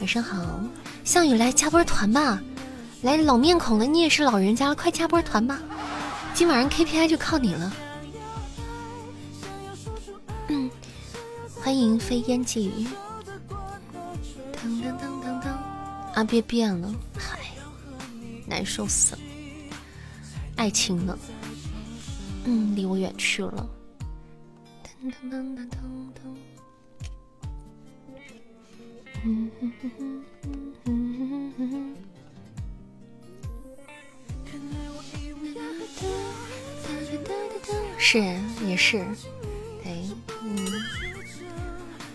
[0.01, 0.61] 晚上好，
[1.05, 2.43] 项羽来加波团吧。
[3.03, 5.61] 来老面孔了，你也是老人家了，快加波团吧！
[6.35, 7.73] 今晚上 KPI 就靠你了。
[10.49, 10.71] 嗯，
[11.63, 12.87] 欢迎飞烟寄语。
[14.53, 15.59] 当当当当当，
[16.15, 17.39] 阿别变了，嗨，
[18.47, 19.23] 难受死了。
[20.57, 21.17] 爱情呢？
[22.45, 23.69] 嗯，离我远去了。
[25.03, 26.37] 当当当当当当。
[29.25, 30.25] 嗯哼哼哼
[30.85, 31.86] 哼哼哼。
[38.09, 38.21] 是，
[38.65, 39.05] 也是，
[39.83, 39.93] 对，
[40.45, 40.57] 嗯，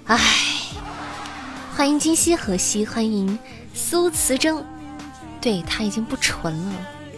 [0.05, 0.17] 唉，
[1.75, 3.37] 欢迎今夕何夕，欢迎
[3.73, 4.63] 苏慈征，
[5.41, 6.75] 对他已经不纯了，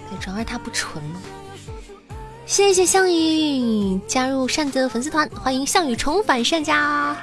[0.09, 1.21] 对，主要是他不纯了。
[2.47, 7.15] 谢谢项羽加入扇子粉丝团，欢迎项羽重返扇家，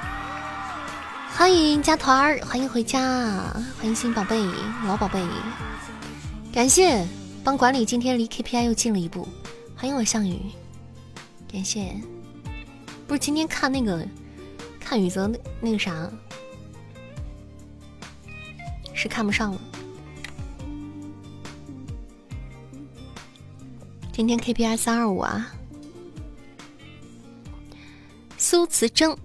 [1.35, 3.01] 欢迎加团儿，欢迎回家，
[3.77, 4.41] 欢迎新宝贝，
[4.87, 5.21] 老宝贝，
[6.53, 7.05] 感谢
[7.43, 9.27] 帮管理今天离 KPI 又近了一步，
[9.75, 10.39] 欢迎我项羽。
[11.51, 11.93] 感谢，
[13.05, 14.07] 不是今天看那个
[14.79, 16.09] 看雨泽那那个啥，
[18.93, 19.61] 是看不上了。
[24.13, 25.51] 今天 KPI 三二五啊，
[28.37, 29.17] 苏慈征，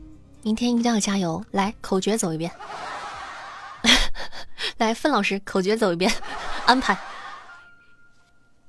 [0.42, 1.44] 明天一定要加油！
[1.52, 2.50] 来口诀走一遍，
[4.78, 6.12] 来范老师口诀走一遍，
[6.66, 6.98] 安排。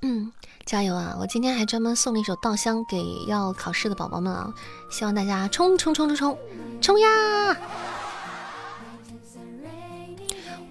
[0.02, 0.32] 嗯。
[0.68, 1.16] 加油啊！
[1.18, 4.54] 我今天还专门送了一首《稻香》给要考试的宝宝们啊，
[4.92, 6.38] 希望大家冲冲冲冲冲
[6.82, 7.08] 冲呀！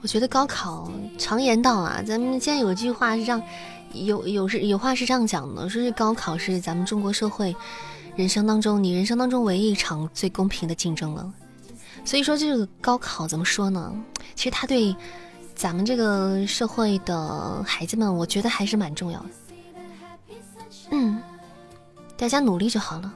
[0.02, 3.42] 我觉得高考常言道啊，咱们现在有句话是这样，
[3.94, 7.56] 有有是有话是这样讲的，说是高考是咱们中国社会
[8.16, 11.32] 人生当中你人生当中唯一一场最公平的竞争了。
[12.04, 13.90] 所以说这个高考怎么说呢？
[14.34, 14.94] 其实它对
[15.54, 19.26] 咱们这个社会的孩子们，我觉得还是蛮重要的。
[20.90, 21.22] 嗯，
[22.16, 23.12] 大家努力就好了。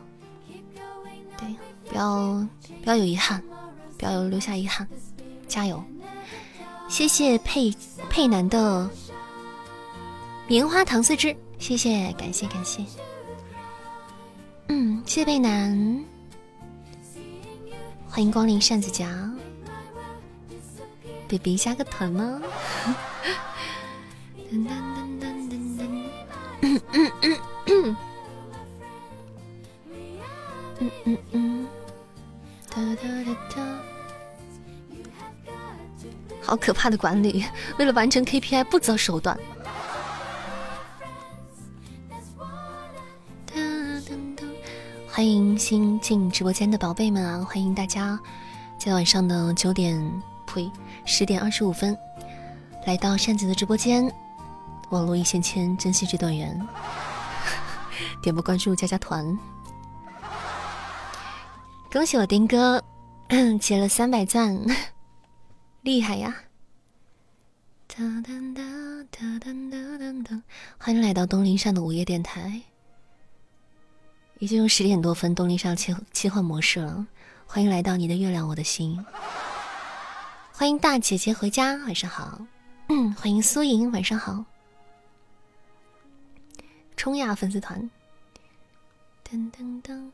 [1.38, 1.54] 对，
[1.88, 2.46] 不要
[2.82, 3.42] 不要有遗憾，
[3.98, 4.86] 不要留下遗憾，
[5.48, 5.82] 加油！
[6.88, 7.72] 谢谢佩
[8.08, 8.90] 佩南的
[10.48, 12.84] 棉花糖四支，谢谢，感谢感谢。
[14.68, 16.04] 嗯，谢谢佩南，
[18.08, 19.32] 欢迎光临扇子家
[21.28, 22.42] ，baby 加个团吗？
[24.50, 24.70] 噔噔
[25.20, 26.74] 噔噔噔
[27.22, 27.38] 噔，
[27.70, 27.96] 嗯
[31.04, 31.68] 嗯嗯。
[32.68, 33.78] 哒哒哒哒，
[36.40, 37.44] 好可怕的管理！
[37.78, 39.38] 为了完成 KPI 不择手段。
[45.12, 47.44] 欢迎新进直播间的宝贝们啊！
[47.44, 48.18] 欢迎大家，
[48.78, 50.00] 在晚上的九点，
[50.46, 50.70] 呸，
[51.04, 51.94] 十点二十五分，
[52.86, 54.10] 来到扇子的直播间。
[54.90, 56.58] 网络一线牵，珍惜这段缘。
[58.22, 59.38] 点播关注加加团。
[61.92, 62.82] 恭喜我丁哥
[63.60, 64.58] 结了三百钻，
[65.82, 66.34] 厉害呀！
[70.78, 72.62] 欢迎来到东林上的午夜电台。
[74.38, 77.06] 已经用十点多分，东林上切切换模式了。
[77.46, 79.04] 欢迎来到你的月亮我的心。
[80.52, 82.38] 欢迎大姐姐回家，晚上好。
[82.88, 84.44] 嗯欢迎苏莹，晚上好。
[87.00, 87.90] 冲呀粉丝团！
[89.26, 90.10] 噔噔噔！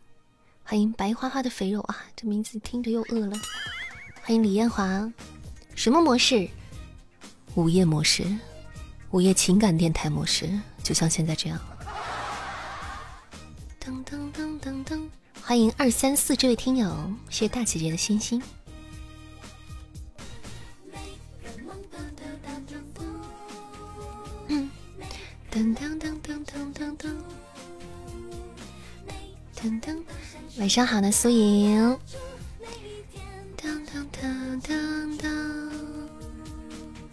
[0.63, 3.37] 欢迎白花花的肥肉啊，这名字听着又饿了。
[4.23, 5.13] 欢迎李艳华，
[5.75, 6.49] 什么模式？
[7.57, 8.25] 午夜模式，
[9.11, 10.49] 午夜情感电台模式，
[10.81, 11.61] 就像现在这样。
[13.81, 15.09] 噔噔噔噔噔！
[15.43, 18.41] 欢迎二三四这位听友，谢谢大姐姐的星星。
[25.51, 27.09] 噔噔噔噔噔噔噔，
[29.59, 29.97] 噔噔，
[30.59, 31.99] 晚上好呢，苏莹。
[33.57, 35.27] 噔噔噔噔噔，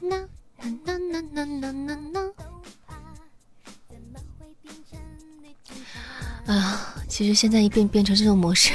[0.01, 0.27] 呐
[0.57, 2.19] 呐呐呐呐呐呐。
[6.45, 8.73] 啊，其实现在一变变成这种模式，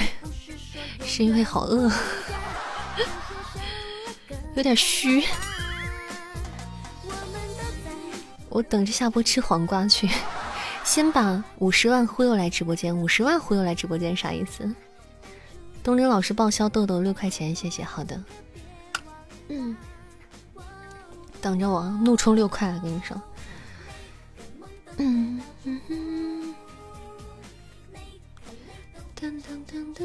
[1.04, 1.92] 是因为好饿，
[4.56, 5.22] 有点虚。
[8.48, 10.08] 我等着下播吃黄瓜去，
[10.98, 12.98] 先把五十万忽悠来直播间。
[12.98, 14.68] 五十万忽悠来直播间啥意思？
[15.80, 17.84] 东林老师报销豆豆六块钱，谢谢。
[17.84, 18.20] 好的，
[19.46, 19.76] 嗯，
[21.40, 23.22] 等着我怒充六块，跟你说。
[24.96, 26.54] 嗯嗯嗯。
[29.20, 30.04] 噔噔噔噔，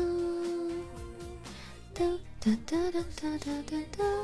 [1.95, 4.22] 噔噔噔噔噔噔噔。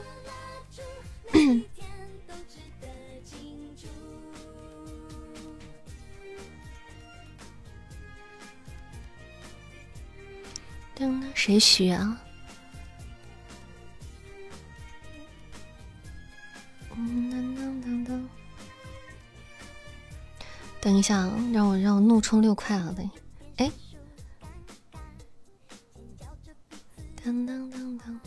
[11.60, 12.18] 谁虚啊？
[20.82, 22.94] 等一下，让我让我怒充六块啊！
[22.96, 23.10] 等，
[23.58, 23.70] 哎，
[27.22, 28.20] 当当当当，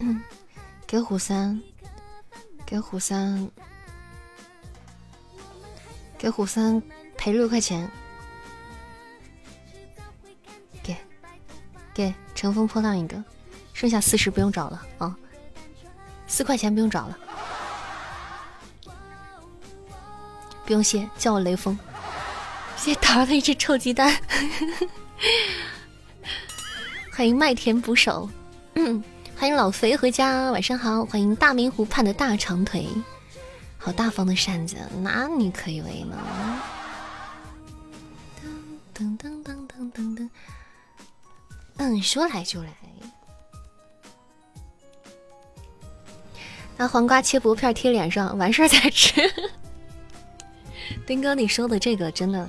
[0.00, 0.22] 嗯，
[0.86, 1.58] 给虎三，
[2.66, 3.50] 给虎三，
[6.18, 6.82] 给虎三
[7.16, 7.90] 赔六块钱。
[12.38, 13.20] 乘风破浪一个，
[13.72, 15.16] 剩下四十不用找了啊，
[16.28, 17.18] 四块钱不用找了，
[20.64, 21.76] 不用谢，叫我雷锋。
[22.76, 24.16] 谢谢桃儿的一只臭鸡蛋，
[27.10, 28.30] 欢迎麦田捕手，
[29.36, 32.86] 欢迎老肥回家，晚上好，欢迎大明湖畔的大长腿，
[33.78, 36.16] 好大方的扇子，那你可以为呢。
[38.94, 40.30] 噔噔噔噔噔噔。
[41.78, 42.68] 嗯，说来就来。
[46.76, 49.20] 拿黄瓜切薄片贴脸上，完事儿再吃。
[51.04, 52.48] 丁哥，你说的这个真的？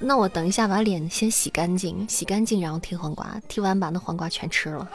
[0.00, 4.90] 那我等一下把脸先洗干净，洗干净然后贴黄瓜，贴完把那黄瓜全吃了。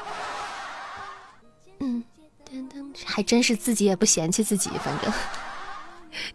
[1.80, 2.04] 嗯，
[3.06, 5.14] 还真是自己也不嫌弃自己，反正。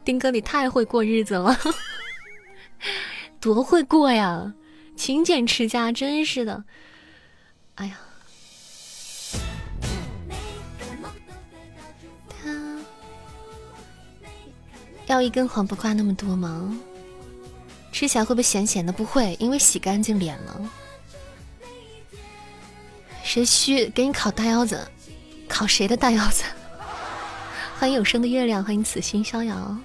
[0.05, 1.55] 丁哥，你太会过日子了，
[3.41, 4.55] 多会过呀！
[4.97, 6.65] 勤俭持家，真是的。
[15.13, 16.75] 要一根黄不瓜那么多吗？
[17.93, 18.91] 吃起来会不会咸咸的？
[18.91, 20.71] 不会，因为洗干净脸了。
[23.23, 23.91] 谁虚？
[23.91, 24.91] 给你烤大腰子，
[25.47, 26.45] 烤谁的大腰子？
[27.79, 29.77] 欢迎有声的月亮，欢迎此心逍遥。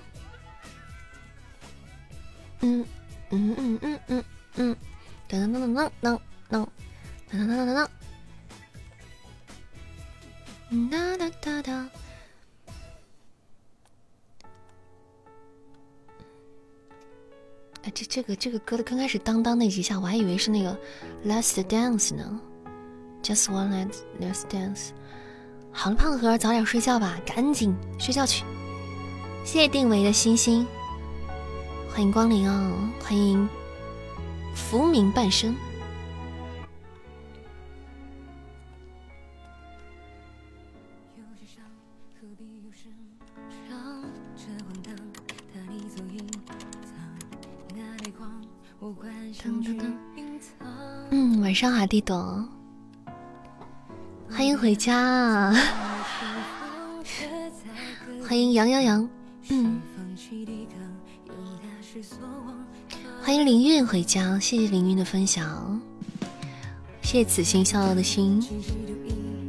[2.62, 2.86] 嗯
[3.30, 4.24] 嗯嗯嗯嗯
[4.56, 4.76] 嗯，
[5.30, 6.68] 噔噔噔噔噔噔。
[7.30, 7.90] 哒哒哒哒哒，
[10.90, 11.90] 哒哒哒哒。
[17.94, 20.78] 这这个这个歌的刚开始当当那几下，我还以为是那个
[21.30, 22.40] 《Last Dance》呢，
[23.26, 24.76] 《Just One Last Last Dance》。
[25.72, 28.44] 好了，胖盒，早点睡觉吧，赶紧睡觉去。
[29.44, 30.66] 谢谢定维的星星，
[31.90, 33.48] 欢迎光临啊，欢迎
[34.56, 35.56] 浮名半生。
[51.12, 52.44] 嗯，晚上好，地朵，
[54.30, 55.54] 欢迎回家，
[58.28, 59.10] 欢迎杨洋洋，
[59.50, 59.80] 嗯，
[63.22, 65.80] 欢迎凌韵回家，谢谢凌韵的分享，
[67.02, 68.44] 谢谢此心逍遥的心，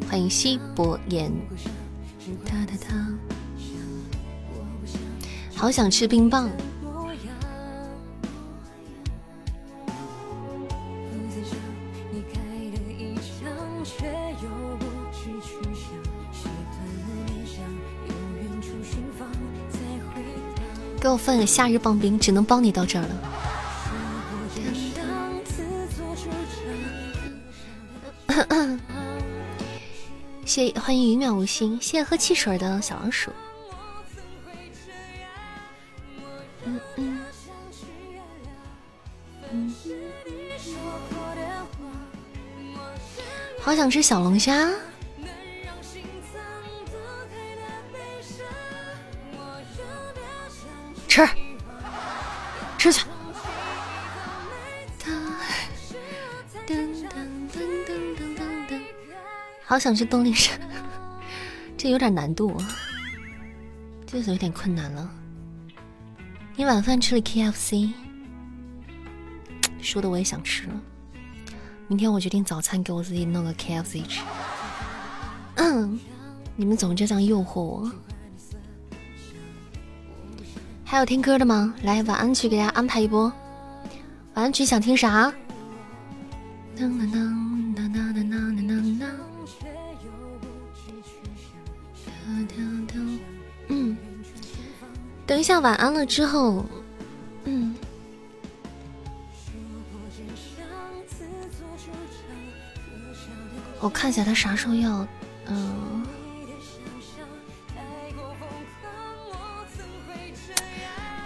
[0.09, 1.33] 欢迎西伯言，
[5.55, 6.51] 好想吃冰棒。
[21.09, 23.09] 给我分个夏日棒冰，只能帮你到这儿了。
[30.45, 33.33] 谢欢迎云渺无心，谢谢喝汽水的小老鼠。
[36.67, 37.19] 嗯嗯
[43.63, 44.69] 好想吃小龙虾。
[52.79, 53.05] 吃去。
[59.65, 60.59] 好想吃冬令山，
[61.77, 62.57] 这有点难度，
[64.07, 65.11] 这是有点困难了。
[66.57, 67.93] 你晚饭吃了 KFC，
[69.83, 70.81] 说的我也想吃了。
[71.87, 74.23] 明天我决定早餐给我自己弄个 KFC 吃。
[75.57, 76.01] 嗯，
[76.57, 77.93] 你们总这样诱惑我。
[80.91, 81.75] 还有听歌的吗？
[81.83, 83.31] 来，晚安曲给大家安排一波。
[84.33, 85.31] 晚安曲想听啥？
[93.69, 93.99] 嗯，
[95.27, 96.65] 等一下晚安了之后，
[97.45, 97.75] 嗯，
[103.79, 105.07] 我看一下他啥时候要，
[105.49, 106.03] 嗯。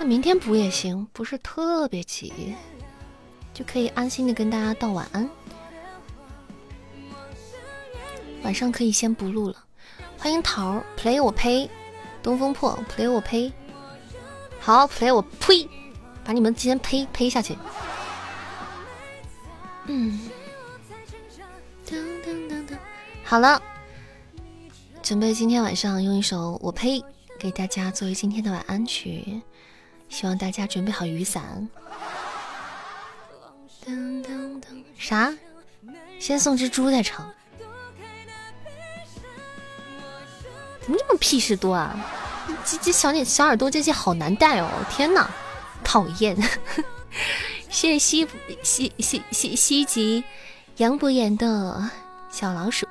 [0.03, 2.57] 那明天补也行，不是特别急，
[3.55, 5.31] 就可以安心的跟大家道晚安。
[8.43, 9.65] 晚上可以先不录了。
[10.19, 11.71] 欢迎桃儿 play 我呸，
[12.21, 13.53] 东风破 play 我呸，
[14.59, 15.69] 好 play 我呸，
[16.25, 17.57] 把你们今天呸呸下去。
[19.87, 20.29] 嗯，
[23.23, 23.63] 好了，
[25.01, 27.01] 准备今天晚上用一首我呸
[27.39, 29.41] 给大家作为今天的晚安曲。
[30.13, 31.67] 希望大家准备好雨伞。
[34.99, 35.35] 啥？
[36.21, 37.33] 先送只猪再唱？
[40.83, 41.99] 怎么这么屁事多啊？
[42.65, 44.69] 这这小脸小耳朵这些好难带哦！
[44.91, 45.31] 天哪，
[45.83, 46.37] 讨厌！
[47.71, 48.29] 谢谢西
[48.63, 50.23] 西西西西吉
[50.77, 51.91] 杨博言的
[52.31, 52.87] 小老鼠，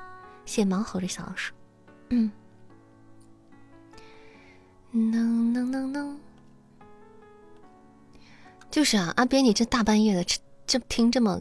[0.45, 1.53] 谢谢盲猴的小老鼠。
[2.09, 2.31] 嗯，
[4.91, 6.19] 能能能能。
[8.71, 11.39] 就是啊，阿边，你这大半夜的，这这听这么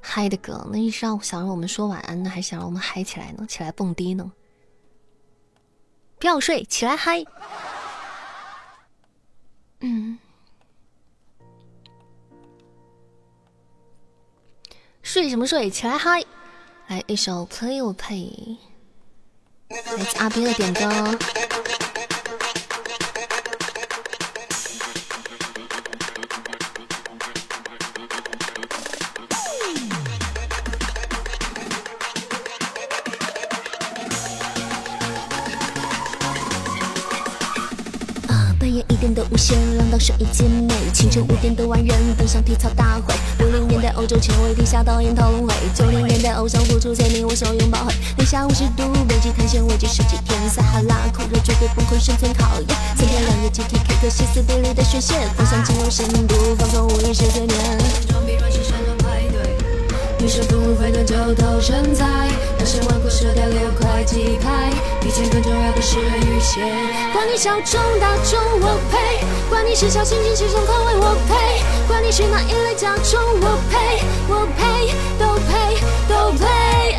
[0.00, 3.46] 嗨的歌，那你是要想让我们说晚安呢，还是想让我们嗨起来呢？
[3.48, 4.30] 起来蹦迪呢？
[6.18, 7.24] 不要睡，起来嗨！
[9.80, 10.18] 嗯，
[15.02, 15.70] 睡什么睡？
[15.70, 16.22] 起来嗨！
[16.88, 18.56] 来一首 Play or Play，
[19.68, 21.18] 来自阿边的点歌。
[38.88, 40.74] 一点的无限浪荡，声音甜美。
[40.92, 43.14] 清晨五点的万人登上体操大会。
[43.38, 45.54] 六零年代欧洲前卫地下导演讨论会。
[45.74, 47.92] 九零年代偶像复出签名握手拥抱会。
[48.16, 50.48] 零下五十度北极探险危机十几天。
[50.48, 52.68] 撒哈拉酷热绝对崩溃生存考验。
[52.96, 55.14] 三天两夜集体 K 歌歇斯底里的宣泄。
[55.36, 58.77] 分享进入深度放松无意识催眠。
[60.20, 62.04] 于是付费的就投身材
[62.58, 64.70] 那些纨绔射掉六块几开，
[65.00, 66.60] 比钱更重要的是雨鞋。
[67.12, 75.76] 管你小众大众我配，管你是小清新时尚口味我配，管你是哪一类甲虫我配，我配都配
[76.08, 76.98] 都配。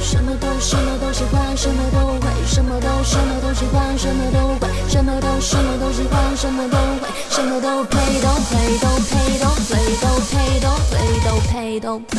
[0.00, 12.16] 什么都什么都喜欢，什么都会，什么都什么都喜欢，什么都会，什么都什么都喜欢，什么都会，什么都配都配都配都最都配都最都配都配。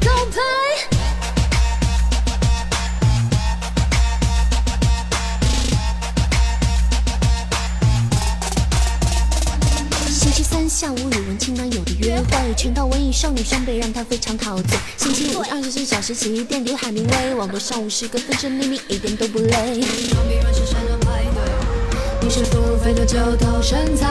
[0.00, 0.67] 都配。
[10.78, 14.78] 下午，与文青男友的约会，全套文艺少女装备，让他非常陶醉。
[14.96, 19.82] 星期五二十四小时洗衣店，刘海明威，网络上五十个分身秘密一点都不累。
[22.22, 24.06] 女生付费多久偷身材，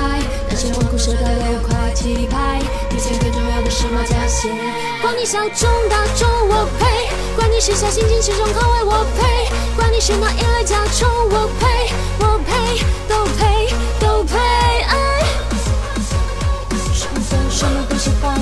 [0.49, 4.51] 男生换裤舍得六块鸡排，提前更重要的是马甲线。
[5.01, 7.07] 管你小众大众我配，
[7.37, 13.06] 管你是小心情时装口味我配，管你是哪一类甲虫我配，我配都配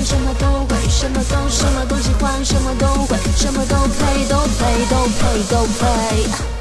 [0.06, 6.55] 什么都会，什么都什么都喜欢，什么都会，什么都配都配都配都配。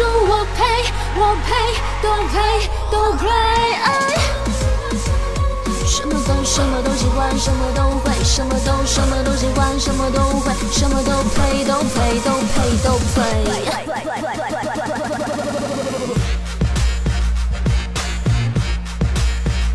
[0.00, 0.64] 我配，
[1.20, 1.52] 我配，
[2.00, 2.40] 都配，
[2.90, 3.28] 都配。
[5.86, 13.20] 什么都什么都喜欢，什么都会，什么都什么都喜欢，什么都会，什么都配，都配，都配，都配。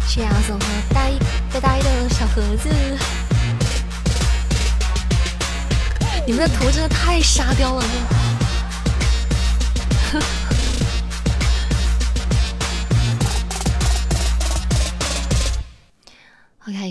[0.07, 0.65] 谢谢送和
[0.95, 1.13] 呆
[1.53, 2.69] 呆呆的小盒子，
[6.25, 7.83] 你们的图真的太沙雕了，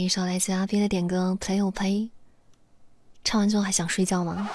[0.06, 1.82] 一首来自阿斌的点歌《Play or Play》，
[3.24, 4.48] 唱完之后还想睡觉吗？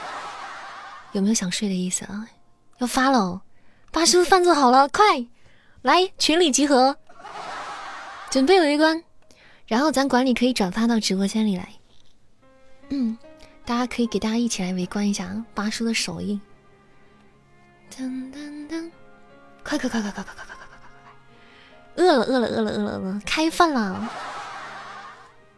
[1.11, 2.25] 有没有想睡的意思啊？
[2.77, 3.41] 要发了，
[3.91, 5.03] 八叔饭做好了，快
[5.81, 6.95] 来群里集合，
[8.29, 9.03] 准备围观，
[9.67, 11.67] 然后咱管理可以转发到直播间里来。
[12.87, 13.17] 嗯，
[13.65, 16.39] 大家可以给大家一起来围观一下八叔的手艺。
[17.93, 18.89] 噔噔噔！
[19.65, 20.77] 快快快快快快快快快快快
[21.97, 22.05] 快！
[22.05, 23.21] 饿了饿了饿了饿了饿了！
[23.25, 24.09] 开饭了！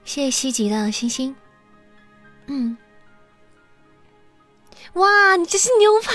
[0.03, 1.35] 谢谢西吉的星星。
[2.47, 2.77] 嗯。
[4.93, 6.13] 哇，你这是牛排！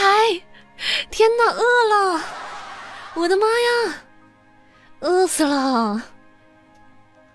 [1.10, 2.24] 天哪，饿了！
[3.14, 4.04] 我的妈呀，
[5.00, 6.00] 饿死了！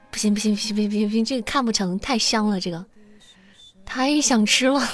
[0.10, 2.86] 不行不行不行不行不行，这个看不成，太香了，这个
[3.84, 4.88] 太想吃了。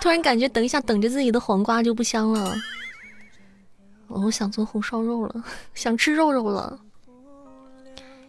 [0.00, 2.54] 突然感觉，等一下等着自己的黄瓜就不香了。
[4.08, 6.78] 我想做红烧肉了，想吃肉肉了，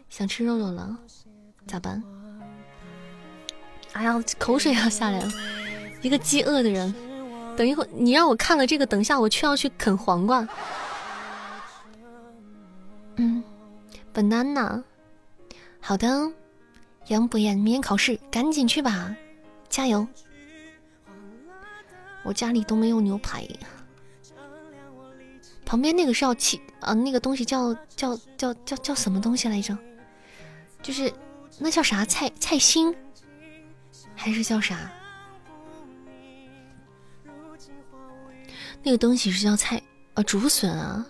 [0.10, 0.98] 想吃肉肉了，
[1.72, 2.04] 咋办？
[3.94, 5.32] 哎呀，口水要下来了。
[6.02, 6.94] 一个饥饿的人，
[7.56, 10.46] 等一会儿你让我看了这个，等下我却要去啃黄瓜。
[13.16, 13.42] 嗯
[14.14, 14.84] ，banana。
[15.80, 16.30] 好的，
[17.08, 19.16] 杨博彦，明天考试，赶紧去吧，
[19.70, 20.06] 加油。
[22.24, 23.48] 我家里都没有牛排，
[25.66, 29.78] 旁边那个是要起啊，那个东西叫叫叫叫叫什么东西来着？
[30.84, 31.14] 就是
[31.60, 32.96] 那叫啥菜菜心，
[34.16, 34.90] 还是叫啥？
[38.84, 39.82] 那个东西是叫菜
[40.16, 41.06] 啊，竹笋啊，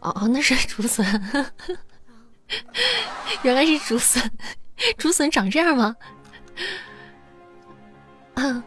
[0.00, 1.04] 哦哦，那是 竹笋，
[3.42, 4.30] 原来是竹笋，
[4.96, 5.96] 竹笋长这样吗？
[8.34, 8.64] 啊。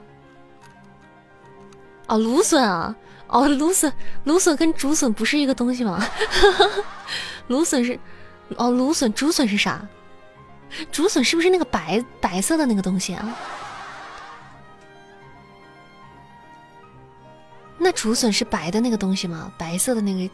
[2.08, 2.96] 哦，芦笋啊！
[3.28, 3.92] 哦，芦笋，
[4.24, 6.02] 芦笋跟竹笋不是一个东西吗？
[7.48, 8.00] 芦笋是，
[8.56, 9.86] 哦，芦笋，竹笋是啥？
[10.92, 13.36] 竹笋是不是那个白白色的那个东西啊？
[17.78, 19.52] 那竹笋是白的那个东西吗？
[19.58, 20.34] 白色的那个？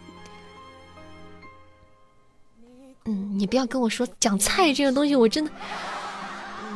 [3.05, 5.51] 嗯，你不要跟我说讲菜这个东西，我真的。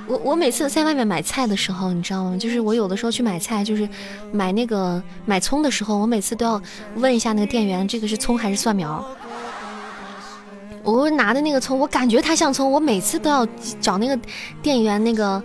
[0.07, 2.37] 我我每次在外面买菜的时候，你知道吗？
[2.37, 3.87] 就是我有的时候去买菜，就是
[4.31, 6.61] 买那个买葱的时候，我每次都要
[6.95, 9.03] 问一下那个店员，这个是葱还是蒜苗。
[10.93, 13.45] 我拿的那个葱，我感觉它像葱，我每次都要
[13.81, 14.17] 找那个
[14.61, 15.43] 店员那个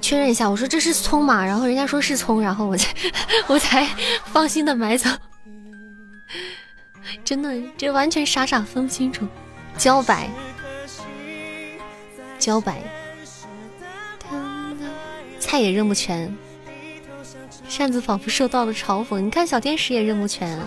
[0.00, 1.44] 确认一下，我说这是葱吗？
[1.44, 2.94] 然后人家说是葱，然后我才
[3.46, 3.86] 我才
[4.32, 5.08] 放心的买走。
[7.24, 9.24] 真的，这完全傻傻分不清楚，
[9.78, 10.28] 茭白，
[12.40, 12.82] 茭白。
[15.38, 16.34] 菜也认不全，
[17.68, 19.20] 扇子仿佛受到了嘲讽。
[19.20, 20.58] 你看小天使也认不全，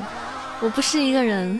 [0.61, 1.59] 我不是一个人，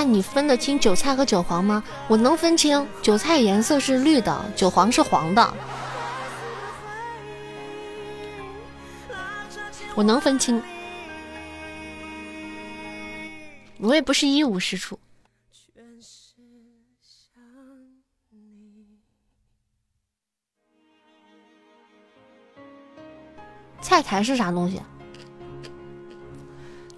[0.00, 1.84] 那你分得清韭菜和韭黄吗？
[2.08, 5.54] 我能分清，韭菜颜色是绿的，韭黄是黄的，
[9.94, 10.62] 我能分清。
[13.78, 14.98] 我也不是一无是处。
[23.82, 24.80] 菜苔是啥东西？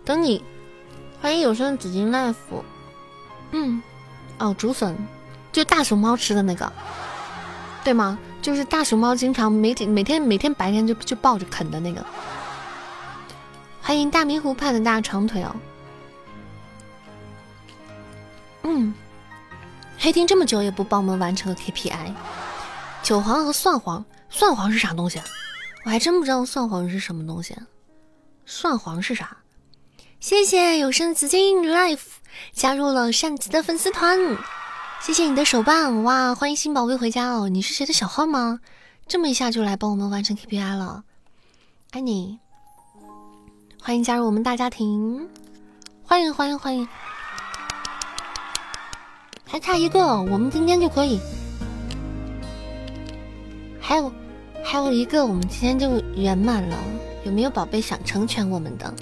[0.04, 0.44] 等你，
[1.20, 2.62] 欢迎有声紫金 life。
[3.52, 3.82] 嗯，
[4.38, 4.96] 哦，竹笋，
[5.52, 6.70] 就大熊猫吃的那个，
[7.84, 8.18] 对吗？
[8.42, 12.04] 就是大熊猫经常每天每天每天白天就就抱着啃的那个。
[13.80, 15.54] 欢迎大明湖畔的大长腿哦。
[18.62, 18.92] 嗯，
[19.98, 22.12] 黑听这么久也不帮我们完成个 KPI。
[23.02, 25.20] 韭黄和蒜黄，蒜黄是啥东西？
[25.84, 27.56] 我还真不知道蒜黄是什么东西。
[28.46, 29.36] 蒜黄是啥？
[30.20, 32.00] 谢谢有声紫金 life
[32.52, 34.18] 加入了扇子的粉丝团，
[35.00, 36.34] 谢谢你的手办哇！
[36.34, 37.48] 欢迎新宝贝回家哦！
[37.48, 38.60] 你是谁的小号吗？
[39.06, 41.04] 这么一下就来帮我们完成 KPI 了，
[41.90, 42.38] 爱你！
[43.82, 45.28] 欢迎加入我们大家庭，
[46.04, 46.88] 欢迎欢迎欢迎！
[49.44, 51.20] 还差一个，我们今天就可以。
[53.80, 54.12] 还有
[54.64, 56.76] 还有一个，我们今天就圆满了。
[57.24, 58.94] 有没有宝贝想成全我们的？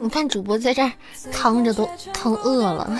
[0.00, 0.90] 你看主播在这儿
[1.30, 2.98] 躺着都扛饿了。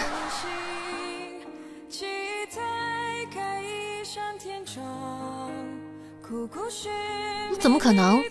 [7.51, 8.23] 你怎么可能？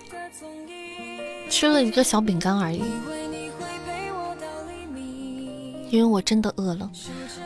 [1.50, 2.84] 吃了一个小饼干而已。
[5.90, 6.90] 因为我真的饿了。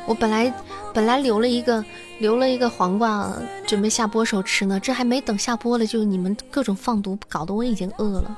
[0.06, 0.54] 我本来
[0.94, 1.84] 本来留了一个
[2.24, 3.36] 留了一个黄瓜，
[3.68, 4.80] 准备下播时候吃呢。
[4.80, 8.38] 这还没等下播了，就你们各种放毒，搞得我已经饿了。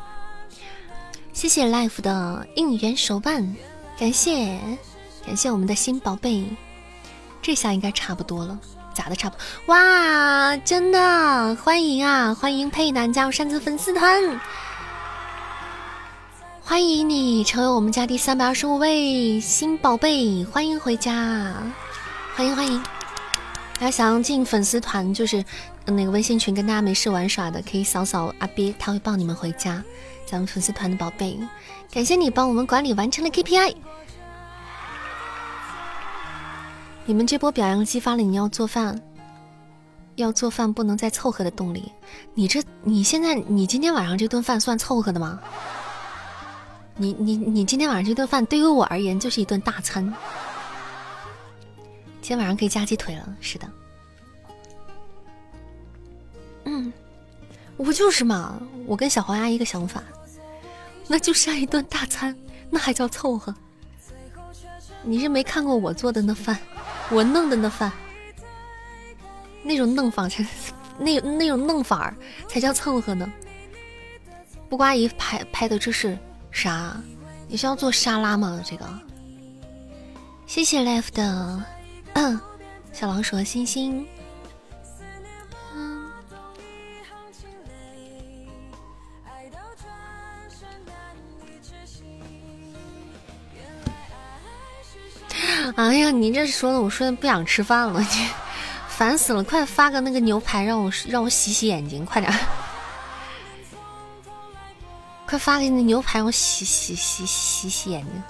[1.34, 3.56] 谢谢 life 的应援手办，
[4.00, 4.60] 感谢
[5.24, 6.44] 感谢我们的新宝贝。
[7.44, 8.58] 这下应该差不多了，
[8.92, 9.38] 咋的差不？
[9.68, 12.34] 哇，真的欢迎啊！
[12.34, 14.42] 欢迎佩南加入扇子粉丝团，
[16.60, 21.54] 欢迎你成为我们家第三百二十五位新宝贝，欢迎回家，
[22.34, 22.84] 欢迎欢迎！
[23.78, 25.44] 还想要进粉丝团，就是
[25.86, 29.84] 那个微信群跟大家没事玩耍的，可以扫扫阿鳖，他会抱你们回家。
[30.26, 31.38] 咱们粉丝团的宝贝，
[31.92, 33.76] 感谢你帮我们管理完成了 KPI。
[37.06, 39.00] 你们这波表扬激发了你要做饭，
[40.16, 41.92] 要做饭不能再凑合的动力。
[42.34, 45.40] 你这你现在你今天晚上这顿饭算凑合的吗？
[46.98, 50.12] 你你你今天晚上这顿饭对于我而言就是一顿大餐。
[52.26, 53.70] 今天晚上可以加鸡腿了，是的。
[56.64, 56.92] 嗯，
[57.78, 60.02] 我就是嘛，我跟小黄鸭一个想法。
[61.08, 62.36] 那就像一顿大餐，
[62.72, 63.54] 那还叫凑合？
[65.04, 66.58] 你是没看过我做的那饭，
[67.12, 67.92] 我弄的那饭，
[69.62, 70.44] 那种弄法才，
[70.98, 72.12] 那那种弄法
[72.48, 73.32] 才叫凑合呢。
[74.68, 76.18] 不瓜姨拍拍的这是
[76.50, 77.00] 啥？
[77.48, 78.64] 你是要做沙拉吗？
[78.66, 79.00] 这个？
[80.48, 81.64] 谢谢 Left 的
[82.92, 84.08] 小老鼠和星星。
[95.76, 98.30] 哎呀，你这说的，我说的不想吃饭了，你
[98.88, 99.44] 烦死了！
[99.44, 102.34] 快发个那个牛排，让我让我洗洗眼睛，快点！
[105.28, 108.24] 快发个那牛排，我洗洗洗洗洗眼睛。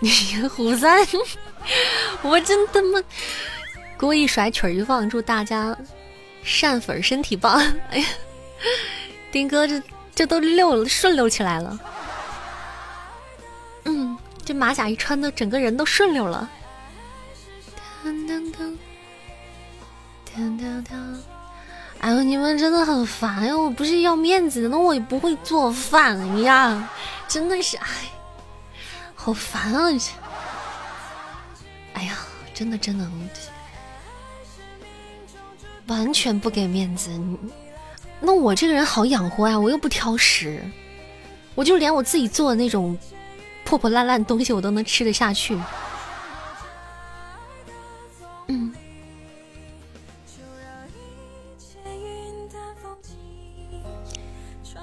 [0.00, 0.10] 你
[0.48, 1.06] 胡三，
[2.22, 3.02] 我真他妈
[3.96, 5.76] 故意甩曲儿一放，祝大家
[6.42, 7.60] 善粉身体棒！
[7.90, 8.06] 哎呀，
[9.32, 9.82] 丁哥这
[10.14, 11.78] 这都溜了顺溜起来了。
[13.84, 16.48] 嗯，这马甲一穿的，整个人都顺溜了。
[18.04, 18.76] 噔噔噔，
[20.32, 20.94] 噔噔噔
[21.98, 23.56] 哎呦，你们真的很烦呀！
[23.56, 26.88] 我不是要面子的，那我也不会做饭呀，
[27.26, 27.86] 真的是哎，
[29.28, 29.90] 好烦啊！
[31.92, 32.16] 哎呀，
[32.54, 33.06] 真的真的，
[35.86, 37.10] 完全不给面子。
[38.20, 40.64] 那我这个人好养活呀，我又不挑食，
[41.54, 42.98] 我就连我自己做的那种。
[43.66, 45.54] 破破烂烂东西我都能吃得下去。
[48.46, 48.74] 嗯。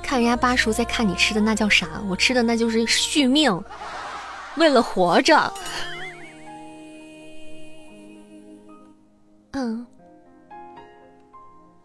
[0.03, 1.99] 看人家八叔在看你吃的那叫啥？
[2.07, 3.51] 我吃的那就是续命，
[4.57, 5.51] 为了活着。
[9.51, 9.85] 嗯？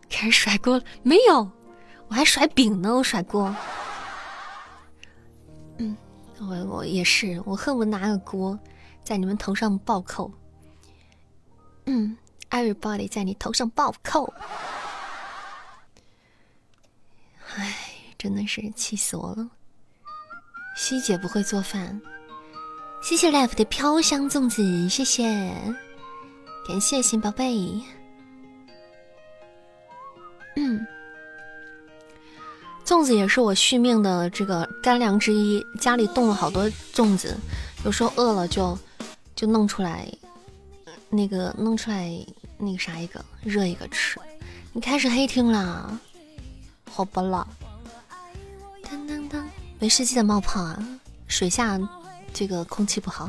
[0.09, 0.85] 开始甩锅了？
[1.03, 1.51] 没有，
[2.09, 3.55] 我还甩饼呢，我甩锅。
[5.79, 5.97] 嗯，
[6.39, 8.59] 我我也是，我恨不得拿个锅
[9.03, 10.31] 在你们头上暴扣。
[11.87, 12.17] 嗯
[12.51, 14.33] ，everybody 在你头上暴扣。
[17.55, 17.75] 唉，
[18.19, 19.49] 真的是气死我了。
[20.77, 22.01] 西姐不会做饭，
[23.02, 25.24] 谢谢 life 的飘香粽子，谢谢，
[26.68, 27.81] 感谢新宝贝。
[30.55, 30.86] 嗯，
[32.85, 37.36] 粽子也是我续命的这个干粮之一，家里冻了好多粽子，
[37.85, 38.78] 有时候饿了就
[39.35, 40.06] 就弄出来，
[41.09, 42.14] 那个弄出来
[42.59, 44.20] 那个啥一个热一个吃。
[44.72, 45.98] 你开始黑听了，
[46.90, 47.48] 好吧了。
[48.82, 49.48] 当当当。
[49.78, 51.01] 没事，记得冒泡啊！
[51.27, 51.78] 水下
[52.32, 53.28] 这个空气不好。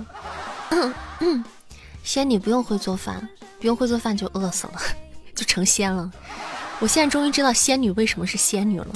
[2.04, 3.28] 仙女不用会做饭，
[3.60, 4.82] 不用会做饭就饿死了，
[5.36, 6.10] 就成仙了。
[6.80, 8.88] 我现在终于知道仙女为什么是仙女了，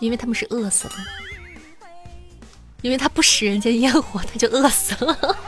[0.00, 0.94] 因为他们是饿死的，
[2.82, 5.38] 因为他不食人间烟火，他就饿死了。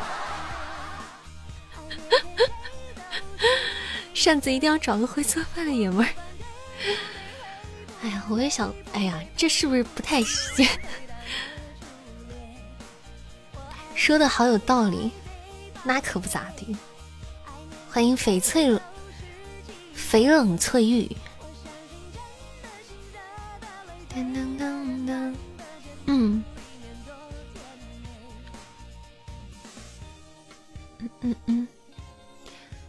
[4.14, 6.09] 扇子一定要找个会做饭的爷们儿。
[8.04, 10.65] 哎呀，我也想，哎呀，这是不是不太行？
[14.02, 15.12] 说的好有道理，
[15.84, 16.76] 那可不咋地。
[17.89, 18.76] 欢迎翡翠
[19.97, 21.08] 翡冷翠玉。
[24.12, 25.34] 噔噔噔噔，
[26.06, 26.44] 嗯，
[31.20, 31.68] 嗯嗯。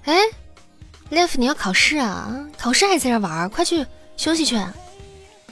[0.06, 0.20] 哎
[1.12, 2.44] ，Life，你要考试啊？
[2.58, 3.48] 考试还在这玩？
[3.52, 3.86] 快去
[4.18, 4.60] 休息去。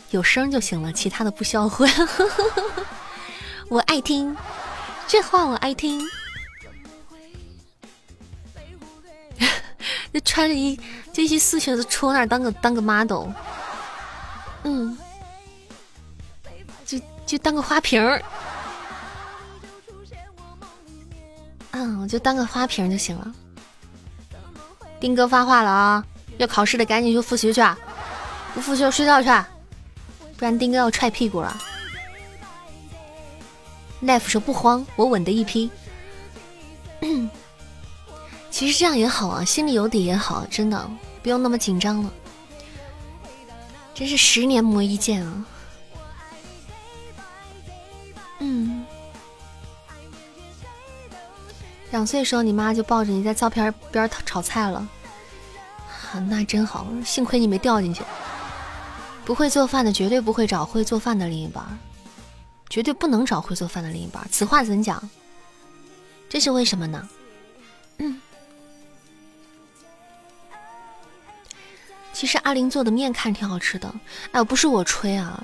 [0.10, 1.88] 有声就行了，其他的不需要会。
[3.70, 4.36] 我爱听
[5.12, 6.00] 这话，我爱听。
[10.14, 10.80] 就穿着一
[11.12, 13.28] 这些素裙子戳那儿当个当个 model，
[14.64, 14.98] 嗯，
[16.86, 18.24] 就就当个花瓶儿，
[21.72, 23.36] 嗯，我就当个花瓶就行了。
[25.02, 26.06] 丁哥发话了啊，
[26.38, 27.62] 要考试的赶紧去复习去，
[28.54, 29.30] 不复习就睡觉去。
[30.38, 31.62] 不然丁哥要踹屁股了。
[34.04, 35.70] Life 说不慌，我稳的一批。
[38.50, 40.92] 其实这样也好啊，心里有底也好，真的
[41.24, 42.12] 不用那么紧张了。
[43.94, 45.46] 真是十年磨一剑啊。
[48.40, 48.86] 嗯。
[51.92, 54.88] 两岁时候，你妈就抱着你在照片边炒菜了。
[56.14, 58.04] 啊，那真好，幸亏你没掉进去。
[59.24, 61.64] 不会做饭的绝对不会找会做饭的另一半，
[62.72, 64.26] 绝对不能找会做饭的另一半。
[64.32, 65.10] 此话怎讲？
[66.30, 67.10] 这是为什么呢？
[67.98, 68.22] 嗯，
[72.14, 73.94] 其实阿玲做的面看挺好吃的。
[74.32, 75.44] 哎，不是我吹啊，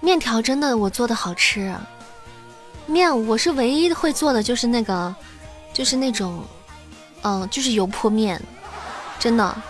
[0.00, 1.74] 面条真的我做的好吃。
[2.86, 5.12] 面我是唯一会做的就是那个，
[5.72, 6.44] 就是那种，
[7.22, 8.40] 嗯，就是油泼面，
[9.18, 9.62] 真的。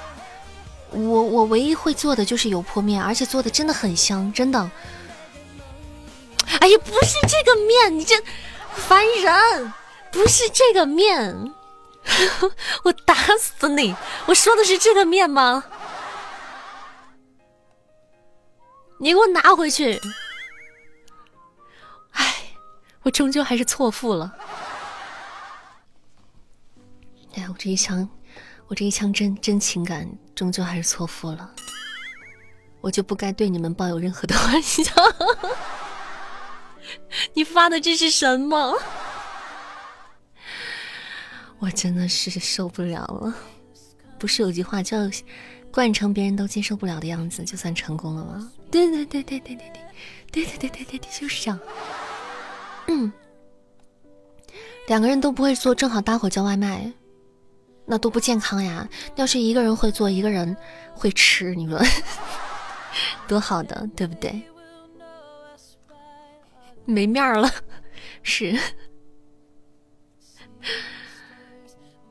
[0.91, 4.71] 我我唯一会做的就是油泼面，而且做的真的很香，真的。
[6.61, 8.15] 哎呀，不是这个面，你这
[8.75, 9.73] 烦人！
[10.13, 11.53] 不是这个面，
[12.85, 13.95] 我打死你！
[14.27, 15.65] 我说的是这个面吗？
[18.99, 20.01] 你给我拿回去！
[22.13, 22.53] 哎，
[23.03, 24.35] 我终究还是错付了。
[27.35, 28.09] 哎，我这一枪，
[28.69, 30.09] 我这一枪真真情感。
[30.35, 31.51] 终究还是错付了，
[32.83, 34.85] 我就不该对你们抱有任何的幻想。
[37.35, 38.77] 你发的这是什么？
[41.59, 43.35] 我真的是受不了了。
[44.19, 44.99] 不是有句话叫
[45.73, 49.71] “惯成别人都接受不了的样子，就算成功了吗？”对对对对对对
[50.33, 51.59] 对对对对对对对，就是这样。
[52.89, 53.13] 嗯，
[54.89, 56.93] 两个人都不会做，正好搭伙叫外卖。
[57.85, 58.89] 那多不健康呀！
[59.15, 60.57] 要是一个人会做，一个人
[60.93, 61.81] 会吃，你说
[63.29, 64.43] 多好的，对不对？
[66.87, 67.51] 没面儿了，
[68.23, 68.59] 是。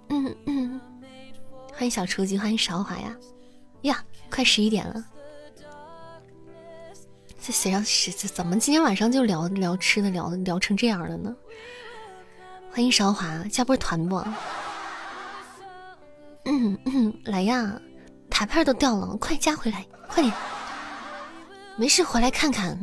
[0.10, 0.80] 嗯嗯，
[1.74, 3.16] 欢迎小雏菊，欢迎韶华呀！
[3.82, 5.04] 呀，快十一点了，
[7.42, 11.36] 这谁让是这怎么今天晚上就聊聊吃的，聊聊成这样了呢？
[12.72, 14.24] 欢迎韶华，加波团不？
[16.45, 17.82] 嗯嗯，来呀，
[18.30, 20.34] 塔片都掉了，快加回来，快点！
[21.78, 22.80] 没事，回来看看。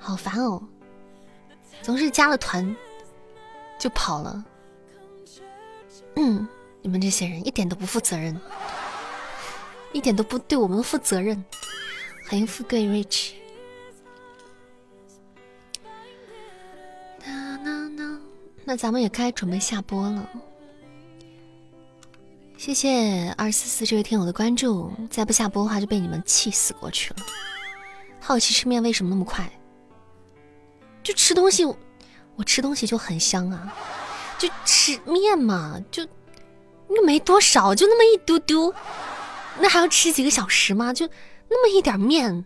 [0.00, 0.60] 好烦哦，
[1.82, 2.74] 总是加了团
[3.78, 4.44] 就跑了。
[6.16, 6.48] 嗯，
[6.82, 8.36] 你们这些人一点都不负责任，
[9.92, 11.44] 一点都不对我们负责任。
[12.28, 13.32] 欢迎富贵 rich。
[18.64, 20.28] 那咱们也该准备下播了。
[22.56, 27.16] 谢谢二四四这位听友的关注，再不下播的话就被你们气死过去了。
[28.20, 29.50] 好奇吃面为什么那么快？
[31.02, 31.64] 就吃东西，
[32.36, 33.74] 我吃东西就很香啊。
[34.38, 36.02] 就吃面嘛，就
[36.88, 38.74] 又没多少，就那么一丢丢，
[39.58, 40.92] 那还要吃几个小时吗？
[40.92, 41.06] 就
[41.48, 42.44] 那么一点面。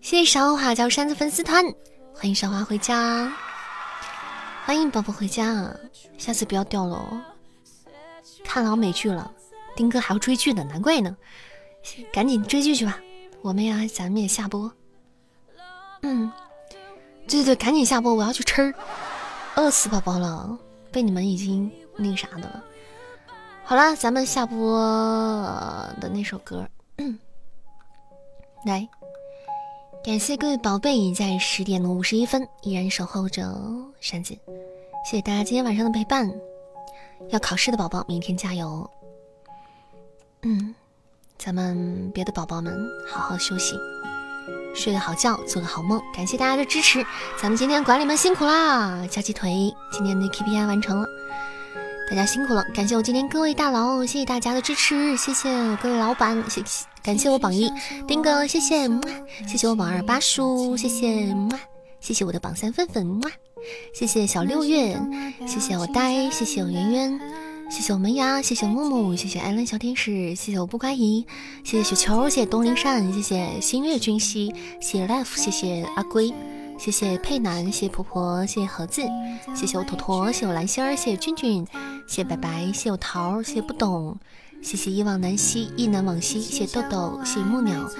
[0.00, 1.64] 谢谢韶华叫山子粉丝团，
[2.14, 3.32] 欢迎韶华回家，
[4.64, 5.74] 欢迎宝宝回家，
[6.18, 7.20] 下次不要掉了哦。
[8.44, 9.32] 看老美剧了，
[9.74, 11.16] 丁哥还要追剧呢，难怪呢，
[12.12, 13.00] 赶紧追剧去吧。
[13.42, 14.70] 我们呀，咱们也下播。
[16.02, 16.30] 嗯，
[17.26, 18.74] 对对对，赶紧下播，我要去吃。
[19.56, 20.58] 饿死宝宝了，
[20.90, 22.64] 被你们已经那啥的了。
[23.64, 24.78] 好了，咱们下播
[26.00, 26.66] 的那首歌，
[28.66, 28.86] 来，
[30.04, 33.42] 感谢各位宝贝在十点五十一分依然守候着
[34.00, 34.34] 山子，
[35.04, 36.30] 谢谢大家今天晚上的陪伴。
[37.30, 38.90] 要考试的宝宝，明天加油。
[40.42, 40.74] 嗯，
[41.38, 42.76] 咱们别的宝宝们
[43.08, 43.74] 好好休息。
[44.74, 47.04] 睡个好觉，做个好梦，感谢大家的支持。
[47.40, 51.06] 咱们今天管理们辛苦啦，加鸡腿，今天的 KPI 完成了，
[52.10, 52.64] 大家辛苦了。
[52.74, 57.72] 感谢我今天各位大佬，谢谢大家的支持，谢谢我各位老板，谢谢感谢我榜一
[58.06, 58.88] 丁哥，谢谢，
[59.46, 61.34] 谢谢我榜二八叔，谢谢，
[62.00, 63.22] 谢谢我的榜三粉粉，
[63.94, 65.00] 谢谢小六月，
[65.46, 67.53] 谢谢我呆，谢谢我圆圆。
[67.74, 71.26] 谢谢我门牙，谢谢木木，谢谢艾伦小天使，谢谢我不乖姨，
[71.64, 76.32] 谢谢雪球，谢谢东林善，谢谢星月君兮，谢谢 life，谢谢阿龟，
[76.78, 79.02] 谢谢佩南，谢谢婆婆，谢谢盒子，
[79.56, 81.66] 谢谢我坨坨，谢谢我蓝心儿，谢谢君君，
[82.06, 84.16] 谢谢白白，谢谢我桃，谢谢不懂，
[84.62, 87.90] 谢谢一往南西，一南往西，谢谢豆豆，谢谢木鸟，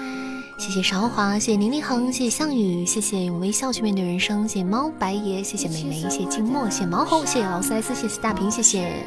[0.57, 9.03] 谢谢韶华，谢谢宁立恒，谢谢项羽，谢谢用微笑去面对人生，谢谢猫白爷，谢谢美眉，谢谢静默，谢谢毛猴，谢谢劳斯莱斯，谢谢大平，谢谢。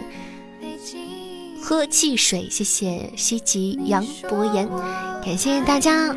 [1.62, 4.68] 喝汽水，谢谢西吉杨博言，
[5.22, 6.14] 感谢大家。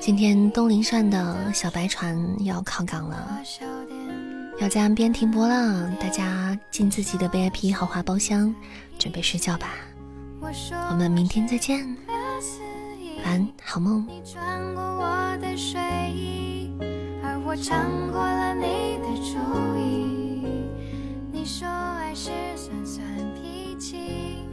[0.00, 3.40] 今天东林算的小白船要靠港了，
[4.60, 8.54] 要在岸边停泊了，大家进自己的 VIP 豪华包厢，
[8.98, 9.74] 准备睡觉吧。
[10.90, 11.84] 我们明天再见，
[13.24, 14.06] 晚安，好梦。
[21.46, 24.45] 说爱是酸酸脾气。